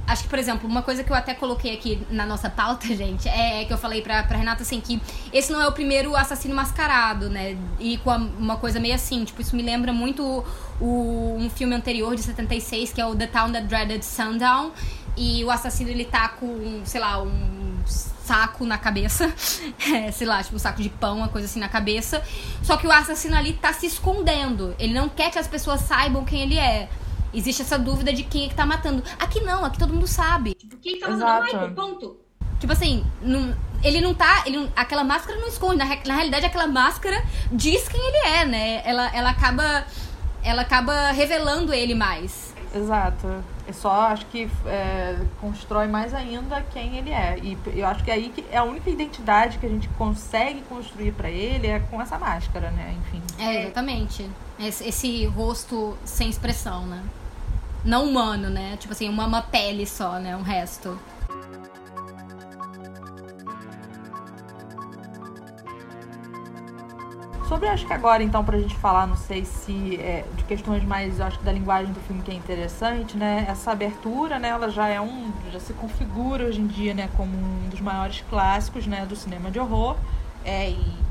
Acho 0.06 0.24
que, 0.24 0.28
por 0.28 0.38
exemplo, 0.38 0.68
uma 0.68 0.82
coisa 0.82 1.02
que 1.02 1.10
eu 1.10 1.16
até 1.16 1.32
coloquei 1.32 1.72
aqui 1.74 2.06
na 2.10 2.26
nossa 2.26 2.50
pauta, 2.50 2.86
gente, 2.94 3.26
é 3.28 3.64
que 3.64 3.72
eu 3.72 3.78
falei 3.78 4.02
pra, 4.02 4.22
pra 4.22 4.36
Renata 4.36 4.62
assim, 4.62 4.78
que 4.80 5.00
esse 5.32 5.50
não 5.50 5.60
é 5.62 5.66
o 5.66 5.72
primeiro 5.72 6.14
assassino 6.14 6.54
mascarado, 6.54 7.30
né? 7.30 7.56
E 7.80 7.96
com 7.98 8.10
a- 8.10 8.16
uma 8.16 8.56
coisa 8.58 8.78
meio 8.78 8.94
assim, 8.94 9.24
tipo, 9.24 9.40
isso 9.40 9.56
me 9.56 9.62
lembra 9.62 9.92
muito 9.94 10.44
o, 10.80 11.36
um 11.38 11.48
filme 11.48 11.74
anterior 11.74 12.14
de 12.14 12.22
76, 12.22 12.92
que 12.92 13.00
é 13.00 13.06
o 13.06 13.14
The 13.16 13.26
Town 13.28 13.50
That 13.52 13.66
Dreaded 13.66 14.04
Sundown. 14.04 14.72
E 15.16 15.42
o 15.44 15.50
assassino 15.50 15.88
ele 15.90 16.04
tá 16.04 16.28
com, 16.28 16.82
sei 16.84 17.00
lá, 17.00 17.22
um 17.22 17.80
saco 17.86 18.66
na 18.66 18.76
cabeça. 18.76 19.32
É, 19.94 20.10
sei 20.10 20.26
lá, 20.26 20.42
tipo 20.42 20.56
um 20.56 20.58
saco 20.58 20.82
de 20.82 20.88
pão, 20.88 21.18
uma 21.18 21.28
coisa 21.28 21.46
assim 21.46 21.60
na 21.60 21.68
cabeça. 21.68 22.22
Só 22.62 22.76
que 22.76 22.86
o 22.86 22.90
assassino 22.92 23.36
ali 23.36 23.52
tá 23.54 23.72
se 23.72 23.86
escondendo. 23.86 24.74
Ele 24.78 24.92
não 24.94 25.08
quer 25.08 25.30
que 25.30 25.38
as 25.38 25.46
pessoas 25.46 25.80
saibam 25.82 26.24
quem 26.24 26.40
ele 26.42 26.58
é. 26.58 26.88
Existe 27.34 27.62
essa 27.62 27.78
dúvida 27.78 28.12
de 28.12 28.22
quem 28.22 28.46
é 28.46 28.48
que 28.48 28.54
tá 28.54 28.64
matando. 28.64 29.02
Aqui 29.18 29.40
não, 29.40 29.64
aqui 29.64 29.78
todo 29.78 29.92
mundo 29.92 30.06
sabe. 30.06 30.54
Tipo, 30.54 30.76
quem 30.76 30.98
tá 31.00 31.08
matando 31.08 31.22
é 31.22 31.26
o 31.26 31.28
Exato. 31.38 31.44
Michael, 31.56 31.74
ponto. 31.74 32.16
Tipo 32.60 32.72
assim, 32.72 33.04
não- 33.20 33.54
ele 33.82 34.00
não 34.00 34.14
tá. 34.14 34.42
Ele 34.46 34.70
aquela 34.74 35.04
máscara 35.04 35.38
não 35.38 35.48
esconde. 35.48 35.76
Na, 35.76 35.84
na 35.84 36.14
realidade, 36.14 36.46
aquela 36.46 36.66
máscara 36.66 37.22
diz 37.52 37.88
quem 37.88 38.00
ele 38.00 38.26
é, 38.28 38.44
né? 38.44 38.82
Ela, 38.84 39.14
ela 39.14 39.30
acaba. 39.30 39.84
Ela 40.42 40.62
acaba 40.62 41.10
revelando 41.10 41.72
ele 41.72 41.94
mais. 41.94 42.54
Exato. 42.74 43.42
É 43.66 43.72
só, 43.72 44.08
acho 44.08 44.26
que 44.26 44.50
é, 44.66 45.16
constrói 45.40 45.86
mais 45.86 46.12
ainda 46.12 46.60
quem 46.72 46.98
ele 46.98 47.10
é. 47.10 47.38
E 47.42 47.56
eu 47.74 47.86
acho 47.86 48.04
que 48.04 48.10
aí 48.10 48.28
que 48.28 48.44
é 48.50 48.58
a 48.58 48.64
única 48.64 48.90
identidade 48.90 49.56
que 49.58 49.64
a 49.64 49.68
gente 49.68 49.88
consegue 49.96 50.60
construir 50.68 51.12
pra 51.12 51.30
ele 51.30 51.66
é 51.66 51.78
com 51.78 52.00
essa 52.02 52.18
máscara, 52.18 52.70
né? 52.72 52.94
Enfim. 53.06 53.22
É, 53.38 53.62
exatamente. 53.62 54.28
Esse, 54.58 54.86
esse 54.86 55.24
rosto 55.26 55.96
sem 56.04 56.28
expressão, 56.28 56.84
né? 56.86 57.02
Não 57.84 58.04
humano, 58.08 58.48
né? 58.48 58.76
Tipo 58.78 58.92
assim, 58.92 59.08
uma, 59.08 59.26
uma 59.26 59.42
pele 59.42 59.86
só, 59.86 60.18
né? 60.18 60.34
Um 60.36 60.42
resto. 60.42 60.98
Sobre, 67.48 67.68
acho 67.68 67.86
que 67.86 67.92
agora, 67.92 68.22
então, 68.22 68.42
pra 68.42 68.58
gente 68.58 68.74
falar, 68.76 69.06
não 69.06 69.16
sei 69.16 69.44
se 69.44 69.96
é, 70.00 70.24
de 70.34 70.44
questões 70.44 70.82
mais, 70.82 71.20
acho 71.20 71.38
que 71.38 71.44
da 71.44 71.52
linguagem 71.52 71.92
do 71.92 72.00
filme 72.00 72.22
que 72.22 72.30
é 72.30 72.34
interessante, 72.34 73.18
né? 73.18 73.44
Essa 73.46 73.72
abertura, 73.72 74.38
né, 74.38 74.48
ela 74.48 74.70
já 74.70 74.88
é 74.88 74.98
um, 74.98 75.30
já 75.52 75.60
se 75.60 75.74
configura 75.74 76.46
hoje 76.46 76.60
em 76.60 76.66
dia, 76.66 76.94
né, 76.94 77.10
como 77.16 77.36
um 77.36 77.68
dos 77.68 77.80
maiores 77.80 78.24
clássicos, 78.30 78.86
né, 78.86 79.04
do 79.04 79.14
cinema 79.14 79.50
de 79.50 79.60
horror. 79.60 79.96
É, 80.42 80.70
e, 80.70 81.03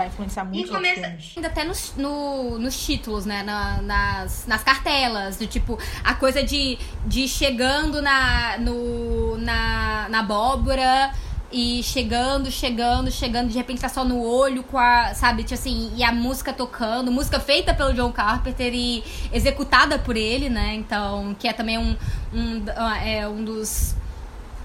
vai 0.00 0.08
influenciar 0.08 0.44
muito 0.44 0.56
os 0.64 0.70
filmes. 0.98 0.98
Ainda 1.36 1.48
até 1.48 1.64
nos, 1.64 1.94
no- 1.96 2.58
nos 2.58 2.78
títulos, 2.84 3.24
né? 3.26 3.42
Na- 3.42 3.80
nas, 3.82 4.46
nas 4.46 4.62
cartelas. 4.62 5.36
Do 5.36 5.46
tipo, 5.46 5.78
a 6.02 6.14
coisa 6.14 6.42
de, 6.42 6.78
de 7.06 7.28
chegando 7.28 8.00
na, 8.02 8.58
no, 8.58 9.36
na, 9.38 10.08
na 10.08 10.20
abóbora 10.20 11.12
e 11.52 11.82
chegando, 11.82 12.48
chegando, 12.48 13.10
chegando, 13.10 13.48
de 13.48 13.56
repente 13.58 13.80
tá 13.80 13.88
só 13.88 14.04
no 14.04 14.22
olho 14.22 14.62
com 14.62 14.78
a, 14.78 15.12
sabe, 15.14 15.42
tipo 15.42 15.54
assim, 15.54 15.92
e 15.96 16.04
a 16.04 16.12
música 16.12 16.52
tocando, 16.52 17.10
música 17.10 17.40
feita 17.40 17.74
pelo 17.74 17.92
John 17.92 18.12
Carpenter 18.12 18.72
e 18.72 19.02
executada 19.32 19.98
por 19.98 20.16
ele, 20.16 20.48
né? 20.48 20.74
Então, 20.76 21.34
que 21.38 21.48
é 21.48 21.52
também 21.52 21.76
um, 21.76 21.96
um, 22.32 22.64
é, 23.04 23.26
um 23.26 23.42
dos 23.44 23.96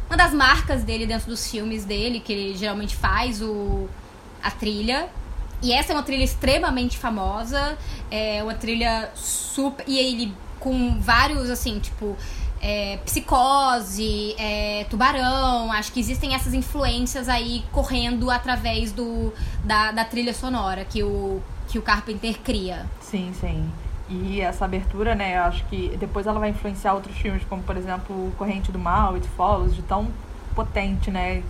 uma 0.07 0.15
das 0.15 0.31
marcas 0.31 0.83
dele 0.83 1.07
dentro 1.07 1.27
dos 1.27 1.49
filmes 1.49 1.83
dele, 1.83 2.19
que 2.19 2.31
ele 2.31 2.55
geralmente 2.55 2.95
faz 2.95 3.41
o, 3.41 3.89
a 4.43 4.51
trilha. 4.51 5.07
E 5.61 5.71
essa 5.71 5.93
é 5.93 5.95
uma 5.95 6.03
trilha 6.03 6.23
extremamente 6.23 6.97
famosa, 6.97 7.77
é 8.11 8.41
uma 8.43 8.53
trilha 8.53 9.09
super. 9.15 9.83
E 9.87 9.97
ele 9.97 10.33
com 10.59 10.99
vários, 10.99 11.49
assim, 11.49 11.79
tipo. 11.79 12.15
é, 12.61 12.97
Psicose, 13.05 14.35
é, 14.39 14.85
Tubarão. 14.89 15.71
Acho 15.71 15.91
que 15.91 15.99
existem 15.99 16.33
essas 16.33 16.53
influências 16.53 17.29
aí 17.29 17.63
correndo 17.71 18.31
através 18.31 18.91
do, 18.91 19.31
da, 19.63 19.91
da 19.91 20.03
trilha 20.03 20.33
sonora 20.33 20.83
que 20.83 21.03
o, 21.03 21.41
que 21.67 21.77
o 21.77 21.81
Carpenter 21.81 22.39
cria. 22.43 22.85
Sim, 22.99 23.31
sim. 23.39 23.71
E 24.09 24.41
essa 24.41 24.65
abertura, 24.65 25.15
né, 25.15 25.37
eu 25.37 25.43
acho 25.43 25.63
que 25.65 25.95
depois 25.97 26.27
ela 26.27 26.39
vai 26.39 26.49
influenciar 26.49 26.93
outros 26.93 27.15
filmes, 27.17 27.43
como 27.49 27.63
por 27.63 27.75
exemplo 27.75 28.31
Corrente 28.37 28.71
do 28.71 28.77
Mal, 28.79 29.15
It 29.15 29.27
Follows, 29.29 29.75
de 29.75 29.81
tão 29.81 30.07
potente, 30.55 31.09
né, 31.09 31.41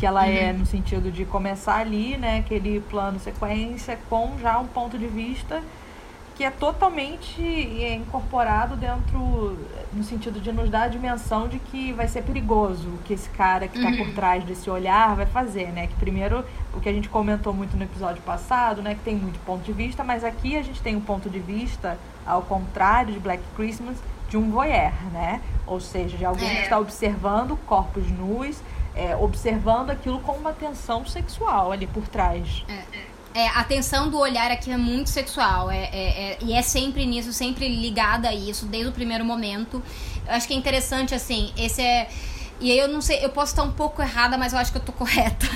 que 0.00 0.06
ela 0.06 0.26
é 0.26 0.30
uhum. 0.30 0.48
é 0.48 0.52
no 0.54 0.66
sentido 0.66 1.12
de 1.12 1.26
começar 1.26 1.76
ali, 1.76 2.16
né, 2.16 2.38
aquele 2.38 2.80
plano 2.80 3.20
sequência 3.20 3.98
com 4.08 4.38
já 4.40 4.58
um 4.58 4.66
ponto 4.66 4.98
de 4.98 5.06
vista 5.06 5.62
que 6.40 6.44
é 6.44 6.50
totalmente 6.50 7.42
incorporado 7.42 8.74
dentro, 8.74 9.58
no 9.92 10.02
sentido 10.02 10.40
de 10.40 10.50
nos 10.50 10.70
dar 10.70 10.84
a 10.84 10.88
dimensão 10.88 11.46
de 11.46 11.58
que 11.58 11.92
vai 11.92 12.08
ser 12.08 12.22
perigoso 12.22 12.88
o 12.88 12.98
que 13.04 13.12
esse 13.12 13.28
cara 13.28 13.68
que 13.68 13.76
está 13.76 13.90
uhum. 13.90 13.98
por 13.98 14.14
trás 14.14 14.42
desse 14.42 14.70
olhar 14.70 15.14
vai 15.14 15.26
fazer, 15.26 15.66
né? 15.66 15.86
Que 15.86 15.94
primeiro, 15.96 16.42
o 16.72 16.80
que 16.80 16.88
a 16.88 16.92
gente 16.94 17.10
comentou 17.10 17.52
muito 17.52 17.76
no 17.76 17.82
episódio 17.82 18.22
passado, 18.22 18.80
né? 18.80 18.94
Que 18.94 19.02
tem 19.02 19.16
muito 19.16 19.38
ponto 19.40 19.62
de 19.62 19.72
vista, 19.74 20.02
mas 20.02 20.24
aqui 20.24 20.56
a 20.56 20.62
gente 20.62 20.80
tem 20.80 20.96
um 20.96 21.00
ponto 21.02 21.28
de 21.28 21.38
vista, 21.38 21.98
ao 22.24 22.40
contrário 22.40 23.12
de 23.12 23.20
Black 23.20 23.42
Christmas, 23.54 23.98
de 24.30 24.38
um 24.38 24.50
voyeur, 24.50 24.94
né? 25.12 25.42
Ou 25.66 25.78
seja, 25.78 26.16
de 26.16 26.24
alguém 26.24 26.48
é. 26.48 26.54
que 26.54 26.62
está 26.62 26.78
observando 26.78 27.54
corpos 27.66 28.10
nus, 28.10 28.62
é, 28.94 29.16
observando 29.16 29.90
aquilo 29.90 30.20
com 30.20 30.32
uma 30.32 30.52
tensão 30.52 31.04
sexual 31.06 31.72
ali 31.72 31.86
por 31.86 32.06
trás. 32.08 32.64
É, 32.68 33.42
é, 33.42 33.48
a 33.48 33.62
tensão 33.64 34.10
do 34.10 34.18
olhar 34.18 34.50
aqui 34.50 34.70
é 34.70 34.76
muito 34.76 35.08
sexual. 35.10 35.70
É, 35.70 35.84
é, 35.84 36.32
é, 36.32 36.38
e 36.42 36.52
é 36.52 36.62
sempre 36.62 37.06
nisso, 37.06 37.32
sempre 37.32 37.68
ligada 37.68 38.28
a 38.28 38.34
isso, 38.34 38.66
desde 38.66 38.90
o 38.90 38.92
primeiro 38.92 39.24
momento. 39.24 39.82
Eu 40.26 40.34
acho 40.34 40.46
que 40.46 40.54
é 40.54 40.56
interessante, 40.56 41.14
assim, 41.14 41.52
esse 41.56 41.80
é 41.80 42.08
e 42.60 42.70
aí 42.70 42.78
eu 42.78 42.88
não 42.88 43.00
sei, 43.00 43.24
eu 43.24 43.30
posso 43.30 43.52
estar 43.52 43.62
um 43.62 43.72
pouco 43.72 44.02
errada, 44.02 44.36
mas 44.36 44.52
eu 44.52 44.58
acho 44.58 44.70
que 44.70 44.76
eu 44.76 44.82
tô 44.82 44.92
correta. 44.92 45.46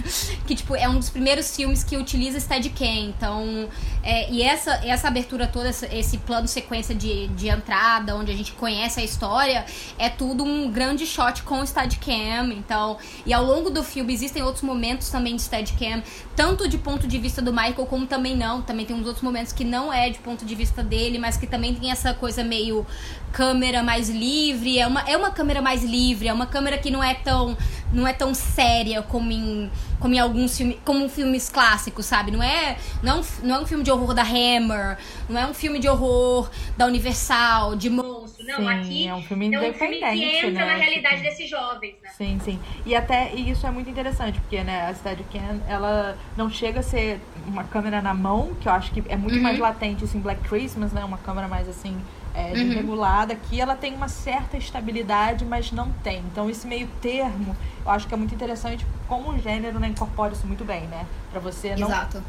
que, 0.47 0.55
tipo, 0.55 0.74
é 0.74 0.89
um 0.89 0.99
dos 0.99 1.11
primeiros 1.11 1.55
filmes 1.55 1.85
que 1.85 1.97
utiliza 1.97 2.41
Steadicam. 2.41 3.11
Então, 3.11 3.68
é, 4.05 4.30
e 4.30 4.42
essa, 4.42 4.72
essa 4.84 5.09
abertura 5.09 5.46
toda, 5.46 5.70
esse 5.70 6.18
plano 6.18 6.46
sequência 6.46 6.94
de, 6.94 7.28
de 7.28 7.48
entrada, 7.48 8.14
onde 8.14 8.30
a 8.30 8.36
gente 8.36 8.52
conhece 8.52 9.00
a 9.00 9.02
história, 9.02 9.64
é 9.98 10.11
tudo 10.11 10.44
um 10.44 10.70
grande 10.70 11.07
shot 11.07 11.42
com 11.42 11.64
Steadicam. 11.64 12.52
Então, 12.52 12.98
e 13.24 13.32
ao 13.32 13.42
longo 13.42 13.70
do 13.70 13.82
filme 13.82 14.12
existem 14.12 14.42
outros 14.42 14.62
momentos 14.62 15.09
também 15.09 15.34
de 15.34 15.42
Steadicam, 15.42 16.02
tanto 16.36 16.68
de 16.68 16.76
ponto 16.76 17.09
de 17.09 17.18
vista 17.18 17.40
do 17.40 17.50
Michael, 17.50 17.86
como 17.86 18.07
também 18.07 18.36
não. 18.36 18.61
Também 18.61 18.84
tem 18.84 18.94
uns 18.94 19.07
outros 19.07 19.22
momentos 19.22 19.52
que 19.52 19.64
não 19.64 19.92
é 19.92 20.11
de 20.11 20.18
ponto 20.18 20.44
de 20.44 20.55
vista 20.55 20.82
dele, 20.82 21.18
mas 21.18 21.36
que 21.38 21.46
também 21.46 21.74
tem 21.74 21.90
essa 21.90 22.12
coisa 22.12 22.44
meio 22.44 22.86
câmera 23.32 23.82
mais 23.82 24.11
livre. 24.11 24.78
É 24.78 24.86
uma, 24.86 25.00
é 25.02 25.16
uma 25.16 25.30
câmera 25.30 25.62
mais 25.62 25.82
livre, 25.82 26.28
é 26.28 26.32
uma 26.32 26.46
câmera 26.46 26.76
que 26.76 26.90
não 26.90 27.02
é 27.02 27.14
tão 27.14 27.57
não 27.92 28.07
é 28.07 28.12
tão 28.12 28.34
séria 28.34 29.02
como 29.02 29.30
em, 29.30 29.70
como 30.05 30.14
em 30.14 30.18
alguns 30.18 30.55
filmes, 30.55 30.76
como 30.84 31.09
filmes 31.09 31.48
clássicos, 31.48 32.05
sabe? 32.05 32.30
Não 32.30 32.42
é, 32.42 32.76
não, 33.02 33.16
é 33.16 33.20
um, 33.20 33.24
não 33.42 33.55
é 33.55 33.61
um 33.61 33.66
filme 33.66 33.82
de 33.82 33.90
horror 33.90 34.12
da 34.12 34.20
Hammer, 34.20 34.98
não 35.30 35.40
é 35.40 35.46
um 35.46 35.55
filme 35.55 35.78
de 35.78 35.88
horror 35.88 36.50
da 36.76 36.84
Universal, 36.84 37.74
de 37.74 37.88
monstro. 37.88 38.44
Não, 38.44 38.57
sim, 38.59 38.68
aqui 38.68 39.09
é 39.09 39.14
um 39.14 39.22
filme 39.22 39.46
independente, 39.46 40.05
é 40.05 40.11
um 40.11 40.12
filme 40.12 40.30
que 40.30 40.36
entra 40.36 40.66
né? 40.66 40.66
na 40.66 40.74
realidade 40.74 41.16
tipo... 41.16 41.28
desses 41.30 41.48
jovens, 41.48 41.94
né? 42.02 42.11
Sim, 42.18 42.38
sim. 42.44 42.61
E 42.84 42.94
até 42.94 43.34
e 43.34 43.50
isso 43.50 43.66
é 43.66 43.70
muito 43.70 43.88
interessante, 43.88 44.38
porque 44.40 44.62
né, 44.62 44.88
a 44.88 44.94
Steadicam, 44.94 45.62
ela 45.66 46.18
não 46.36 46.50
chega 46.50 46.80
a 46.80 46.82
ser 46.82 47.18
uma 47.46 47.64
câmera 47.64 48.02
na 48.02 48.12
mão, 48.12 48.55
que 48.61 48.68
eu 48.68 48.72
acho 48.72 48.92
que 48.92 49.02
é 49.09 49.16
muito 49.16 49.36
uhum. 49.36 49.42
mais 49.42 49.59
latente 49.59 50.05
assim 50.05 50.20
Black 50.20 50.46
Christmas, 50.46 50.92
né? 50.92 51.02
Uma 51.02 51.16
câmera 51.16 51.48
mais 51.48 51.66
assim 51.66 51.98
é, 52.35 52.49
uhum. 52.49 52.53
desregulada. 52.53 53.32
Aqui 53.32 53.61
ela 53.61 53.76
tem 53.76 53.95
uma 53.95 54.09
certa 54.09 54.57
estabilidade, 54.57 55.45
mas 55.45 55.70
não 55.70 55.91
tem. 56.03 56.18
Então 56.30 56.51
esse 56.51 56.66
meio 56.66 56.89
termo, 57.01 57.57
eu 57.85 57.91
acho 57.91 58.09
que 58.09 58.14
é 58.14 58.16
muito 58.16 58.35
interessante 58.35 58.85
como 59.09 59.30
o 59.30 59.39
gênero 59.39 59.78
né, 59.78 59.89
incorpora 59.89 60.32
isso 60.32 60.47
muito 60.47 60.64
bem, 60.64 60.82
né? 60.89 61.07
Pra 61.30 61.41
você 61.41 61.76
não. 61.76 61.87
Exato. 61.87 62.22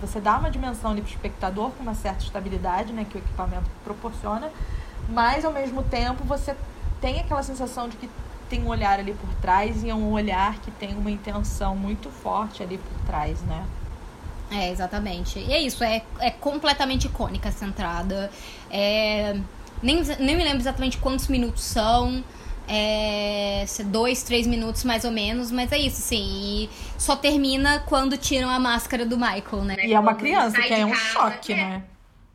Você 0.00 0.20
dá 0.20 0.38
uma 0.38 0.50
dimensão 0.50 0.92
ali 0.92 1.02
pro 1.02 1.10
espectador 1.10 1.70
com 1.72 1.82
uma 1.82 1.94
certa 1.94 2.24
estabilidade, 2.24 2.92
né? 2.92 3.06
Que 3.08 3.16
o 3.16 3.20
equipamento 3.20 3.70
proporciona, 3.84 4.50
mas 5.08 5.44
ao 5.44 5.52
mesmo 5.52 5.82
tempo 5.82 6.24
você 6.24 6.56
tem 7.00 7.20
aquela 7.20 7.42
sensação 7.42 7.88
de 7.88 7.96
que 7.96 8.08
tem 8.48 8.62
um 8.62 8.68
olhar 8.68 8.98
ali 8.98 9.14
por 9.14 9.28
trás 9.40 9.82
e 9.82 9.90
é 9.90 9.94
um 9.94 10.12
olhar 10.12 10.58
que 10.60 10.70
tem 10.70 10.94
uma 10.94 11.10
intenção 11.10 11.74
muito 11.74 12.10
forte 12.10 12.62
ali 12.62 12.78
por 12.78 13.06
trás, 13.06 13.40
né? 13.42 13.64
É, 14.52 14.70
exatamente. 14.70 15.38
E 15.38 15.52
é 15.52 15.60
isso, 15.60 15.82
é, 15.82 16.02
é 16.20 16.30
completamente 16.30 17.06
icônica 17.06 17.48
essa 17.48 17.64
entrada. 17.64 18.30
É, 18.70 19.36
nem, 19.82 20.02
nem 20.18 20.36
me 20.36 20.44
lembro 20.44 20.58
exatamente 20.58 20.98
quantos 20.98 21.28
minutos 21.28 21.64
são. 21.64 22.22
É, 22.68 23.64
dois, 23.86 24.22
três 24.22 24.46
minutos 24.46 24.84
mais 24.84 25.04
ou 25.04 25.10
menos, 25.10 25.50
mas 25.50 25.72
é 25.72 25.78
isso, 25.78 26.00
sim. 26.00 26.24
E 26.24 26.70
só 26.96 27.16
termina 27.16 27.80
quando 27.80 28.16
tiram 28.16 28.48
a 28.48 28.58
máscara 28.58 29.04
do 29.04 29.16
Michael, 29.16 29.64
né? 29.64 29.76
E 29.82 29.92
é 29.92 29.98
uma 29.98 30.14
criança, 30.14 30.60
que 30.60 30.72
é 30.72 30.86
um 30.86 30.94
choque, 30.94 31.54
né? 31.54 31.82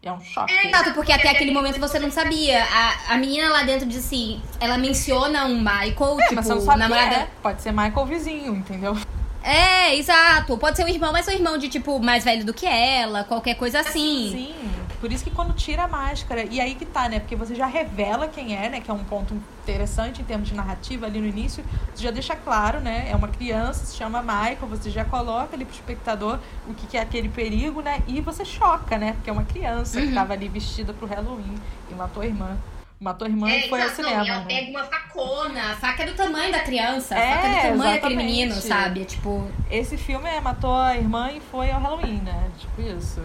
É 0.03 0.11
um 0.11 0.21
choque. 0.21 0.53
É, 0.53 0.67
exato, 0.67 0.93
porque 0.93 1.11
até 1.11 1.29
aquele 1.29 1.51
momento 1.51 1.79
você 1.79 1.97
não 1.97 2.11
sabia. 2.11 2.63
A, 2.63 3.13
a 3.13 3.17
menina 3.17 3.49
lá 3.49 3.63
dentro 3.63 3.87
diz 3.87 4.05
assim, 4.05 4.41
ela 4.59 4.77
menciona 4.77 5.45
um 5.45 5.57
Michael, 5.57 6.19
é, 6.19 6.23
tipo, 6.23 6.35
mas 6.35 6.45
você 6.45 6.53
não 6.53 6.61
sabe 6.61 6.79
namorada. 6.79 7.15
É. 7.15 7.27
Pode 7.41 7.61
ser 7.61 7.71
Michael 7.71 8.05
vizinho, 8.05 8.55
entendeu? 8.55 8.97
É, 9.43 9.95
exato. 9.95 10.57
Pode 10.57 10.77
ser 10.77 10.83
um 10.83 10.87
irmão, 10.87 11.11
mas 11.11 11.27
é 11.27 11.31
um 11.31 11.35
irmão 11.35 11.57
de, 11.57 11.69
tipo, 11.69 11.99
mais 11.99 12.23
velho 12.23 12.45
do 12.45 12.53
que 12.53 12.65
ela, 12.65 13.23
qualquer 13.23 13.55
coisa 13.55 13.79
assim. 13.79 14.31
Sim. 14.31 14.55
Por 14.99 15.11
isso 15.11 15.23
que 15.23 15.29
quando 15.29 15.53
tira 15.53 15.83
a 15.83 15.87
máscara, 15.87 16.43
e 16.49 16.59
aí 16.59 16.73
que 16.73 16.85
tá, 16.85 17.07
né? 17.07 17.19
Porque 17.19 17.35
você 17.35 17.53
já 17.53 17.67
revela 17.67 18.27
quem 18.27 18.55
é, 18.55 18.67
né? 18.67 18.81
Que 18.81 18.89
é 18.89 18.93
um 18.93 19.03
ponto 19.03 19.35
interessante 19.61 20.21
em 20.21 20.25
termos 20.25 20.47
de 20.47 20.55
narrativa 20.55 21.05
ali 21.05 21.19
no 21.19 21.27
início. 21.27 21.63
Você 21.93 22.03
já 22.03 22.09
deixa 22.09 22.35
claro, 22.35 22.79
né? 22.79 23.07
É 23.09 23.15
uma 23.15 23.27
criança, 23.27 23.85
se 23.85 23.95
chama 23.95 24.21
Michael, 24.21 24.67
você 24.67 24.89
já 24.89 25.05
coloca 25.05 25.55
ali 25.55 25.65
pro 25.65 25.75
espectador 25.75 26.39
o 26.67 26.73
que, 26.73 26.87
que 26.87 26.97
é 26.97 27.01
aquele 27.01 27.29
perigo, 27.29 27.81
né? 27.81 28.01
E 28.07 28.21
você 28.21 28.43
choca, 28.43 28.97
né? 28.97 29.13
Porque 29.13 29.29
é 29.29 29.33
uma 29.33 29.45
criança 29.45 29.99
uhum. 29.99 30.07
que 30.07 30.13
tava 30.13 30.33
ali 30.33 30.47
vestida 30.49 30.93
pro 30.93 31.05
Halloween 31.05 31.55
e 31.91 31.93
matou 31.93 32.23
a 32.23 32.25
irmã. 32.25 32.57
Matou 32.99 33.27
a 33.27 33.29
irmã 33.29 33.49
é, 33.49 33.65
e 33.65 33.69
foi 33.69 33.81
ao 33.81 33.89
cinema. 33.89 34.17
Não, 34.17 34.25
ela 34.25 34.39
né? 34.39 34.45
pega 34.47 34.71
uma 34.71 34.83
facona. 34.83 35.71
A 35.71 35.75
faca 35.75 36.03
é 36.03 36.05
do 36.07 36.13
tamanho 36.13 36.51
da 36.51 36.59
criança. 36.59 37.15
A 37.15 37.19
é, 37.19 37.35
faca 37.35 37.47
é 37.47 37.51
do 37.51 37.77
tamanho 37.77 37.93
daquele 37.93 38.15
menino, 38.15 38.53
sabe? 38.55 39.05
tipo. 39.05 39.47
Esse 39.69 39.97
filme 39.97 40.27
é 40.27 40.41
matou 40.41 40.75
a 40.75 40.97
irmã 40.97 41.31
e 41.31 41.39
foi 41.39 41.69
ao 41.69 41.79
Halloween, 41.79 42.21
né? 42.21 42.49
Tipo 42.57 42.81
isso. 42.81 43.21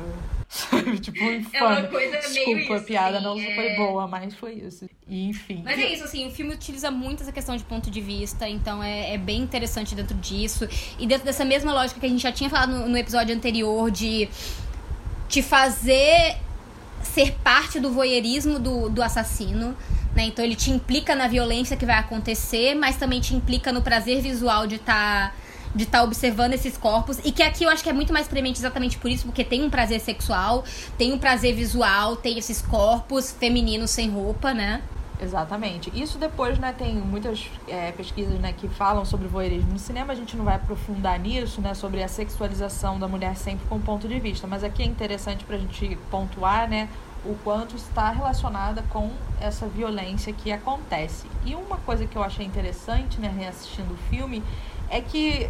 tipo. 1.01 1.19
É 1.55 1.63
uma 1.65 1.83
coisa 1.85 2.19
Desculpa, 2.19 2.55
meio 2.55 2.77
a 2.77 2.81
piada 2.81 3.21
não 3.21 3.39
é... 3.39 3.55
foi 3.55 3.75
boa, 3.77 4.07
mas 4.07 4.35
foi 4.35 4.53
isso. 4.55 4.87
E, 5.09 5.29
enfim. 5.29 5.63
Mas 5.65 5.79
é 5.79 5.91
isso, 5.91 6.05
assim, 6.05 6.27
o 6.27 6.31
filme 6.31 6.53
utiliza 6.53 6.91
muito 6.91 7.23
essa 7.23 7.33
questão 7.33 7.57
de 7.57 7.65
ponto 7.65 7.91
de 7.91 8.01
vista, 8.03 8.47
então 8.47 8.83
é, 8.83 9.15
é 9.15 9.19
bem 9.19 9.41
interessante 9.41 9.95
dentro 9.95 10.15
disso. 10.19 10.69
E 10.99 11.07
dentro 11.07 11.25
dessa 11.25 11.47
mesma 11.47 11.73
lógica 11.73 11.99
que 11.99 12.05
a 12.05 12.09
gente 12.11 12.23
já 12.23 12.33
tinha 12.33 12.51
falado 12.51 12.73
no, 12.73 12.89
no 12.89 12.99
episódio 12.99 13.35
anterior 13.35 13.91
de 13.91 14.29
te 15.29 15.43
fazer 15.43 16.37
ser 17.03 17.33
parte 17.45 17.79
do 17.81 17.91
voyeurismo 17.91 18.59
do, 18.59 18.89
do 18.89 19.03
assassino. 19.03 19.77
Né? 20.15 20.25
Então 20.25 20.45
ele 20.45 20.57
te 20.57 20.71
implica 20.71 21.15
na 21.15 21.27
violência 21.27 21.77
que 21.77 21.87
vai 21.87 21.99
acontecer, 21.99 22.75
mas 22.75 22.97
também 22.97 23.21
te 23.21 23.35
implica 23.35 23.73
no 23.73 23.83
prazer 23.83 24.21
visual 24.21 24.67
de 24.67 24.77
estar 24.77 25.31
tá, 25.31 25.35
de 25.75 25.87
tá 25.87 26.03
observando 26.03 26.53
esses 26.53 26.77
corpos. 26.77 27.19
E 27.25 27.33
que 27.33 27.43
aqui 27.43 27.65
eu 27.65 27.71
acho 27.71 27.83
que 27.83 27.89
é 27.89 27.93
muito 27.93 28.13
mais 28.13 28.29
premente 28.29 28.59
exatamente 28.59 28.99
por 28.99 29.11
isso, 29.11 29.25
porque 29.25 29.45
tem 29.45 29.63
um 29.63 29.71
prazer 29.71 30.01
sexual, 30.01 30.65
tem 30.99 31.13
um 31.13 31.19
prazer 31.19 31.55
visual, 31.55 32.17
tem 32.17 32.39
esses 32.39 32.61
corpos 32.61 33.33
femininos 33.33 33.91
sem 33.91 34.11
roupa, 34.11 34.53
né? 34.53 34.83
Exatamente. 35.23 35.91
Isso 35.95 36.19
depois, 36.19 36.59
né, 36.59 36.75
tem 36.77 36.97
muitas 36.97 37.49
é, 37.69 37.93
pesquisas, 37.93 38.41
né, 38.41 38.53
que 38.53 38.69
falam 38.69 39.05
sobre 39.05 39.29
voyeurismo. 39.29 39.73
No 39.73 39.79
cinema 39.79 40.13
a 40.13 40.17
gente 40.17 40.37
não 40.37 40.45
vai 40.45 40.57
aprofundar 40.57 41.19
nisso, 41.19 41.61
né, 41.61 41.75
sobre 41.75 42.03
a 42.03 42.09
sexualização 42.09 42.99
da 42.99 43.07
mulher 43.07 43.37
sempre 43.37 43.65
com 43.69 43.79
ponto 43.81 44.09
de 44.09 44.19
vista. 44.19 44.49
Mas 44.49 44.65
aqui 44.65 44.83
é 44.83 44.87
interessante 44.87 45.45
para 45.45 45.55
a 45.55 45.59
gente 45.61 45.97
pontuar, 46.11 46.69
né, 46.69 46.89
o 47.25 47.37
quanto 47.45 47.77
está 47.77 48.11
relacionada 48.11 48.83
com 48.91 49.13
essa 49.41 49.69
violência 49.69 50.33
que 50.33 50.51
acontece. 50.51 51.29
E 51.45 51.55
uma 51.55 51.77
coisa 51.77 52.05
que 52.05 52.17
eu 52.17 52.23
achei 52.25 52.45
interessante, 52.45 53.21
né, 53.21 53.33
reassistindo 53.39 53.95
o 53.95 53.97
filme, 54.11 54.43
é 54.91 55.01
que 55.01 55.49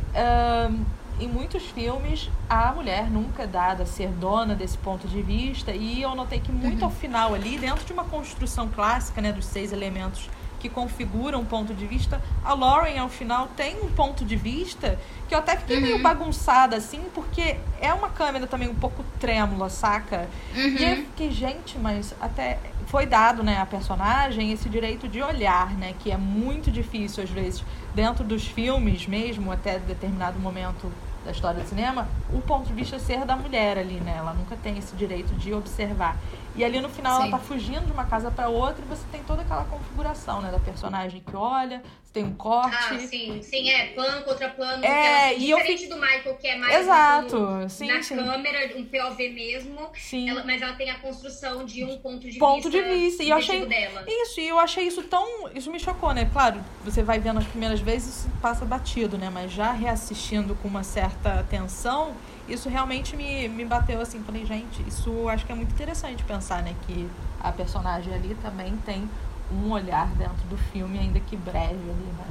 em 1.20 1.28
muitos 1.28 1.62
filmes 1.64 2.30
a 2.48 2.72
mulher 2.72 3.10
nunca 3.10 3.44
é 3.44 3.46
dada 3.46 3.82
a 3.82 3.86
ser 3.86 4.08
dona 4.08 4.54
desse 4.54 4.78
ponto 4.78 5.06
de 5.06 5.22
vista 5.22 5.72
e 5.72 6.02
eu 6.02 6.14
notei 6.14 6.40
que 6.40 6.52
muito 6.52 6.78
uhum. 6.78 6.84
ao 6.84 6.90
final 6.90 7.34
ali, 7.34 7.58
dentro 7.58 7.84
de 7.84 7.92
uma 7.92 8.04
construção 8.04 8.68
clássica, 8.68 9.20
né, 9.20 9.32
dos 9.32 9.44
seis 9.44 9.72
elementos 9.72 10.28
que 10.62 10.68
configuram 10.68 11.40
um 11.40 11.44
ponto 11.44 11.74
de 11.74 11.84
vista, 11.86 12.22
a 12.44 12.54
Lauren 12.54 12.96
ao 12.96 13.08
final 13.08 13.48
tem 13.56 13.76
um 13.82 13.90
ponto 13.90 14.24
de 14.24 14.36
vista 14.36 14.96
que 15.28 15.34
eu 15.34 15.40
até 15.40 15.56
fiquei 15.56 15.76
uhum. 15.76 15.82
meio 15.82 15.98
bagunçada 16.00 16.76
assim, 16.76 17.02
porque 17.12 17.56
é 17.80 17.92
uma 17.92 18.08
câmera 18.08 18.46
também 18.46 18.68
um 18.68 18.74
pouco 18.74 19.04
trêmula, 19.18 19.68
saca? 19.68 20.28
Uhum. 20.54 20.62
E 20.62 20.84
eu 20.84 20.96
fiquei, 20.98 21.32
gente, 21.32 21.76
mas 21.78 22.14
até 22.20 22.60
foi 22.86 23.06
dado, 23.06 23.42
né, 23.42 23.58
a 23.58 23.66
personagem 23.66 24.52
esse 24.52 24.68
direito 24.68 25.08
de 25.08 25.20
olhar, 25.20 25.72
né, 25.72 25.94
que 25.98 26.12
é 26.12 26.16
muito 26.16 26.70
difícil 26.70 27.24
às 27.24 27.30
vezes 27.30 27.64
dentro 27.92 28.22
dos 28.22 28.46
filmes 28.46 29.06
mesmo, 29.08 29.50
até 29.50 29.80
determinado 29.80 30.38
momento 30.38 30.92
da 31.24 31.32
história 31.32 31.60
do 31.60 31.68
cinema, 31.68 32.08
o 32.32 32.40
ponto 32.40 32.66
de 32.66 32.72
vista 32.72 32.98
ser 32.98 33.24
da 33.24 33.36
mulher 33.36 33.78
ali, 33.78 34.00
né? 34.00 34.16
Ela 34.18 34.34
nunca 34.34 34.56
tem 34.56 34.76
esse 34.76 34.94
direito 34.96 35.32
de 35.34 35.54
observar. 35.54 36.16
E 36.54 36.62
ali 36.62 36.80
no 36.80 36.88
final 36.88 37.16
Sim. 37.16 37.28
ela 37.28 37.38
tá 37.38 37.44
fugindo 37.44 37.86
de 37.86 37.92
uma 37.92 38.04
casa 38.04 38.30
para 38.30 38.48
outra 38.48 38.84
e 38.84 38.88
você 38.88 39.02
tem 39.10 39.22
toda 39.22 39.40
aquela 39.42 39.64
configuração, 39.64 40.42
né, 40.42 40.50
da 40.50 40.58
personagem 40.58 41.22
que 41.26 41.34
olha, 41.34 41.82
você 42.04 42.12
tem 42.12 42.24
um 42.24 42.34
corte. 42.34 42.76
Ah, 42.76 42.98
sim, 42.98 43.40
sim, 43.42 43.70
é 43.70 43.86
plano 43.94 44.22
contra 44.22 44.50
plano. 44.50 44.84
É, 44.84 45.30
ela- 45.30 45.32
e 45.38 45.50
eu 45.50 45.56
diferente 45.56 45.86
do 45.88 45.96
Michael, 45.96 46.36
que 46.36 46.46
é 46.46 46.58
mais 46.58 46.76
Exato, 46.80 47.36
um 47.38 47.68
sim, 47.70 47.86
na 47.86 48.02
sim. 48.02 48.16
câmera, 48.16 48.70
um 48.76 48.84
POV 48.84 49.30
mesmo. 49.30 49.90
Sim. 49.94 50.28
Ela- 50.28 50.44
mas 50.44 50.60
ela 50.60 50.74
tem 50.74 50.90
a 50.90 50.98
construção 50.98 51.64
de 51.64 51.84
um 51.84 51.96
ponto 51.98 52.28
de 52.30 52.38
Ponto 52.38 52.68
vista. 52.68 52.70
de 52.70 52.82
vista, 52.82 53.22
e 53.22 53.30
eu 53.30 53.36
achei- 53.38 53.64
dela. 53.64 54.04
Isso, 54.06 54.38
e 54.40 54.48
eu 54.48 54.58
achei 54.58 54.86
isso 54.86 55.02
tão. 55.04 55.48
Isso 55.54 55.70
me 55.70 55.80
chocou, 55.80 56.12
né? 56.12 56.28
Claro, 56.30 56.60
você 56.84 57.02
vai 57.02 57.18
vendo 57.18 57.38
as 57.38 57.46
primeiras 57.46 57.80
vezes 57.80 58.14
isso 58.18 58.30
passa 58.42 58.64
batido, 58.66 59.16
né? 59.16 59.30
Mas 59.32 59.50
já 59.50 59.72
reassistindo 59.72 60.54
com 60.56 60.68
uma 60.68 60.82
certa 60.84 61.40
atenção, 61.40 62.14
isso 62.52 62.68
realmente 62.68 63.16
me, 63.16 63.48
me 63.48 63.64
bateu 63.64 64.00
assim. 64.00 64.22
Falei, 64.22 64.44
gente, 64.44 64.82
isso 64.86 65.28
acho 65.28 65.44
que 65.46 65.52
é 65.52 65.54
muito 65.54 65.72
interessante 65.72 66.22
pensar, 66.24 66.62
né? 66.62 66.74
Que 66.86 67.08
a 67.40 67.50
personagem 67.50 68.12
ali 68.14 68.36
também 68.42 68.76
tem 68.84 69.08
um 69.50 69.70
olhar 69.70 70.06
dentro 70.14 70.46
do 70.48 70.56
filme, 70.56 70.98
ainda 70.98 71.20
que 71.20 71.36
breve 71.36 71.72
ali, 71.72 72.12
né? 72.18 72.26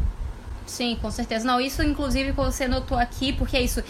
Sim, 0.65 0.97
com 1.01 1.11
certeza. 1.11 1.45
Não, 1.45 1.59
isso 1.59 1.83
inclusive 1.83 2.31
você 2.31 2.67
notou 2.67 2.97
aqui, 2.97 3.33
porque 3.33 3.57
é 3.57 3.61
isso. 3.61 3.83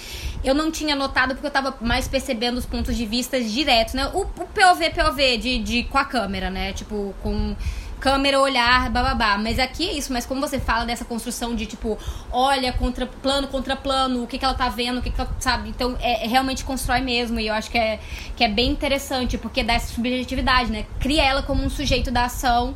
Eu 0.43 0.55
não 0.55 0.71
tinha 0.71 0.95
notado 0.95 1.35
porque 1.35 1.45
eu 1.45 1.51
tava 1.51 1.75
mais 1.81 2.07
percebendo 2.07 2.57
os 2.57 2.65
pontos 2.65 2.95
de 2.95 3.05
vista 3.05 3.39
diretos, 3.39 3.93
né? 3.93 4.07
O, 4.13 4.21
o 4.21 4.25
POV, 4.25 4.89
POV 4.89 5.37
de, 5.37 5.59
de 5.59 5.83
com 5.83 5.97
a 5.97 6.05
câmera, 6.05 6.49
né? 6.49 6.73
Tipo, 6.73 7.13
com 7.21 7.55
câmera, 8.01 8.39
olhar, 8.39 8.89
bababá. 8.89 9.37
Mas 9.37 9.59
aqui 9.59 9.87
é 9.87 9.93
isso, 9.93 10.11
mas 10.11 10.25
como 10.25 10.41
você 10.41 10.59
fala 10.59 10.83
dessa 10.85 11.05
construção 11.05 11.55
de 11.55 11.67
tipo, 11.67 11.97
olha, 12.31 12.73
contra 12.73 13.05
plano 13.05 13.47
contra 13.47 13.75
plano, 13.75 14.23
o 14.23 14.27
que, 14.27 14.39
que 14.39 14.43
ela 14.43 14.55
tá 14.55 14.67
vendo, 14.67 14.97
o 14.97 15.01
que, 15.01 15.11
que 15.11 15.21
ela 15.21 15.29
sabe. 15.39 15.69
Então, 15.69 15.95
é, 16.01 16.25
é- 16.25 16.27
realmente 16.27 16.65
constrói 16.65 16.99
mesmo. 16.99 17.39
E 17.39 17.47
eu 17.47 17.53
acho 17.53 17.69
que 17.69 17.77
é, 17.77 17.99
que 18.35 18.43
é 18.43 18.49
bem 18.49 18.71
interessante, 18.71 19.37
porque 19.37 19.63
dá 19.63 19.73
essa 19.73 19.93
subjetividade, 19.93 20.71
né? 20.71 20.85
Cria 20.99 21.23
ela 21.23 21.43
como 21.43 21.63
um 21.63 21.69
sujeito 21.69 22.09
da 22.09 22.25
ação 22.25 22.75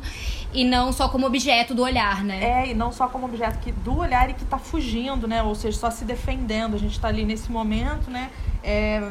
e 0.52 0.64
não 0.64 0.92
só 0.92 1.08
como 1.08 1.26
objeto 1.26 1.74
do 1.74 1.82
olhar, 1.82 2.22
né? 2.22 2.62
É, 2.62 2.70
e 2.70 2.74
não 2.74 2.92
só 2.92 3.08
como 3.08 3.26
objeto 3.26 3.58
que 3.58 3.72
do 3.72 3.98
olhar 3.98 4.30
e 4.30 4.34
que 4.34 4.44
tá 4.44 4.58
fugindo, 4.58 5.26
né? 5.26 5.42
Ou 5.42 5.54
seja, 5.56 5.76
só 5.76 5.90
se 5.90 6.04
defendendo. 6.04 6.76
A 6.76 6.78
gente 6.78 6.98
tá 7.00 7.08
ali 7.08 7.24
nesse 7.24 7.50
momento, 7.50 8.10
né? 8.10 8.30
É, 8.62 9.02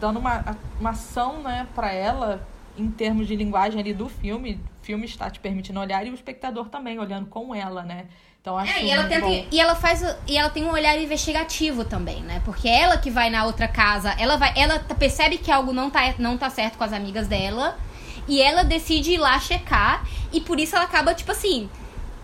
dando 0.00 0.18
uma, 0.18 0.56
uma 0.80 0.90
ação, 0.90 1.42
né, 1.42 1.66
pra 1.74 1.92
ela, 1.92 2.46
em 2.80 2.90
termos 2.90 3.26
de 3.28 3.36
linguagem 3.36 3.80
ali 3.80 3.92
do 3.92 4.08
filme. 4.08 4.60
O 4.82 4.84
filme 4.84 5.04
está 5.04 5.30
te 5.30 5.38
permitindo 5.38 5.78
olhar 5.78 6.06
e 6.06 6.10
o 6.10 6.14
espectador 6.14 6.68
também 6.68 6.98
olhando 6.98 7.26
com 7.26 7.54
ela, 7.54 7.82
né? 7.82 8.06
Então 8.40 8.56
acho 8.56 8.72
É, 8.72 8.84
e 8.84 8.90
ela, 8.90 9.04
tenta, 9.04 9.26
bom. 9.26 9.46
e 9.50 9.60
ela 9.60 9.74
faz 9.74 10.02
e 10.26 10.36
ela 10.36 10.48
tem 10.48 10.64
um 10.64 10.70
olhar 10.72 10.98
investigativo 10.98 11.84
também, 11.84 12.22
né? 12.22 12.40
Porque 12.44 12.66
ela 12.68 12.96
que 12.96 13.10
vai 13.10 13.28
na 13.28 13.44
outra 13.44 13.68
casa, 13.68 14.14
ela 14.18 14.36
vai, 14.36 14.52
ela 14.56 14.78
percebe 14.98 15.36
que 15.36 15.50
algo 15.50 15.72
não 15.72 15.90
tá, 15.90 16.14
não 16.18 16.38
tá 16.38 16.48
certo 16.48 16.78
com 16.78 16.84
as 16.84 16.92
amigas 16.92 17.28
dela 17.28 17.78
e 18.26 18.40
ela 18.40 18.62
decide 18.62 19.12
ir 19.12 19.18
lá 19.18 19.38
checar 19.38 20.06
e 20.32 20.40
por 20.40 20.58
isso 20.58 20.74
ela 20.74 20.86
acaba 20.86 21.12
tipo 21.12 21.30
assim, 21.30 21.68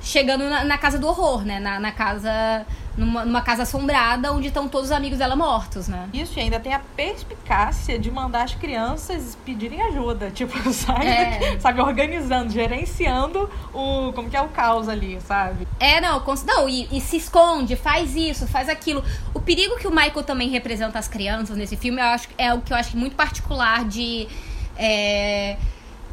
chegando 0.00 0.48
na, 0.48 0.64
na 0.64 0.78
casa 0.78 0.98
do 0.98 1.06
horror, 1.06 1.44
né? 1.44 1.58
Na, 1.60 1.78
na 1.78 1.92
casa 1.92 2.66
numa, 2.96 3.24
numa 3.24 3.42
casa 3.42 3.62
assombrada 3.64 4.32
onde 4.32 4.48
estão 4.48 4.68
todos 4.68 4.90
os 4.90 4.92
amigos 4.96 5.18
dela 5.18 5.36
mortos, 5.36 5.88
né? 5.88 6.08
Isso, 6.12 6.38
e 6.38 6.42
ainda 6.42 6.58
tem 6.58 6.72
a 6.72 6.78
perspicácia 6.78 7.98
de 7.98 8.10
mandar 8.10 8.42
as 8.44 8.54
crianças 8.54 9.36
pedirem 9.44 9.82
ajuda. 9.82 10.30
Tipo, 10.36 10.72
sabe? 10.72 11.06
É. 11.06 11.58
Sabe, 11.60 11.80
organizando, 11.80 12.50
gerenciando 12.52 13.50
o. 13.72 14.12
Como 14.12 14.28
que 14.30 14.36
é 14.36 14.40
o 14.42 14.48
caos 14.48 14.88
ali, 14.88 15.20
sabe? 15.20 15.66
É, 15.80 16.00
não, 16.00 16.20
cons- 16.20 16.44
não 16.44 16.68
e, 16.68 16.88
e 16.90 17.00
se 17.00 17.16
esconde, 17.16 17.76
faz 17.76 18.14
isso, 18.16 18.46
faz 18.46 18.68
aquilo. 18.68 19.02
O 19.34 19.40
perigo 19.40 19.76
que 19.78 19.86
o 19.86 19.90
Michael 19.90 20.22
também 20.24 20.48
representa 20.48 20.98
as 20.98 21.08
crianças 21.08 21.56
nesse 21.56 21.76
filme, 21.76 22.00
eu 22.00 22.06
acho, 22.06 22.28
é 22.38 22.52
o 22.54 22.60
que 22.60 22.72
eu 22.72 22.76
acho 22.76 22.96
muito 22.96 23.16
particular 23.16 23.84
de. 23.84 24.26
é, 24.76 25.56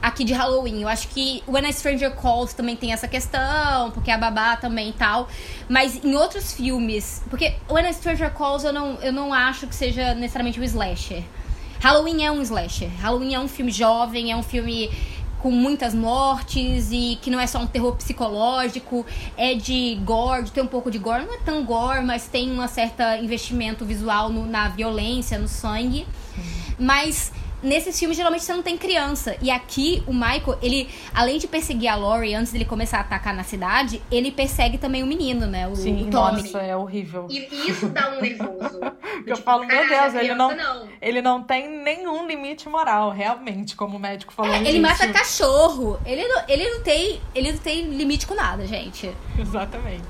aqui 0.04 0.26
de 0.26 0.34
Halloween. 0.34 0.82
Eu 0.82 0.90
acho 0.90 1.08
que 1.08 1.42
When 1.48 1.66
a 1.66 1.72
Stranger 1.72 2.12
Calls 2.14 2.54
também 2.54 2.76
tem 2.76 2.92
essa 2.92 3.08
questão, 3.08 3.90
porque 3.92 4.12
a 4.12 4.18
babá 4.18 4.58
também 4.58 4.90
e 4.90 4.94
tal. 4.94 5.30
Mas 5.70 6.04
em 6.04 6.14
outros 6.14 6.52
filmes. 6.54 7.24
Porque 7.30 7.56
When 7.70 7.88
a 7.88 7.94
Stranger 7.94 8.30
Calls 8.34 8.66
eu 8.66 8.74
não, 8.74 8.96
eu 9.02 9.14
não 9.14 9.34
acho 9.34 9.66
que 9.66 9.74
seja 9.74 10.14
necessariamente 10.14 10.60
um 10.60 10.64
slasher. 10.64 11.24
Halloween 11.80 12.24
é 12.26 12.32
um 12.32 12.42
slasher. 12.42 12.90
Halloween 13.00 13.34
é 13.34 13.40
um 13.40 13.48
filme 13.48 13.72
jovem, 13.72 14.32
é 14.32 14.36
um 14.36 14.44
filme 14.44 14.92
com 15.40 15.52
muitas 15.52 15.94
mortes 15.94 16.90
e 16.92 17.18
que 17.22 17.30
não 17.30 17.38
é 17.40 17.46
só 17.48 17.60
um 17.60 17.68
terror 17.68 17.94
psicológico, 17.98 19.06
é 19.36 19.54
de 19.54 19.96
gore, 20.06 20.50
tem 20.50 20.64
um 20.64 20.68
pouco 20.68 20.90
de 20.90 20.98
gore, 20.98 21.26
não 21.26 21.34
é 21.34 21.38
tão 21.40 21.66
gore, 21.66 22.02
mas 22.02 22.28
tem 22.28 22.50
um 22.58 22.66
certo 22.68 23.02
investimento 23.22 23.84
visual 23.84 24.30
no- 24.30 24.46
na 24.46 24.70
violência, 24.70 25.38
no 25.38 25.50
sangue. 25.50 26.08
Mas 26.80 27.34
nesses 27.64 27.98
filmes 27.98 28.18
geralmente 28.18 28.44
você 28.44 28.54
não 28.54 28.62
tem 28.62 28.78
criança. 28.78 29.36
E 29.42 29.50
aqui 29.50 30.04
o 30.06 30.14
Michael, 30.14 30.58
ele, 30.62 30.90
além 31.14 31.38
de 31.40 31.48
perseguir 31.48 31.90
a 31.90 31.96
Laurie 31.96 32.34
antes 32.36 32.52
dele 32.52 32.66
começar 32.66 32.98
a 32.98 33.02
atacar 33.02 33.34
na 33.34 33.44
cidade, 33.44 34.02
ele 34.12 34.32
persegue 34.32 34.78
também 34.78 35.02
o 35.04 35.08
menino, 35.08 35.46
né? 35.48 35.68
O, 35.68 35.76
Sim, 35.76 36.08
o 36.08 36.12
Tommy. 36.12 36.44
nossa, 36.44 36.60
é 36.60 36.76
horrível. 36.76 37.28
E 37.30 37.48
isso 37.70 37.88
dá 37.90 38.10
um 38.12 38.22
nervoso. 38.22 38.80
Eu 39.26 39.36
Tipo, 39.36 39.46
falo, 39.46 39.66
meu 39.66 39.88
Deus, 39.88 40.14
ele 40.16 40.34
criança 40.34 40.56
não, 40.56 40.88
ele 41.02 41.22
não 41.22 41.44
tem 41.44 41.70
nenhum 41.70 42.28
limite 42.28 42.68
moral, 42.68 43.10
realmente, 43.12 43.76
como 43.76 43.96
o 43.98 44.00
médico 44.00 44.34
falou. 44.34 44.54
É, 44.54 44.68
ele 44.68 44.80
mata 44.80 45.08
cachorro. 45.14 46.00
Ele 46.06 46.28
não, 46.28 46.44
ele 46.48 46.70
não 46.70 46.82
tem, 46.82 47.22
ele 47.34 47.52
não 47.54 47.60
tem 47.60 47.86
limite 47.90 48.28
com 48.28 48.34
nada, 48.36 48.66
gente. 48.68 49.10
Exatamente. 49.40 50.04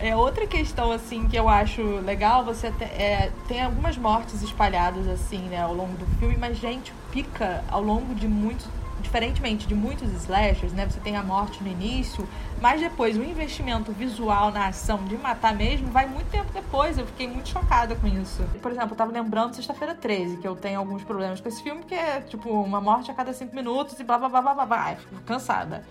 É 0.00 0.14
outra 0.14 0.46
questão 0.46 0.92
assim 0.92 1.26
que 1.26 1.36
eu 1.36 1.48
acho 1.48 1.82
legal, 2.00 2.44
você 2.44 2.68
é, 2.68 3.32
tem 3.48 3.60
algumas 3.62 3.96
mortes 3.96 4.42
espalhadas 4.42 5.08
assim, 5.08 5.40
né, 5.48 5.60
ao 5.60 5.74
longo 5.74 5.96
do 5.96 6.06
filme, 6.18 6.36
mas 6.38 6.56
gente 6.56 6.92
pica 7.10 7.64
ao 7.68 7.82
longo 7.82 8.14
de 8.14 8.28
muitos, 8.28 8.64
diferentemente 9.00 9.66
de 9.66 9.74
muitos 9.74 10.12
slashers, 10.12 10.72
né, 10.72 10.86
você 10.88 11.00
tem 11.00 11.16
a 11.16 11.22
morte 11.24 11.60
no 11.64 11.68
início, 11.68 12.28
mas 12.60 12.80
depois 12.80 13.16
o 13.16 13.24
investimento 13.24 13.90
visual 13.90 14.52
na 14.52 14.68
ação 14.68 15.02
de 15.04 15.16
matar 15.16 15.52
mesmo 15.52 15.90
vai 15.90 16.06
muito 16.06 16.30
tempo 16.30 16.52
depois. 16.52 16.96
Eu 16.98 17.06
fiquei 17.06 17.26
muito 17.28 17.48
chocada 17.48 17.94
com 17.94 18.06
isso. 18.06 18.42
Por 18.60 18.70
exemplo, 18.70 18.92
eu 18.92 18.96
tava 18.96 19.12
lembrando 19.12 19.54
sexta-feira 19.54 19.94
13, 19.94 20.36
que 20.38 20.46
eu 20.46 20.56
tenho 20.56 20.78
alguns 20.78 21.02
problemas 21.04 21.40
com 21.40 21.48
esse 21.48 21.62
filme, 21.62 21.82
que 21.84 21.94
é 21.94 22.20
tipo 22.20 22.50
uma 22.50 22.80
morte 22.80 23.10
a 23.10 23.14
cada 23.14 23.32
cinco 23.32 23.54
minutos 23.54 23.98
e 23.98 24.04
blá 24.04 24.18
blá 24.18 24.28
blá 24.28 24.42
blá 24.42 24.54
blá, 24.54 24.66
blá. 24.66 24.84
Ai, 24.84 24.96
fico 24.96 25.20
cansada. 25.22 25.84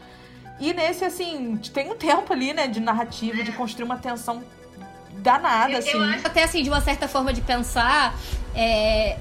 E 0.60 0.74
nesse, 0.74 1.06
assim, 1.06 1.58
tem 1.74 1.92
um 1.92 1.96
tempo 1.96 2.32
ali, 2.34 2.54
né, 2.54 2.68
de 2.68 2.80
narrativa, 2.80 3.44
de 3.44 3.52
construir 3.52 3.86
uma 3.86 3.98
tensão 3.98 4.44
danada, 5.20 5.72
Eu- 5.72 5.74
eu 5.74 5.80
assim. 5.80 6.14
acho- 6.16 6.28
Até 6.28 6.44
assim, 6.44 6.64
de 6.64 6.70
uma 6.70 6.82
certa 6.82 7.08
forma 7.08 7.34
de 7.34 7.42
pensar, 7.42 8.16
é... 8.56 9.18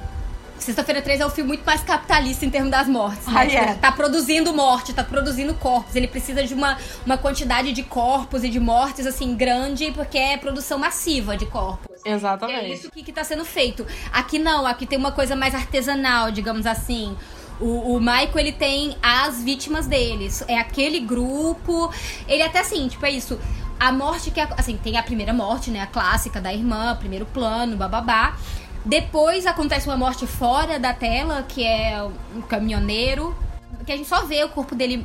Sexta-feira 0.59 1.03
13 1.03 1.23
é 1.23 1.27
um 1.27 1.31
filme 1.31 1.49
muito 1.49 1.65
mais 1.67 1.83
capitalista 1.83 2.47
em 2.47 2.51
termos 2.51 2.71
das 2.71 2.89
mortes. 2.89 3.27
Né? 3.27 3.35
Ah, 3.37 3.47
Tipo, 3.47 3.63
é. 3.63 3.75
Tá 3.75 3.93
produzindo 3.93 4.55
morte, 4.55 4.95
tá 4.95 5.05
produzindo 5.05 5.55
corpos. 5.55 5.95
Ele 5.95 6.09
precisa 6.09 6.43
de 6.43 6.55
uma, 6.55 6.79
uma 7.05 7.19
quantidade 7.19 7.73
de 7.75 7.83
corpos 7.83 8.43
e 8.43 8.49
de 8.49 8.59
mortes, 8.59 9.07
assim, 9.07 9.35
grande, 9.37 9.93
porque 9.93 10.17
é 10.17 10.39
produção 10.39 10.79
massiva 10.79 11.37
de 11.37 11.45
corpos. 11.45 12.01
É 12.07 12.11
Exatamente. 12.13 12.73
isso 12.73 12.91
que, 12.91 13.03
que 13.03 13.13
tá 13.13 13.23
sendo 13.23 13.45
feito. 13.45 13.87
Aqui 14.11 14.39
não, 14.39 14.67
aqui 14.67 14.87
tem 14.87 14.99
uma 14.99 15.13
coisa 15.13 15.37
mais 15.37 15.55
artesanal, 15.55 16.31
digamos 16.31 16.65
assim. 16.65 17.15
O, 17.61 17.95
o 17.97 18.01
Michael, 18.01 18.39
ele 18.39 18.53
tem 18.53 18.97
as 19.03 19.43
vítimas 19.43 19.87
deles. 19.87 20.45
É 20.47 20.59
aquele 20.59 21.01
grupo. 21.01 21.91
Ele 22.29 22.43
até 22.43 22.61
assim, 22.61 22.87
tipo, 22.89 23.05
é 23.07 23.11
isso. 23.11 23.39
A 23.79 23.91
morte 23.93 24.31
que. 24.31 24.41
é- 24.41 24.49
Assim, 24.57 24.77
tem 24.77 24.97
a 24.97 25.03
primeira 25.03 25.33
morte, 25.33 25.71
né? 25.71 25.81
A 25.81 25.87
clássica 25.87 26.41
da 26.41 26.53
irmã, 26.53 26.97
primeiro 26.99 27.27
plano, 27.27 27.77
bababá. 27.77 28.37
Depois 28.85 29.47
acontece 29.47 29.89
uma 29.89 29.97
morte 29.97 30.27
fora 30.27 30.79
da 30.79 30.93
tela, 30.93 31.43
que 31.49 31.65
é 31.65 32.01
um 32.35 32.43
caminhoneiro. 32.43 33.37
Que 33.85 33.93
a 33.93 33.97
gente 33.97 34.09
só 34.09 34.25
vê 34.25 34.45
o 34.45 34.49
corpo 34.49 34.75
dele 34.75 35.05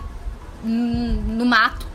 no 0.64 1.46
mato. 1.46 1.88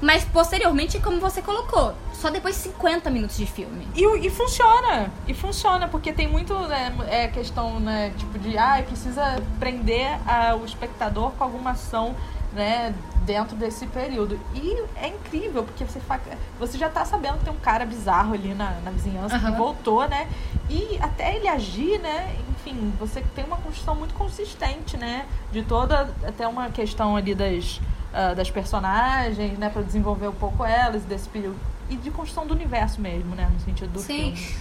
Mas 0.00 0.24
posteriormente, 0.24 0.98
como 1.00 1.18
você 1.18 1.42
colocou, 1.42 1.92
só 2.12 2.30
depois 2.30 2.54
de 2.56 2.62
50 2.62 3.10
minutos 3.10 3.36
de 3.36 3.46
filme. 3.46 3.86
E, 3.94 4.26
e 4.26 4.30
funciona. 4.30 5.10
E 5.26 5.34
funciona, 5.34 5.88
porque 5.88 6.12
tem 6.12 6.28
muito 6.28 6.54
né, 6.68 6.94
é, 7.08 7.28
questão, 7.28 7.80
né, 7.80 8.12
tipo 8.16 8.38
de, 8.38 8.56
ah, 8.56 8.82
precisa 8.86 9.42
prender 9.58 10.18
ah, 10.26 10.54
o 10.54 10.64
espectador 10.64 11.32
com 11.32 11.42
alguma 11.42 11.70
ação, 11.70 12.14
né, 12.52 12.94
dentro 13.26 13.56
desse 13.56 13.86
período. 13.88 14.38
E 14.54 14.82
é 14.96 15.08
incrível, 15.08 15.64
porque 15.64 15.84
você, 15.84 15.98
fa- 16.00 16.20
você 16.60 16.78
já 16.78 16.88
tá 16.88 17.04
sabendo 17.04 17.38
que 17.38 17.44
tem 17.44 17.52
um 17.52 17.58
cara 17.58 17.84
bizarro 17.84 18.34
ali 18.34 18.54
na, 18.54 18.70
na 18.84 18.90
vizinhança 18.92 19.34
Aham. 19.36 19.50
que 19.50 19.58
voltou, 19.58 20.08
né? 20.08 20.28
E 20.70 20.96
até 21.02 21.34
ele 21.36 21.48
agir, 21.48 21.98
né? 21.98 22.36
Enfim, 22.50 22.92
você 22.98 23.20
tem 23.34 23.44
uma 23.44 23.56
construção 23.56 23.94
muito 23.96 24.14
consistente, 24.14 24.96
né? 24.96 25.26
De 25.52 25.62
toda, 25.62 26.08
até 26.26 26.46
uma 26.48 26.70
questão 26.70 27.16
ali 27.16 27.34
das, 27.34 27.80
ah, 28.18 28.34
das 28.34 28.50
personagens, 28.50 29.56
né? 29.56 29.70
Pra 29.70 29.80
desenvolver 29.80 30.26
um 30.26 30.34
pouco 30.34 30.64
elas 30.64 31.04
desse 31.04 31.28
período. 31.28 31.56
E 31.88 31.94
de 31.94 32.10
construção 32.10 32.48
do 32.48 32.52
universo 32.52 33.00
mesmo, 33.00 33.32
né? 33.36 33.48
No 33.54 33.60
sentido 33.60 33.92
do 33.92 34.00
Sim. 34.00 34.34
filme. 34.34 34.56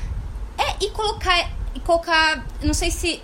É, 0.59 0.85
e 0.85 0.91
colocar. 0.91 1.49
E 1.73 1.79
colocar. 1.79 2.45
Não 2.61 2.75
sei 2.75 2.91
se. 2.91 3.19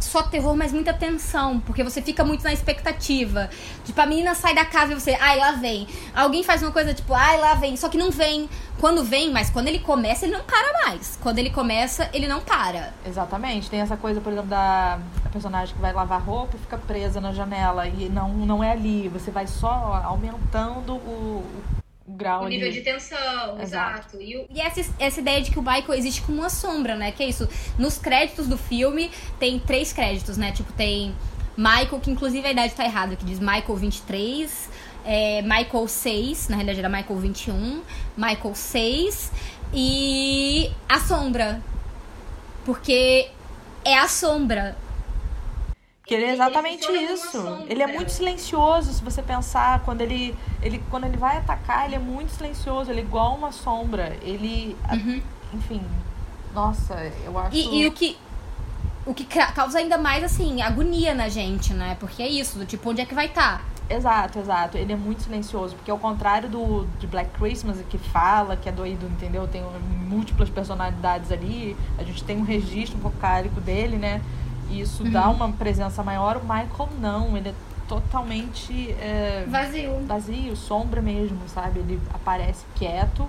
Só 0.00 0.22
terror, 0.22 0.56
mas 0.56 0.72
muita 0.72 0.92
tensão, 0.92 1.60
porque 1.60 1.82
você 1.82 2.00
fica 2.00 2.24
muito 2.24 2.44
na 2.44 2.52
expectativa. 2.52 3.50
Tipo, 3.84 4.00
a 4.00 4.06
menina 4.06 4.34
sai 4.34 4.54
da 4.54 4.64
casa 4.64 4.92
e 4.92 4.94
você, 4.94 5.16
ai, 5.20 5.38
lá 5.38 5.52
vem. 5.52 5.86
Alguém 6.14 6.42
faz 6.42 6.62
uma 6.62 6.72
coisa 6.72 6.94
tipo, 6.94 7.14
ai, 7.14 7.38
lá 7.38 7.54
vem, 7.54 7.76
só 7.76 7.88
que 7.88 7.98
não 7.98 8.10
vem. 8.10 8.48
Quando 8.80 9.02
vem, 9.02 9.32
mas 9.32 9.50
quando 9.50 9.66
ele 9.66 9.80
começa, 9.80 10.24
ele 10.24 10.36
não 10.36 10.44
para 10.44 10.84
mais. 10.84 11.18
Quando 11.20 11.38
ele 11.38 11.50
começa, 11.50 12.08
ele 12.12 12.28
não 12.28 12.40
para. 12.40 12.94
Exatamente. 13.04 13.68
Tem 13.68 13.80
essa 13.80 13.96
coisa, 13.96 14.20
por 14.20 14.32
exemplo, 14.32 14.50
da 14.50 15.00
personagem 15.32 15.74
que 15.74 15.80
vai 15.80 15.92
lavar 15.92 16.22
roupa 16.22 16.56
e 16.56 16.60
fica 16.60 16.78
presa 16.78 17.20
na 17.20 17.32
janela 17.32 17.88
e 17.88 18.08
não, 18.08 18.28
não 18.28 18.62
é 18.62 18.70
ali. 18.70 19.08
Você 19.08 19.30
vai 19.32 19.46
só 19.46 20.00
aumentando 20.04 20.94
o, 20.94 21.44
o 21.44 21.77
grau 22.18 22.42
O 22.42 22.46
ali. 22.46 22.56
nível 22.56 22.70
de 22.72 22.80
tensão, 22.82 23.58
Exato. 23.60 23.62
exato. 23.62 24.20
E 24.20 24.36
o, 24.36 24.46
E 24.54 24.60
essa, 24.60 24.84
essa 24.98 25.20
ideia 25.20 25.40
de 25.40 25.50
que 25.50 25.58
o 25.58 25.62
Michael 25.62 25.94
existe 25.94 26.20
como 26.22 26.38
uma 26.38 26.50
sombra, 26.50 26.96
né? 26.96 27.12
Que 27.12 27.22
é 27.22 27.28
isso. 27.28 27.48
Nos 27.78 27.96
créditos 27.96 28.46
do 28.46 28.58
filme, 28.58 29.10
tem 29.38 29.58
três 29.58 29.92
créditos, 29.92 30.36
né? 30.36 30.52
Tipo, 30.52 30.72
tem 30.72 31.14
Michael, 31.56 32.00
que 32.00 32.10
inclusive 32.10 32.46
a 32.46 32.50
idade 32.50 32.74
tá 32.74 32.84
errada, 32.84 33.16
que 33.16 33.24
diz 33.24 33.38
Michael 33.40 33.76
23, 33.76 34.68
é, 35.04 35.42
Michael 35.42 35.88
6, 35.88 36.48
na 36.48 36.56
realidade 36.56 36.78
era 36.80 36.88
Michael 36.88 37.18
21, 37.18 37.82
Michael 38.16 38.54
6 38.54 39.32
e 39.72 40.70
a 40.88 41.00
sombra. 41.00 41.62
Porque 42.64 43.28
é 43.84 43.96
a 43.98 44.06
sombra. 44.08 44.76
Que 46.08 46.14
ele 46.14 46.24
é 46.24 46.26
Ele 46.28 46.34
exatamente 46.36 46.88
uma 46.88 46.96
isso. 47.02 47.38
Ele 47.68 47.82
é 47.82 47.86
muito 47.86 48.10
silencioso, 48.10 48.92
se 48.94 49.04
você 49.04 49.22
pensar. 49.22 49.80
Quando 49.84 50.00
ele, 50.00 50.34
ele, 50.62 50.82
quando 50.90 51.04
ele 51.04 51.18
vai 51.18 51.36
atacar, 51.36 51.84
ele 51.84 51.96
é 51.96 51.98
muito 51.98 52.30
silencioso. 52.30 52.90
Ele 52.90 53.00
é 53.00 53.04
igual 53.04 53.34
uma 53.36 53.52
sombra. 53.52 54.16
Ele. 54.22 54.74
a- 54.84 54.96
Enfim. 55.54 55.82
Nossa, 56.54 56.94
eu 57.24 57.38
acho. 57.38 57.54
E, 57.54 57.82
e 57.82 57.86
o 57.86 57.92
que. 57.92 58.16
O 59.04 59.14
que 59.14 59.24
ca- 59.24 59.52
causa 59.52 59.78
ainda 59.78 59.96
mais, 59.96 60.22
assim, 60.24 60.60
agonia 60.62 61.14
na 61.14 61.28
gente, 61.28 61.72
né? 61.72 61.96
Porque 62.00 62.22
é 62.22 62.28
isso, 62.28 62.58
do 62.58 62.66
tipo, 62.66 62.90
onde 62.90 63.00
é 63.00 63.06
que 63.06 63.14
vai 63.14 63.26
estar? 63.26 63.62
Exato, 63.88 64.38
exato. 64.38 64.76
Ele 64.76 64.92
é 64.92 64.96
muito 64.96 65.22
silencioso, 65.22 65.74
porque 65.76 65.90
ao 65.90 65.98
contrário 65.98 66.46
do 66.48 66.86
de 66.98 67.06
Black 67.06 67.30
Christmas, 67.38 67.78
que 67.88 67.96
fala, 67.96 68.54
que 68.54 68.68
é 68.68 68.72
doido, 68.72 69.06
entendeu? 69.06 69.48
Tem 69.48 69.62
múltiplas 70.08 70.50
personalidades 70.50 71.32
ali, 71.32 71.74
a 71.98 72.02
gente 72.02 72.22
tem 72.22 72.36
um 72.36 72.42
registro 72.44 72.98
vocálico 72.98 73.60
dele, 73.62 73.96
né? 73.96 74.20
E 74.70 74.80
isso 74.80 75.02
dá 75.04 75.28
uma 75.30 75.50
presença 75.52 76.02
maior. 76.02 76.36
O 76.36 76.40
Michael 76.40 76.88
não, 77.00 77.36
ele 77.36 77.48
é 77.50 77.54
totalmente 77.88 78.90
é, 79.00 79.44
Vazio. 79.48 80.04
vazio, 80.06 80.54
sombra 80.56 81.00
mesmo, 81.00 81.38
sabe? 81.48 81.80
Ele 81.80 82.00
aparece 82.12 82.64
quieto, 82.74 83.26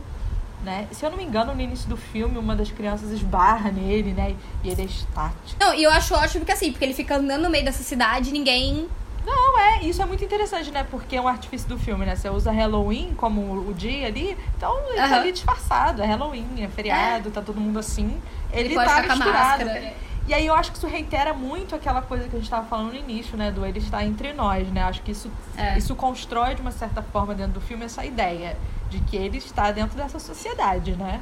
né? 0.64 0.88
Se 0.92 1.06
eu 1.06 1.10
não 1.10 1.18
me 1.18 1.24
engano, 1.24 1.56
no 1.56 1.62
início 1.62 1.90
do 1.90 1.96
filme, 1.96 2.38
uma 2.38 2.56
das 2.56 2.70
crianças 2.70 3.10
esbarra 3.12 3.72
nele, 3.72 4.12
né? 4.12 4.36
E 4.64 4.70
ele 4.70 4.82
é 4.82 4.86
estático. 4.86 5.58
Não, 5.60 5.74
e 5.74 5.84
eu 5.84 5.92
acho 5.92 6.14
ótimo 6.14 6.46
que 6.46 6.52
assim, 6.52 6.72
porque 6.72 6.84
ele 6.84 6.94
fica 6.94 7.16
andando 7.16 7.44
no 7.44 7.50
meio 7.50 7.64
dessa 7.64 7.84
cidade 7.84 8.30
e 8.30 8.34
ninguém. 8.34 8.88
Não, 9.26 9.60
é, 9.60 9.84
isso 9.84 10.02
é 10.02 10.06
muito 10.06 10.24
interessante, 10.24 10.72
né? 10.72 10.86
Porque 10.90 11.16
é 11.16 11.22
um 11.22 11.28
artifício 11.28 11.68
do 11.70 11.78
filme, 11.78 12.06
né? 12.06 12.16
Você 12.16 12.30
usa 12.30 12.52
Halloween 12.52 13.14
como 13.16 13.42
o 13.70 13.74
dia 13.74 14.08
ali, 14.08 14.36
então 14.58 14.78
ele 14.90 14.98
tá 14.98 15.06
Aham. 15.06 15.16
ali 15.18 15.32
disfarçado, 15.32 16.02
é 16.02 16.06
Halloween, 16.06 16.48
é 16.60 16.68
feriado, 16.68 17.30
tá 17.32 17.42
todo 17.42 17.60
mundo 17.60 17.80
assim. 17.80 18.20
Ele, 18.52 18.74
pode 18.74 18.90
tá 18.90 18.96
ficar 19.02 19.08
com 19.08 19.14
a 19.14 19.16
misturado. 19.16 19.66
máscara. 19.66 19.94
E 20.30 20.34
aí 20.36 20.46
eu 20.46 20.54
acho 20.54 20.72
que 20.72 20.78
isso 20.78 20.86
reitera 20.86 21.34
muito 21.34 21.74
aquela 21.76 22.04
coisa 22.04 22.30
que 22.30 22.36
a 22.36 22.40
gente 22.40 22.48
tava 22.48 22.68
falando 22.68 22.90
no 22.94 22.96
início, 23.00 23.36
né? 23.36 23.50
Do 23.50 23.66
ele 23.66 23.80
estar 23.80 24.06
entre 24.06 24.32
nós, 24.32 24.68
né? 24.72 24.84
Acho 24.84 25.02
que 25.02 25.12
isso, 25.12 25.32
É. 25.58 25.76
isso 25.76 25.96
constrói 25.96 26.54
de 26.54 26.62
uma 26.62 26.70
certa 26.72 27.02
forma 27.02 27.34
dentro 27.34 27.54
do 27.54 27.62
filme 27.62 27.84
essa 27.86 28.06
ideia 28.06 28.56
de 28.92 29.00
que 29.00 29.18
ele 29.18 29.40
está 29.40 29.72
dentro 29.72 29.98
dessa 29.98 30.20
sociedade, 30.20 30.92
né? 30.92 31.20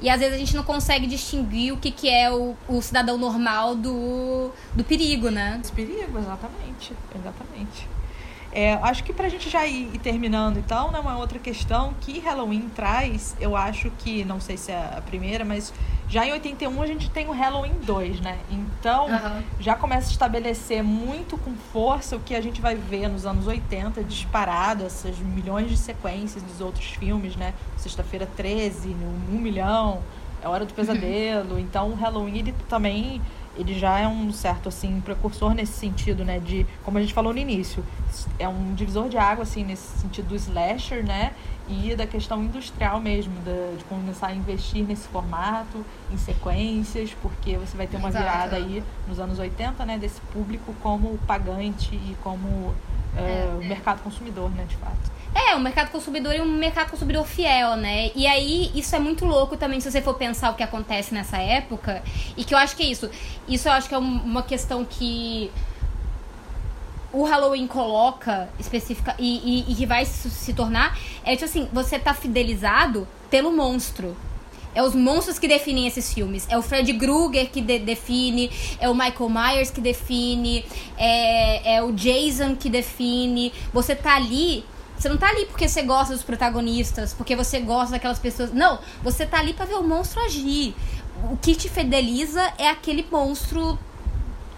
E 0.00 0.08
às 0.08 0.20
vezes 0.20 0.34
a 0.36 0.38
gente 0.38 0.56
não 0.56 0.62
consegue 0.62 1.06
distinguir 1.06 1.74
o 1.74 1.76
que, 1.76 1.90
que 1.90 2.08
é 2.08 2.32
o, 2.32 2.56
o 2.66 2.80
cidadão 2.80 3.18
normal 3.18 3.74
do, 3.74 4.50
do 4.74 4.82
perigo, 4.82 5.28
né? 5.30 5.60
Esse 5.62 5.72
perigo, 5.72 6.18
exatamente. 6.18 6.94
Exatamente. 7.14 7.88
É, 8.54 8.74
acho 8.74 9.02
que 9.02 9.12
pra 9.12 9.28
gente 9.28 9.50
já 9.50 9.66
ir, 9.66 9.90
ir 9.92 9.98
terminando, 9.98 10.58
então, 10.58 10.92
né, 10.92 11.00
uma 11.00 11.18
outra 11.18 11.40
questão 11.40 11.92
que 12.00 12.20
Halloween 12.20 12.70
traz, 12.72 13.34
eu 13.40 13.56
acho 13.56 13.90
que, 13.98 14.24
não 14.24 14.40
sei 14.40 14.56
se 14.56 14.70
é 14.70 14.94
a 14.96 15.00
primeira, 15.00 15.44
mas 15.44 15.72
já 16.08 16.24
em 16.24 16.30
81 16.30 16.80
a 16.80 16.86
gente 16.86 17.10
tem 17.10 17.26
o 17.26 17.32
Halloween 17.32 17.74
2, 17.82 18.20
né? 18.20 18.38
Então, 18.50 19.08
já 19.58 19.74
começa 19.74 20.08
a 20.08 20.12
estabelecer 20.12 20.84
muito 20.84 21.36
com 21.36 21.52
força 21.72 22.14
o 22.14 22.20
que 22.20 22.34
a 22.34 22.40
gente 22.40 22.60
vai 22.60 22.76
ver 22.76 23.08
nos 23.08 23.26
anos 23.26 23.48
80, 23.48 24.04
disparado, 24.04 24.84
essas 24.84 25.18
milhões 25.18 25.68
de 25.68 25.76
sequências 25.76 26.42
dos 26.42 26.60
outros 26.60 26.84
filmes, 26.84 27.34
né? 27.34 27.54
Sexta-feira 27.76 28.28
13, 28.36 28.94
Um 29.32 29.38
Milhão, 29.38 30.00
É 30.40 30.48
Hora 30.48 30.64
do 30.64 30.72
Pesadelo. 30.74 31.58
Então, 31.58 31.88
o 31.88 31.94
Halloween, 31.94 32.38
ele 32.38 32.54
também 32.68 33.20
ele 33.56 33.78
já 33.78 33.98
é 33.98 34.06
um 34.08 34.32
certo 34.32 34.68
assim 34.68 35.00
precursor 35.00 35.54
nesse 35.54 35.72
sentido, 35.72 36.24
né, 36.24 36.38
de 36.38 36.66
como 36.84 36.98
a 36.98 37.00
gente 37.00 37.14
falou 37.14 37.32
no 37.32 37.38
início, 37.38 37.84
é 38.38 38.48
um 38.48 38.74
divisor 38.74 39.08
de 39.08 39.16
água 39.16 39.42
assim 39.44 39.64
nesse 39.64 39.98
sentido 39.98 40.28
do 40.28 40.36
slasher, 40.36 41.04
né, 41.04 41.32
e 41.68 41.94
da 41.96 42.06
questão 42.06 42.42
industrial 42.44 43.00
mesmo, 43.00 43.32
da- 43.40 43.76
de 43.76 43.84
começar 43.84 44.26
a 44.28 44.34
investir 44.34 44.84
nesse 44.84 45.08
formato, 45.08 45.84
em 46.12 46.16
sequências, 46.18 47.14
porque 47.22 47.56
você 47.56 47.76
vai 47.76 47.86
ter 47.86 47.96
uma 47.96 48.08
Exato. 48.08 48.24
virada 48.24 48.56
aí 48.56 48.82
nos 49.08 49.18
anos 49.18 49.38
80, 49.38 49.84
né, 49.86 49.96
desse 49.98 50.20
público 50.32 50.74
como 50.82 51.16
pagante 51.26 51.94
e 51.94 52.16
como 52.22 52.74
é, 53.16 53.48
o 53.60 53.64
mercado 53.64 54.02
consumidor, 54.02 54.50
né, 54.50 54.64
de 54.68 54.76
fato. 54.76 55.13
É, 55.34 55.56
um 55.56 55.60
mercado 55.60 55.90
consumidor 55.90 56.32
e 56.34 56.40
um 56.40 56.44
mercado 56.46 56.90
consumidor 56.90 57.26
fiel, 57.26 57.76
né? 57.76 58.10
E 58.14 58.26
aí, 58.26 58.70
isso 58.74 58.94
é 58.94 59.00
muito 59.00 59.24
louco 59.24 59.56
também, 59.56 59.80
se 59.80 59.90
você 59.90 60.00
for 60.00 60.14
pensar 60.14 60.50
o 60.50 60.54
que 60.54 60.62
acontece 60.62 61.12
nessa 61.12 61.38
época. 61.38 62.02
E 62.36 62.44
que 62.44 62.54
eu 62.54 62.58
acho 62.58 62.76
que 62.76 62.84
é 62.84 62.86
isso. 62.86 63.10
Isso 63.48 63.66
eu 63.68 63.72
acho 63.72 63.88
que 63.88 63.94
é 63.94 63.98
um- 63.98 64.22
uma 64.22 64.42
questão 64.44 64.84
que 64.84 65.50
o 67.12 67.22
Halloween 67.24 67.66
coloca 67.66 68.48
específica 68.58 69.14
e, 69.18 69.64
e, 69.68 69.72
e 69.72 69.74
que 69.74 69.86
vai 69.86 70.04
se, 70.04 70.30
se 70.30 70.52
tornar. 70.54 70.98
É 71.24 71.32
tipo 71.32 71.44
assim, 71.44 71.68
você 71.72 71.98
tá 71.98 72.12
fidelizado 72.14 73.06
pelo 73.30 73.52
monstro. 73.52 74.16
É 74.74 74.82
os 74.82 74.94
monstros 74.94 75.38
que 75.38 75.46
definem 75.46 75.86
esses 75.86 76.12
filmes. 76.12 76.46
É 76.50 76.58
o 76.58 76.62
Fred 76.62 76.92
Krueger 76.94 77.48
que 77.50 77.60
de- 77.60 77.78
define, 77.78 78.50
é 78.80 78.88
o 78.88 78.94
Michael 78.94 79.30
Myers 79.30 79.70
que 79.70 79.80
define, 79.80 80.64
é, 80.98 81.76
é 81.76 81.82
o 81.82 81.92
Jason 81.92 82.56
que 82.56 82.68
define. 82.68 83.52
Você 83.72 83.94
tá 83.94 84.16
ali. 84.16 84.64
Você 84.98 85.08
não 85.08 85.16
tá 85.16 85.28
ali 85.28 85.46
porque 85.46 85.68
você 85.68 85.82
gosta 85.82 86.14
dos 86.14 86.22
protagonistas, 86.22 87.12
porque 87.12 87.34
você 87.36 87.60
gosta 87.60 87.92
daquelas 87.92 88.18
pessoas. 88.18 88.52
Não, 88.52 88.78
você 89.02 89.26
tá 89.26 89.38
ali 89.38 89.52
pra 89.52 89.64
ver 89.66 89.74
o 89.74 89.82
monstro 89.82 90.20
agir. 90.22 90.74
O 91.30 91.36
que 91.36 91.54
te 91.54 91.68
fideliza 91.68 92.42
é 92.58 92.68
aquele 92.68 93.06
monstro. 93.10 93.78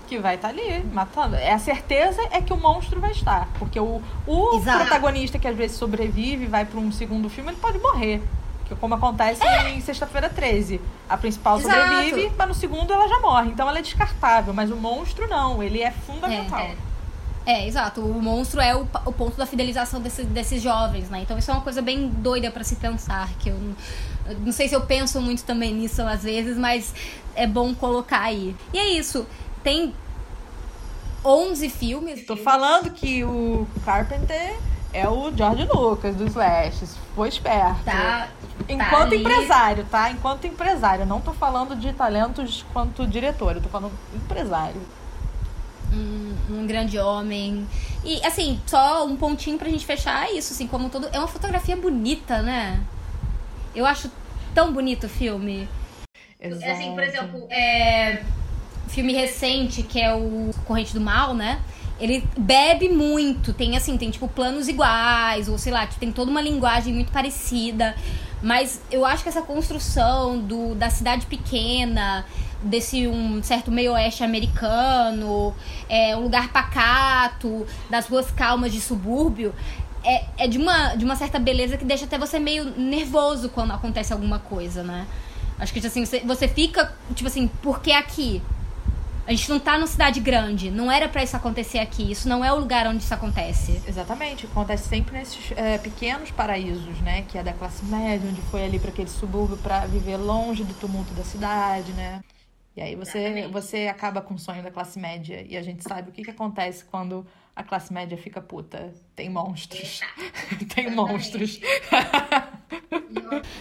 Que 0.07 0.19
vai 0.19 0.37
estar 0.37 0.49
ali, 0.49 0.85
matando. 0.93 1.35
É 1.35 1.53
a 1.53 1.59
certeza 1.59 2.23
é 2.31 2.41
que 2.41 2.53
o 2.53 2.57
monstro 2.57 3.01
vai 3.01 3.11
estar. 3.11 3.49
Porque 3.59 3.79
o, 3.81 4.01
o 4.27 4.57
Exato. 4.57 4.81
protagonista 4.81 5.39
que 5.39 5.49
às 5.49 5.57
vezes 5.57 5.77
sobrevive 5.77 6.47
vai 6.47 6.65
para 6.65 6.79
um 6.79 6.93
segundo 6.93 7.29
filme, 7.29 7.51
ele 7.51 7.59
pode 7.61 7.79
morrer. 7.81 8.23
Que 8.67 8.73
é 8.73 8.77
como 8.77 8.95
acontece 8.95 9.41
em 9.69 9.81
Sexta-feira 9.81 10.29
13. 10.29 10.81
A 11.09 11.17
principal 11.17 11.59
Exato. 11.59 11.75
sobrevive, 11.77 12.33
mas 12.37 12.49
no 12.49 12.55
segundo 12.55 12.93
ela 12.93 13.09
já 13.09 13.19
morre. 13.21 13.51
Então 13.51 13.69
ela 13.69 13.79
é 13.79 13.83
descartável. 13.83 14.53
Mas 14.55 14.71
o 14.71 14.77
monstro 14.77 15.27
não, 15.29 15.61
ele 15.63 15.83
é 15.83 15.91
fundamental. 15.91 16.61
É, 16.61 16.71
É, 16.73 16.77
exato. 17.67 18.01
O 18.01 18.21
monstro 18.21 18.61
é 18.61 18.75
o, 18.75 18.89
o 19.05 19.13
ponto 19.13 19.37
da 19.37 19.47
fidelização 19.47 20.01
desse- 20.01 20.25
desses 20.25 20.61
jovens, 20.63 21.09
né? 21.09 21.21
Então 21.21 21.39
isso 21.39 21.51
é 21.51 21.55
uma 21.55 21.63
coisa 21.63 21.81
bem 21.81 22.09
doida 22.09 22.51
pra 22.51 22.65
se 22.65 22.75
pensar. 22.77 23.29
Que 23.39 23.51
eu 23.51 23.61
não, 24.45 24.51
sei 24.53 24.69
se 24.69 24.75
eu 24.75 24.81
penso 24.81 25.21
muito 25.21 25.45
também 25.45 25.73
nisso 25.73 26.03
às 26.03 26.25
vezes, 26.25 26.59
mas 26.59 26.93
é 27.37 27.47
bom 27.47 27.73
colocar 27.75 28.23
aí. 28.23 28.57
E 28.73 28.79
é 28.79 28.89
isso. 28.89 29.27
Tem 29.63 29.95
11 31.25 31.69
filmes. 31.71 32.27
Tô 32.27 32.37
falando 32.37 32.91
que 32.91 33.25
o 33.25 33.67
Carpenter 33.85 34.57
é 34.93 35.09
o 35.09 35.33
George 35.37 35.65
Lucas 35.67 36.17
dos 36.17 36.31
Slashes. 36.31 36.97
Foi 37.15 37.29
esperto. 37.29 37.85
Tá. 37.85 38.29
Enquanto 38.69 39.13
ali. 39.13 39.19
empresário, 39.19 39.85
tá? 39.91 40.11
Enquanto 40.11 40.47
empresário. 40.47 41.03
Eu 41.03 41.07
Não 41.07 41.21
tô 41.21 41.33
falando 41.33 41.77
de 41.77 41.93
talentos 41.93 42.65
quanto 42.73 43.07
diretor. 43.07 43.57
Eu 43.57 43.63
tô 43.63 43.69
falando 43.69 43.93
empresário. 44.15 44.81
Um, 45.93 46.61
um 46.61 46.67
grande 46.67 46.99
homem. 46.99 47.67
E, 48.05 48.25
assim, 48.25 48.61
só 48.67 49.07
um 49.07 49.17
pontinho 49.17 49.59
pra 49.59 49.69
gente 49.69 49.85
fechar 49.85 50.29
é 50.29 50.33
isso, 50.33 50.53
assim, 50.53 50.67
como 50.67 50.89
todo. 50.89 51.09
É 51.13 51.19
uma 51.19 51.29
fotografia 51.29 51.77
bonita, 51.77 52.43
né? 52.43 52.81
Eu 53.75 53.85
acho 53.85 54.11
tão 54.55 54.73
bonito 54.73 55.05
o 55.05 55.09
filme. 55.09 55.69
Exato. 56.41 56.71
Assim, 56.71 56.93
por 56.93 57.03
exemplo, 57.03 57.47
É. 57.51 58.23
Filme 58.89 59.13
recente, 59.13 59.83
que 59.83 60.01
é 60.01 60.15
o 60.15 60.53
Corrente 60.65 60.95
do 60.95 61.01
Mal, 61.01 61.35
né? 61.35 61.61
Ele 61.99 62.23
bebe 62.39 62.89
muito, 62.89 63.53
tem 63.53 63.77
assim, 63.77 63.97
tem 63.99 64.11
tipo 64.11 64.29
planos 64.29 64.69
iguais, 64.69 65.49
ou 65.49 65.59
sei 65.59 65.73
lá, 65.73 65.87
que 65.87 65.99
tem 65.99 66.13
toda 66.13 66.31
uma 66.31 66.41
linguagem 66.41 66.95
muito 66.95 67.11
parecida. 67.11 67.97
Mas 68.43 68.81
eu 68.91 69.05
acho 69.05 69.23
que 69.23 69.29
essa 69.29 69.43
construção 69.43 70.39
do, 70.39 70.75
da 70.75 70.89
cidade 70.89 71.27
pequena, 71.27 72.25
desse 72.63 73.07
um 73.07 73.43
certo 73.43 73.71
meio 73.71 73.93
oeste 73.93 74.25
americano, 74.25 75.55
é, 75.89 76.17
um 76.17 76.21
lugar 76.21 76.53
pacato, 76.53 77.67
das 77.91 78.07
ruas 78.07 78.31
calmas 78.31 78.73
de 78.73 78.81
subúrbio, 78.81 79.55
é, 80.05 80.25
é 80.39 80.47
de, 80.47 80.57
uma, 80.57 80.95
de 80.95 81.05
uma 81.05 81.17
certa 81.17 81.39
beleza 81.39 81.77
que 81.77 81.85
deixa 81.85 82.05
até 82.05 82.17
você 82.17 82.39
meio 82.39 82.65
nervoso 82.79 83.49
quando 83.49 83.73
acontece 83.73 84.13
alguma 84.13 84.39
coisa, 84.39 84.83
né? 84.83 85.07
Acho 85.59 85.73
que 85.73 85.85
assim, 85.85 86.05
você, 86.05 86.21
você 86.21 86.47
fica, 86.47 86.93
tipo 87.15 87.27
assim, 87.29 87.49
por 87.63 87.81
que 87.81 87.91
aqui? 87.93 88.43
A 89.27 89.33
gente 89.33 89.49
não 89.51 89.59
tá 89.59 89.77
numa 89.77 89.89
cidade 89.89 90.21
grande. 90.21 90.71
Não 90.71 90.93
era 90.93 91.09
pra 91.09 91.25
isso 91.25 91.37
acontecer 91.37 91.81
aqui. 91.81 92.13
Isso 92.13 92.29
não 92.29 92.45
é 92.45 92.53
o 92.53 92.61
lugar 92.61 92.87
onde 92.87 93.03
isso 93.03 93.13
acontece. 93.13 93.83
Exatamente, 93.85 94.47
acontece 94.47 94.89
sempre 94.89 95.19
nesses 95.19 95.51
é, 95.57 95.79
pequenos 95.79 96.31
paraísos, 96.31 97.01
né? 97.01 97.25
Que 97.27 97.37
é 97.37 97.43
da 97.43 97.53
classe 97.53 97.85
média, 97.85 98.29
onde 98.31 98.41
foi 98.43 98.65
ali 98.65 98.79
para 98.79 98.91
aquele 98.91 99.11
subúrbio 99.11 99.57
para 99.57 99.81
viver 99.87 100.17
longe 100.17 100.63
do 100.63 100.75
tumulto 100.75 101.13
da 101.15 101.25
cidade, 101.25 101.91
né? 101.93 102.21
E 102.77 102.83
aí 102.83 102.95
você, 102.95 103.49
você 103.49 103.89
acaba 103.89 104.21
com 104.21 104.35
o 104.35 104.39
sonho 104.39 104.63
da 104.63 104.71
classe 104.71 104.99
média. 104.99 105.45
E 105.49 105.57
a 105.57 105.63
gente 105.63 105.83
sabe 105.83 106.11
o 106.11 106.13
que, 106.13 106.23
que 106.23 106.31
acontece 106.31 106.85
quando 106.85 107.27
a 107.55 107.65
classe 107.65 107.91
média 107.91 108.19
fica 108.19 108.39
puta. 108.39 108.93
Tem 109.15 109.31
monstros. 109.31 110.01
Tem 110.75 110.91
monstros. 110.91 111.59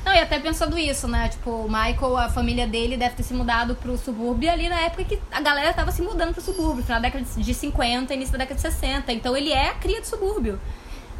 Não, 0.03 0.13
e 0.13 0.19
até 0.19 0.37
pensando 0.37 0.77
isso, 0.77 1.07
né? 1.07 1.29
Tipo, 1.29 1.49
o 1.49 1.63
Michael, 1.63 2.17
a 2.17 2.29
família 2.29 2.67
dele 2.67 2.97
deve 2.97 3.15
ter 3.15 3.23
se 3.23 3.33
mudado 3.33 3.75
pro 3.75 3.97
subúrbio 3.97 4.51
ali 4.51 4.67
na 4.67 4.81
época 4.81 5.05
que 5.05 5.21
a 5.31 5.39
galera 5.39 5.73
tava 5.73 5.93
se 5.93 6.01
mudando 6.01 6.33
pro 6.33 6.41
subúrbio, 6.43 6.83
final 6.83 6.99
da 6.99 7.07
década 7.07 7.25
de 7.37 7.53
50, 7.53 8.13
início 8.13 8.33
da 8.33 8.39
década 8.39 8.55
de 8.55 8.61
60. 8.61 9.13
Então 9.13 9.35
ele 9.37 9.53
é 9.53 9.69
a 9.69 9.75
cria 9.75 10.01
do 10.01 10.07
subúrbio. 10.07 10.59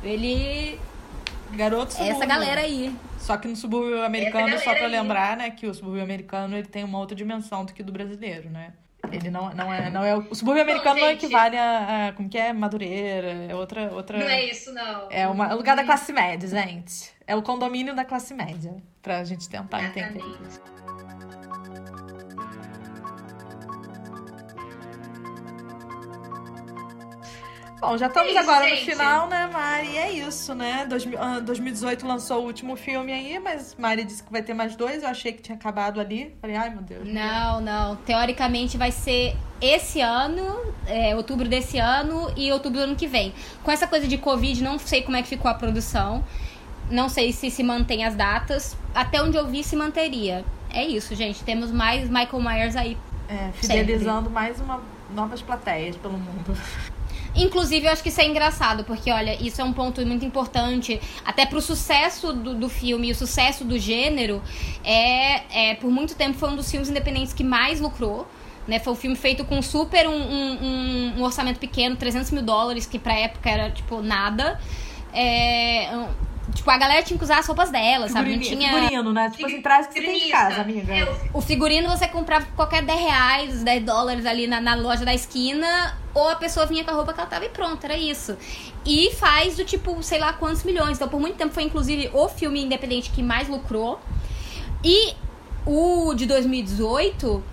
Ele. 0.03 0.77
Garoto 1.51 1.91
É 1.91 1.91
subúrbio. 1.91 2.15
essa 2.15 2.25
galera 2.25 2.61
aí. 2.61 2.95
Só 3.19 3.37
que 3.37 3.47
no 3.47 3.55
subúrbio 3.55 4.03
americano, 4.03 4.57
só 4.59 4.73
pra 4.75 4.85
aí. 4.85 4.91
lembrar, 4.91 5.37
né, 5.37 5.49
que 5.51 5.65
o 5.67 5.73
subúrbio 5.73 6.03
americano 6.03 6.55
ele 6.57 6.67
tem 6.67 6.83
uma 6.83 6.99
outra 6.99 7.15
dimensão 7.15 7.65
do 7.65 7.73
que 7.73 7.81
o 7.81 7.85
do 7.85 7.91
brasileiro, 7.91 8.49
né? 8.49 8.73
Ele 9.11 9.29
não, 9.29 9.53
não 9.53 9.71
é. 9.73 9.89
Não 9.91 10.03
é 10.03 10.15
o, 10.17 10.33
subúrbio 10.33 10.63
americano 10.63 10.99
não 10.99 11.07
gente. 11.09 11.23
equivale 11.25 11.57
a, 11.57 12.07
a. 12.07 12.13
Como 12.13 12.27
que 12.27 12.37
é? 12.37 12.51
Madureira. 12.51 13.45
É 13.49 13.55
outra. 13.55 13.91
outra 13.93 14.17
Não 14.17 14.27
é 14.27 14.45
isso, 14.45 14.73
não. 14.73 15.07
é 15.11 15.27
uma, 15.27 15.49
é 15.49 15.53
o 15.53 15.57
lugar 15.57 15.75
da 15.75 15.83
classe 15.83 16.11
média, 16.11 16.49
gente. 16.49 17.11
É 17.27 17.35
o 17.35 17.41
condomínio 17.43 17.95
da 17.95 18.03
classe 18.03 18.33
média. 18.33 18.75
Pra 19.03 19.23
gente 19.23 19.47
tentar 19.47 19.83
entender. 19.83 20.23
Bom, 27.79 27.97
já 27.97 28.07
estamos 28.07 28.29
É 28.29 28.31
isso, 28.31 28.39
agora 28.39 28.63
no 28.69 28.75
gente. 28.75 28.85
final, 28.91 29.27
né, 29.27 29.47
Mari? 29.51 29.87
E 29.91 29.97
é 29.97 30.11
isso, 30.11 30.55
né? 30.55 30.85
Dois 30.87 31.05
mil- 31.05 31.21
ah, 31.21 31.39
2018 31.39 32.07
lançou 32.07 32.41
o 32.41 32.45
último 32.45 32.75
filme 32.75 33.11
aí, 33.11 33.37
mas 33.37 33.75
Mari 33.77 34.03
disse 34.05 34.23
que 34.23 34.31
vai 34.31 34.41
ter 34.41 34.53
mais 34.53 34.75
dois. 34.75 35.03
Eu 35.03 35.09
achei 35.09 35.33
que 35.33 35.41
tinha 35.41 35.55
acabado 35.55 35.99
ali. 35.99 36.33
Falei, 36.41 36.55
ai 36.55 36.69
meu 36.69 36.81
Deus. 36.81 37.07
Não, 37.07 37.59
não. 37.61 37.95
Teoricamente 37.97 38.77
vai 38.77 38.91
ser 38.91 39.35
esse 39.61 39.99
ano, 40.01 40.73
é, 40.87 41.15
outubro 41.15 41.47
desse 41.47 41.77
ano 41.77 42.31
e 42.35 42.51
outubro 42.51 42.79
do 42.79 42.83
ano 42.85 42.95
que 42.95 43.07
vem. 43.07 43.33
Com 43.63 43.69
essa 43.71 43.85
coisa 43.85 44.07
de 44.07 44.17
Covid, 44.17 44.63
não 44.63 44.79
sei 44.79 45.01
como 45.03 45.17
é 45.17 45.21
que 45.21 45.27
ficou 45.27 45.51
a 45.51 45.53
produção. 45.53 46.23
Não 46.89 47.09
sei 47.09 47.31
se 47.33 47.51
se 47.51 47.61
mantém 47.63 48.05
as 48.05 48.15
datas. 48.15 48.75
Até 48.93 49.21
onde 49.21 49.35
eu 49.37 49.47
vi, 49.47 49.63
se 49.63 49.75
manteria. 49.75 50.45
É 50.71 50.83
isso, 50.85 51.13
gente. 51.13 51.43
Temos 51.43 51.71
mais 51.71 52.09
Michael 52.09 52.41
Myers 52.41 52.75
aí. 52.75 52.97
É, 53.27 53.51
fidelizando 53.53 54.29
mais 54.29 54.59
uma 54.61 54.81
novas 55.13 55.41
plateias 55.41 55.95
pelo 55.97 56.17
mundo. 56.17 56.55
Inclusive, 57.35 57.85
eu 57.85 57.91
acho 57.91 58.01
que 58.01 58.09
isso 58.09 58.21
é 58.21 58.25
engraçado, 58.25 58.83
porque, 58.83 59.11
olha, 59.11 59.35
isso 59.41 59.59
é 59.59 59.63
um 59.63 59.73
ponto 59.73 60.05
muito 60.05 60.23
importante, 60.25 61.01
até 61.25 61.45
pro 61.45 61.61
sucesso 61.61 62.31
do, 62.31 62.55
do 62.55 62.69
filme 62.69 63.09
e 63.09 63.11
o 63.11 63.15
sucesso 63.15 63.63
do 63.65 63.77
gênero. 63.77 64.41
É, 64.83 65.71
é, 65.71 65.75
por 65.75 65.91
muito 65.91 66.15
tempo 66.15 66.37
foi 66.37 66.49
um 66.49 66.55
dos 66.55 66.69
filmes 66.71 66.89
independentes 66.89 67.33
que 67.33 67.43
mais 67.43 67.79
lucrou. 67.81 68.27
Né? 68.67 68.79
Foi 68.79 68.93
um 68.93 68.95
filme 68.95 69.15
feito 69.15 69.45
com 69.45 69.61
super 69.61 70.07
um, 70.07 70.15
um, 70.15 71.13
um- 71.17 71.23
orçamento 71.23 71.59
pequeno, 71.59 71.95
300 71.95 72.31
mil 72.31 72.41
dólares, 72.41 72.85
que 72.87 72.97
pra 72.97 73.13
época 73.13 73.47
era, 73.49 73.69
tipo, 73.69 74.01
nada. 74.01 74.59
É, 75.13 75.87
tipo, 76.53 76.69
a 76.69 76.77
galera 76.77 77.01
tinha 77.03 77.17
que 77.17 77.23
usar 77.23 77.39
as 77.39 77.47
roupas 77.47 77.71
dela, 77.71 78.07
sabe? 78.07 78.35
Não 78.35 78.43
Figurino, 78.43 78.61
tinha... 78.61 78.73
figurino, 78.73 79.13
né? 79.13 79.29
Tipo 79.29 79.45
assim, 79.45 79.61
traz 79.61 79.85
o 79.85 79.89
que 79.89 79.95
você 79.95 80.05
tem 80.05 80.19
de 80.19 80.29
casa, 80.29 80.61
amiga. 80.61 80.93
É, 80.93 81.03
o 81.33 81.37
O 81.39 81.41
figurino 81.41 81.89
você 81.89 82.07
comprava 82.07 82.45
por 82.45 82.55
qualquer 82.55 82.83
10 82.83 82.99
reais, 82.99 83.63
10 83.63 83.83
dólares 83.83 84.25
ali 84.25 84.47
na, 84.47 84.61
na 84.61 84.75
loja 84.75 85.03
da 85.03 85.13
esquina, 85.13 85.97
ou 86.13 86.29
a 86.29 86.35
pessoa 86.35 86.65
vinha 86.65 86.83
com 86.83 86.91
a 86.91 86.93
roupa 86.93 87.13
que 87.13 87.19
ela 87.19 87.29
tava 87.29 87.45
e 87.45 87.49
pronto, 87.49 87.83
era 87.83 87.97
isso. 87.97 88.37
E 88.85 89.11
faz 89.15 89.55
do 89.55 89.65
tipo, 89.65 90.01
sei 90.03 90.19
lá 90.19 90.33
quantos 90.33 90.63
milhões. 90.63 90.97
Então, 90.97 91.07
por 91.07 91.19
muito 91.19 91.35
tempo 91.35 91.53
foi 91.53 91.63
inclusive 91.63 92.09
o 92.13 92.27
filme 92.29 92.63
independente 92.63 93.09
que 93.09 93.23
mais 93.23 93.47
lucrou. 93.47 93.99
E 94.83 95.13
o 95.65 96.13
de 96.13 96.25
2018, 96.27 97.43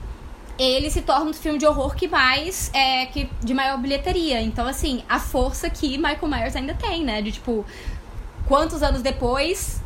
ele 0.58 0.90
se 0.90 1.02
torna 1.02 1.30
um 1.30 1.32
filme 1.32 1.58
de 1.58 1.66
horror 1.66 1.96
que 1.96 2.06
mais 2.06 2.70
é 2.74 3.06
que 3.06 3.28
de 3.42 3.54
maior 3.54 3.78
bilheteria. 3.78 4.40
Então, 4.40 4.66
assim, 4.66 5.02
a 5.08 5.18
força 5.18 5.70
que 5.70 5.96
Michael 5.96 6.28
Myers 6.28 6.56
ainda 6.56 6.74
tem, 6.74 7.02
né? 7.02 7.22
De 7.22 7.32
tipo, 7.32 7.64
quantos 8.52 8.82
anos 8.82 9.00
depois? 9.00 9.80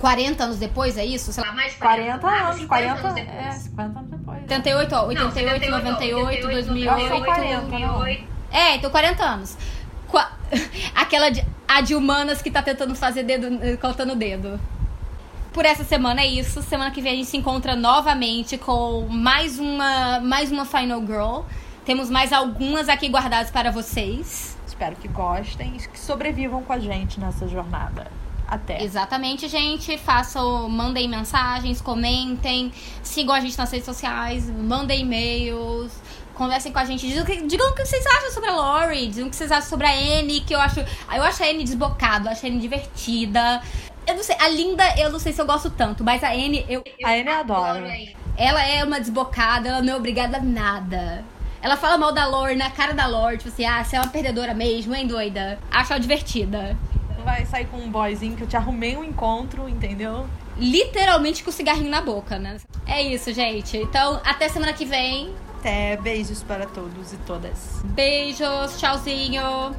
40 0.00 0.44
anos 0.44 0.56
depois, 0.56 0.96
é 0.96 1.04
isso? 1.04 1.32
Sei 1.32 1.42
lá, 1.42 1.50
mais 1.50 1.72
de 1.72 1.78
40 1.78 2.24
ah, 2.24 2.44
anos, 2.44 2.60
50 2.60 2.66
40 2.68 3.08
anos 3.08 3.18
é, 3.18 3.24
depois. 3.24 3.54
50 3.54 3.98
anos 3.98 4.10
depois. 4.10 4.42
88, 4.42 4.94
ó, 4.94 5.06
88, 5.06 5.70
98, 5.70 6.46
2008. 6.48 7.08
São 7.08 7.24
40, 7.24 7.78
não? 7.78 7.88
2008. 7.88 8.24
É, 8.52 8.76
então 8.76 8.88
40 8.88 9.24
anos. 9.24 9.58
Qua- 10.06 10.30
Aquela 10.94 11.28
de, 11.28 11.44
a 11.66 11.80
de 11.80 11.96
humanas 11.96 12.40
que 12.40 12.52
tá 12.52 12.62
tentando 12.62 12.94
fazer 12.94 13.24
dedo, 13.24 13.48
contando 13.80 14.12
o 14.12 14.16
dedo. 14.16 14.60
Por 15.52 15.64
essa 15.64 15.82
semana 15.82 16.20
é 16.20 16.26
isso. 16.26 16.62
Semana 16.62 16.92
que 16.92 17.02
vem 17.02 17.14
a 17.14 17.16
gente 17.16 17.28
se 17.28 17.36
encontra 17.36 17.74
novamente 17.74 18.56
com 18.56 19.08
mais 19.10 19.58
uma, 19.58 20.20
mais 20.20 20.52
uma 20.52 20.64
Final 20.64 21.00
Girl. 21.00 21.40
Temos 21.84 22.10
mais 22.10 22.32
algumas 22.32 22.88
aqui 22.88 23.08
guardadas 23.08 23.50
para 23.50 23.72
vocês. 23.72 24.55
Espero 24.76 24.94
que 24.96 25.08
gostem 25.08 25.74
e 25.74 25.88
que 25.88 25.98
sobrevivam 25.98 26.62
com 26.62 26.70
a 26.70 26.78
gente 26.78 27.18
nessa 27.18 27.48
jornada. 27.48 28.08
Até. 28.46 28.82
Exatamente, 28.84 29.48
gente. 29.48 29.96
Façam, 29.96 30.68
mandem 30.68 31.08
mensagens, 31.08 31.80
comentem, 31.80 32.70
sigam 33.02 33.34
a 33.34 33.40
gente 33.40 33.56
nas 33.56 33.70
redes 33.70 33.86
sociais, 33.86 34.48
mandem 34.50 35.00
e-mails, 35.00 35.90
conversem 36.34 36.70
com 36.72 36.78
a 36.78 36.84
gente. 36.84 37.06
Digam, 37.08 37.22
o 37.22 37.26
que- 37.26 37.42
digam 37.46 37.70
o 37.70 37.74
que 37.74 37.86
vocês 37.86 38.04
acham 38.06 38.30
sobre 38.30 38.50
a 38.50 38.54
Lori, 38.54 39.06
digam 39.08 39.28
o 39.28 39.30
que 39.30 39.36
vocês 39.36 39.50
acham 39.50 39.68
sobre 39.70 39.86
a 39.86 39.92
Anne, 40.18 40.42
que 40.42 40.54
eu 40.54 40.60
acho. 40.60 40.78
Eu 40.80 41.22
acho 41.24 41.42
a 41.42 41.46
Anne 41.46 41.64
desbocada, 41.64 42.28
eu 42.28 42.32
acho 42.32 42.44
a 42.44 42.48
Anne 42.50 42.60
divertida. 42.60 43.62
Eu 44.06 44.14
não 44.14 44.22
sei, 44.22 44.36
a 44.38 44.46
Linda, 44.48 44.84
eu 45.00 45.10
não 45.10 45.18
sei 45.18 45.32
se 45.32 45.40
eu 45.40 45.46
gosto 45.46 45.70
tanto, 45.70 46.04
mas 46.04 46.22
a 46.22 46.28
Anne, 46.32 46.64
eu, 46.68 46.84
A 47.02 47.10
Anne 47.12 47.26
eu 47.26 47.34
adoro. 47.40 47.86
aí. 47.86 48.14
ela 48.36 48.62
é 48.62 48.84
uma 48.84 49.00
desbocada, 49.00 49.68
ela 49.70 49.80
não 49.82 49.94
é 49.94 49.96
obrigada 49.96 50.36
a 50.36 50.40
nada. 50.40 51.24
Ela 51.66 51.76
fala 51.76 51.98
mal 51.98 52.12
da 52.12 52.24
Lori 52.26 52.54
na 52.54 52.70
cara 52.70 52.94
da 52.94 53.08
Lori, 53.08 53.38
tipo 53.38 53.48
assim, 53.48 53.64
ah, 53.64 53.82
você 53.82 53.96
é 53.96 54.00
uma 54.00 54.06
perdedora 54.06 54.54
mesmo, 54.54 54.94
hein, 54.94 55.04
doida? 55.04 55.58
Acho 55.68 55.94
ela 55.94 56.00
divertida. 56.00 56.78
Vai 57.24 57.44
sair 57.44 57.66
com 57.66 57.78
um 57.78 57.90
boyzinho 57.90 58.36
que 58.36 58.44
eu 58.44 58.46
te 58.46 58.56
arrumei 58.56 58.96
um 58.96 59.02
encontro, 59.02 59.68
entendeu? 59.68 60.28
literalmente 60.56 61.42
com 61.42 61.50
o 61.50 61.52
cigarrinho 61.52 61.90
na 61.90 62.00
boca, 62.00 62.38
né? 62.38 62.58
É 62.86 63.02
isso, 63.02 63.32
gente. 63.32 63.76
Então, 63.78 64.20
até 64.24 64.48
semana 64.48 64.72
que 64.72 64.84
vem. 64.84 65.34
Até 65.58 65.96
beijos 65.96 66.40
para 66.44 66.66
todos 66.66 67.12
e 67.12 67.16
todas. 67.26 67.82
Beijos, 67.84 68.78
tchauzinho. 68.78 69.74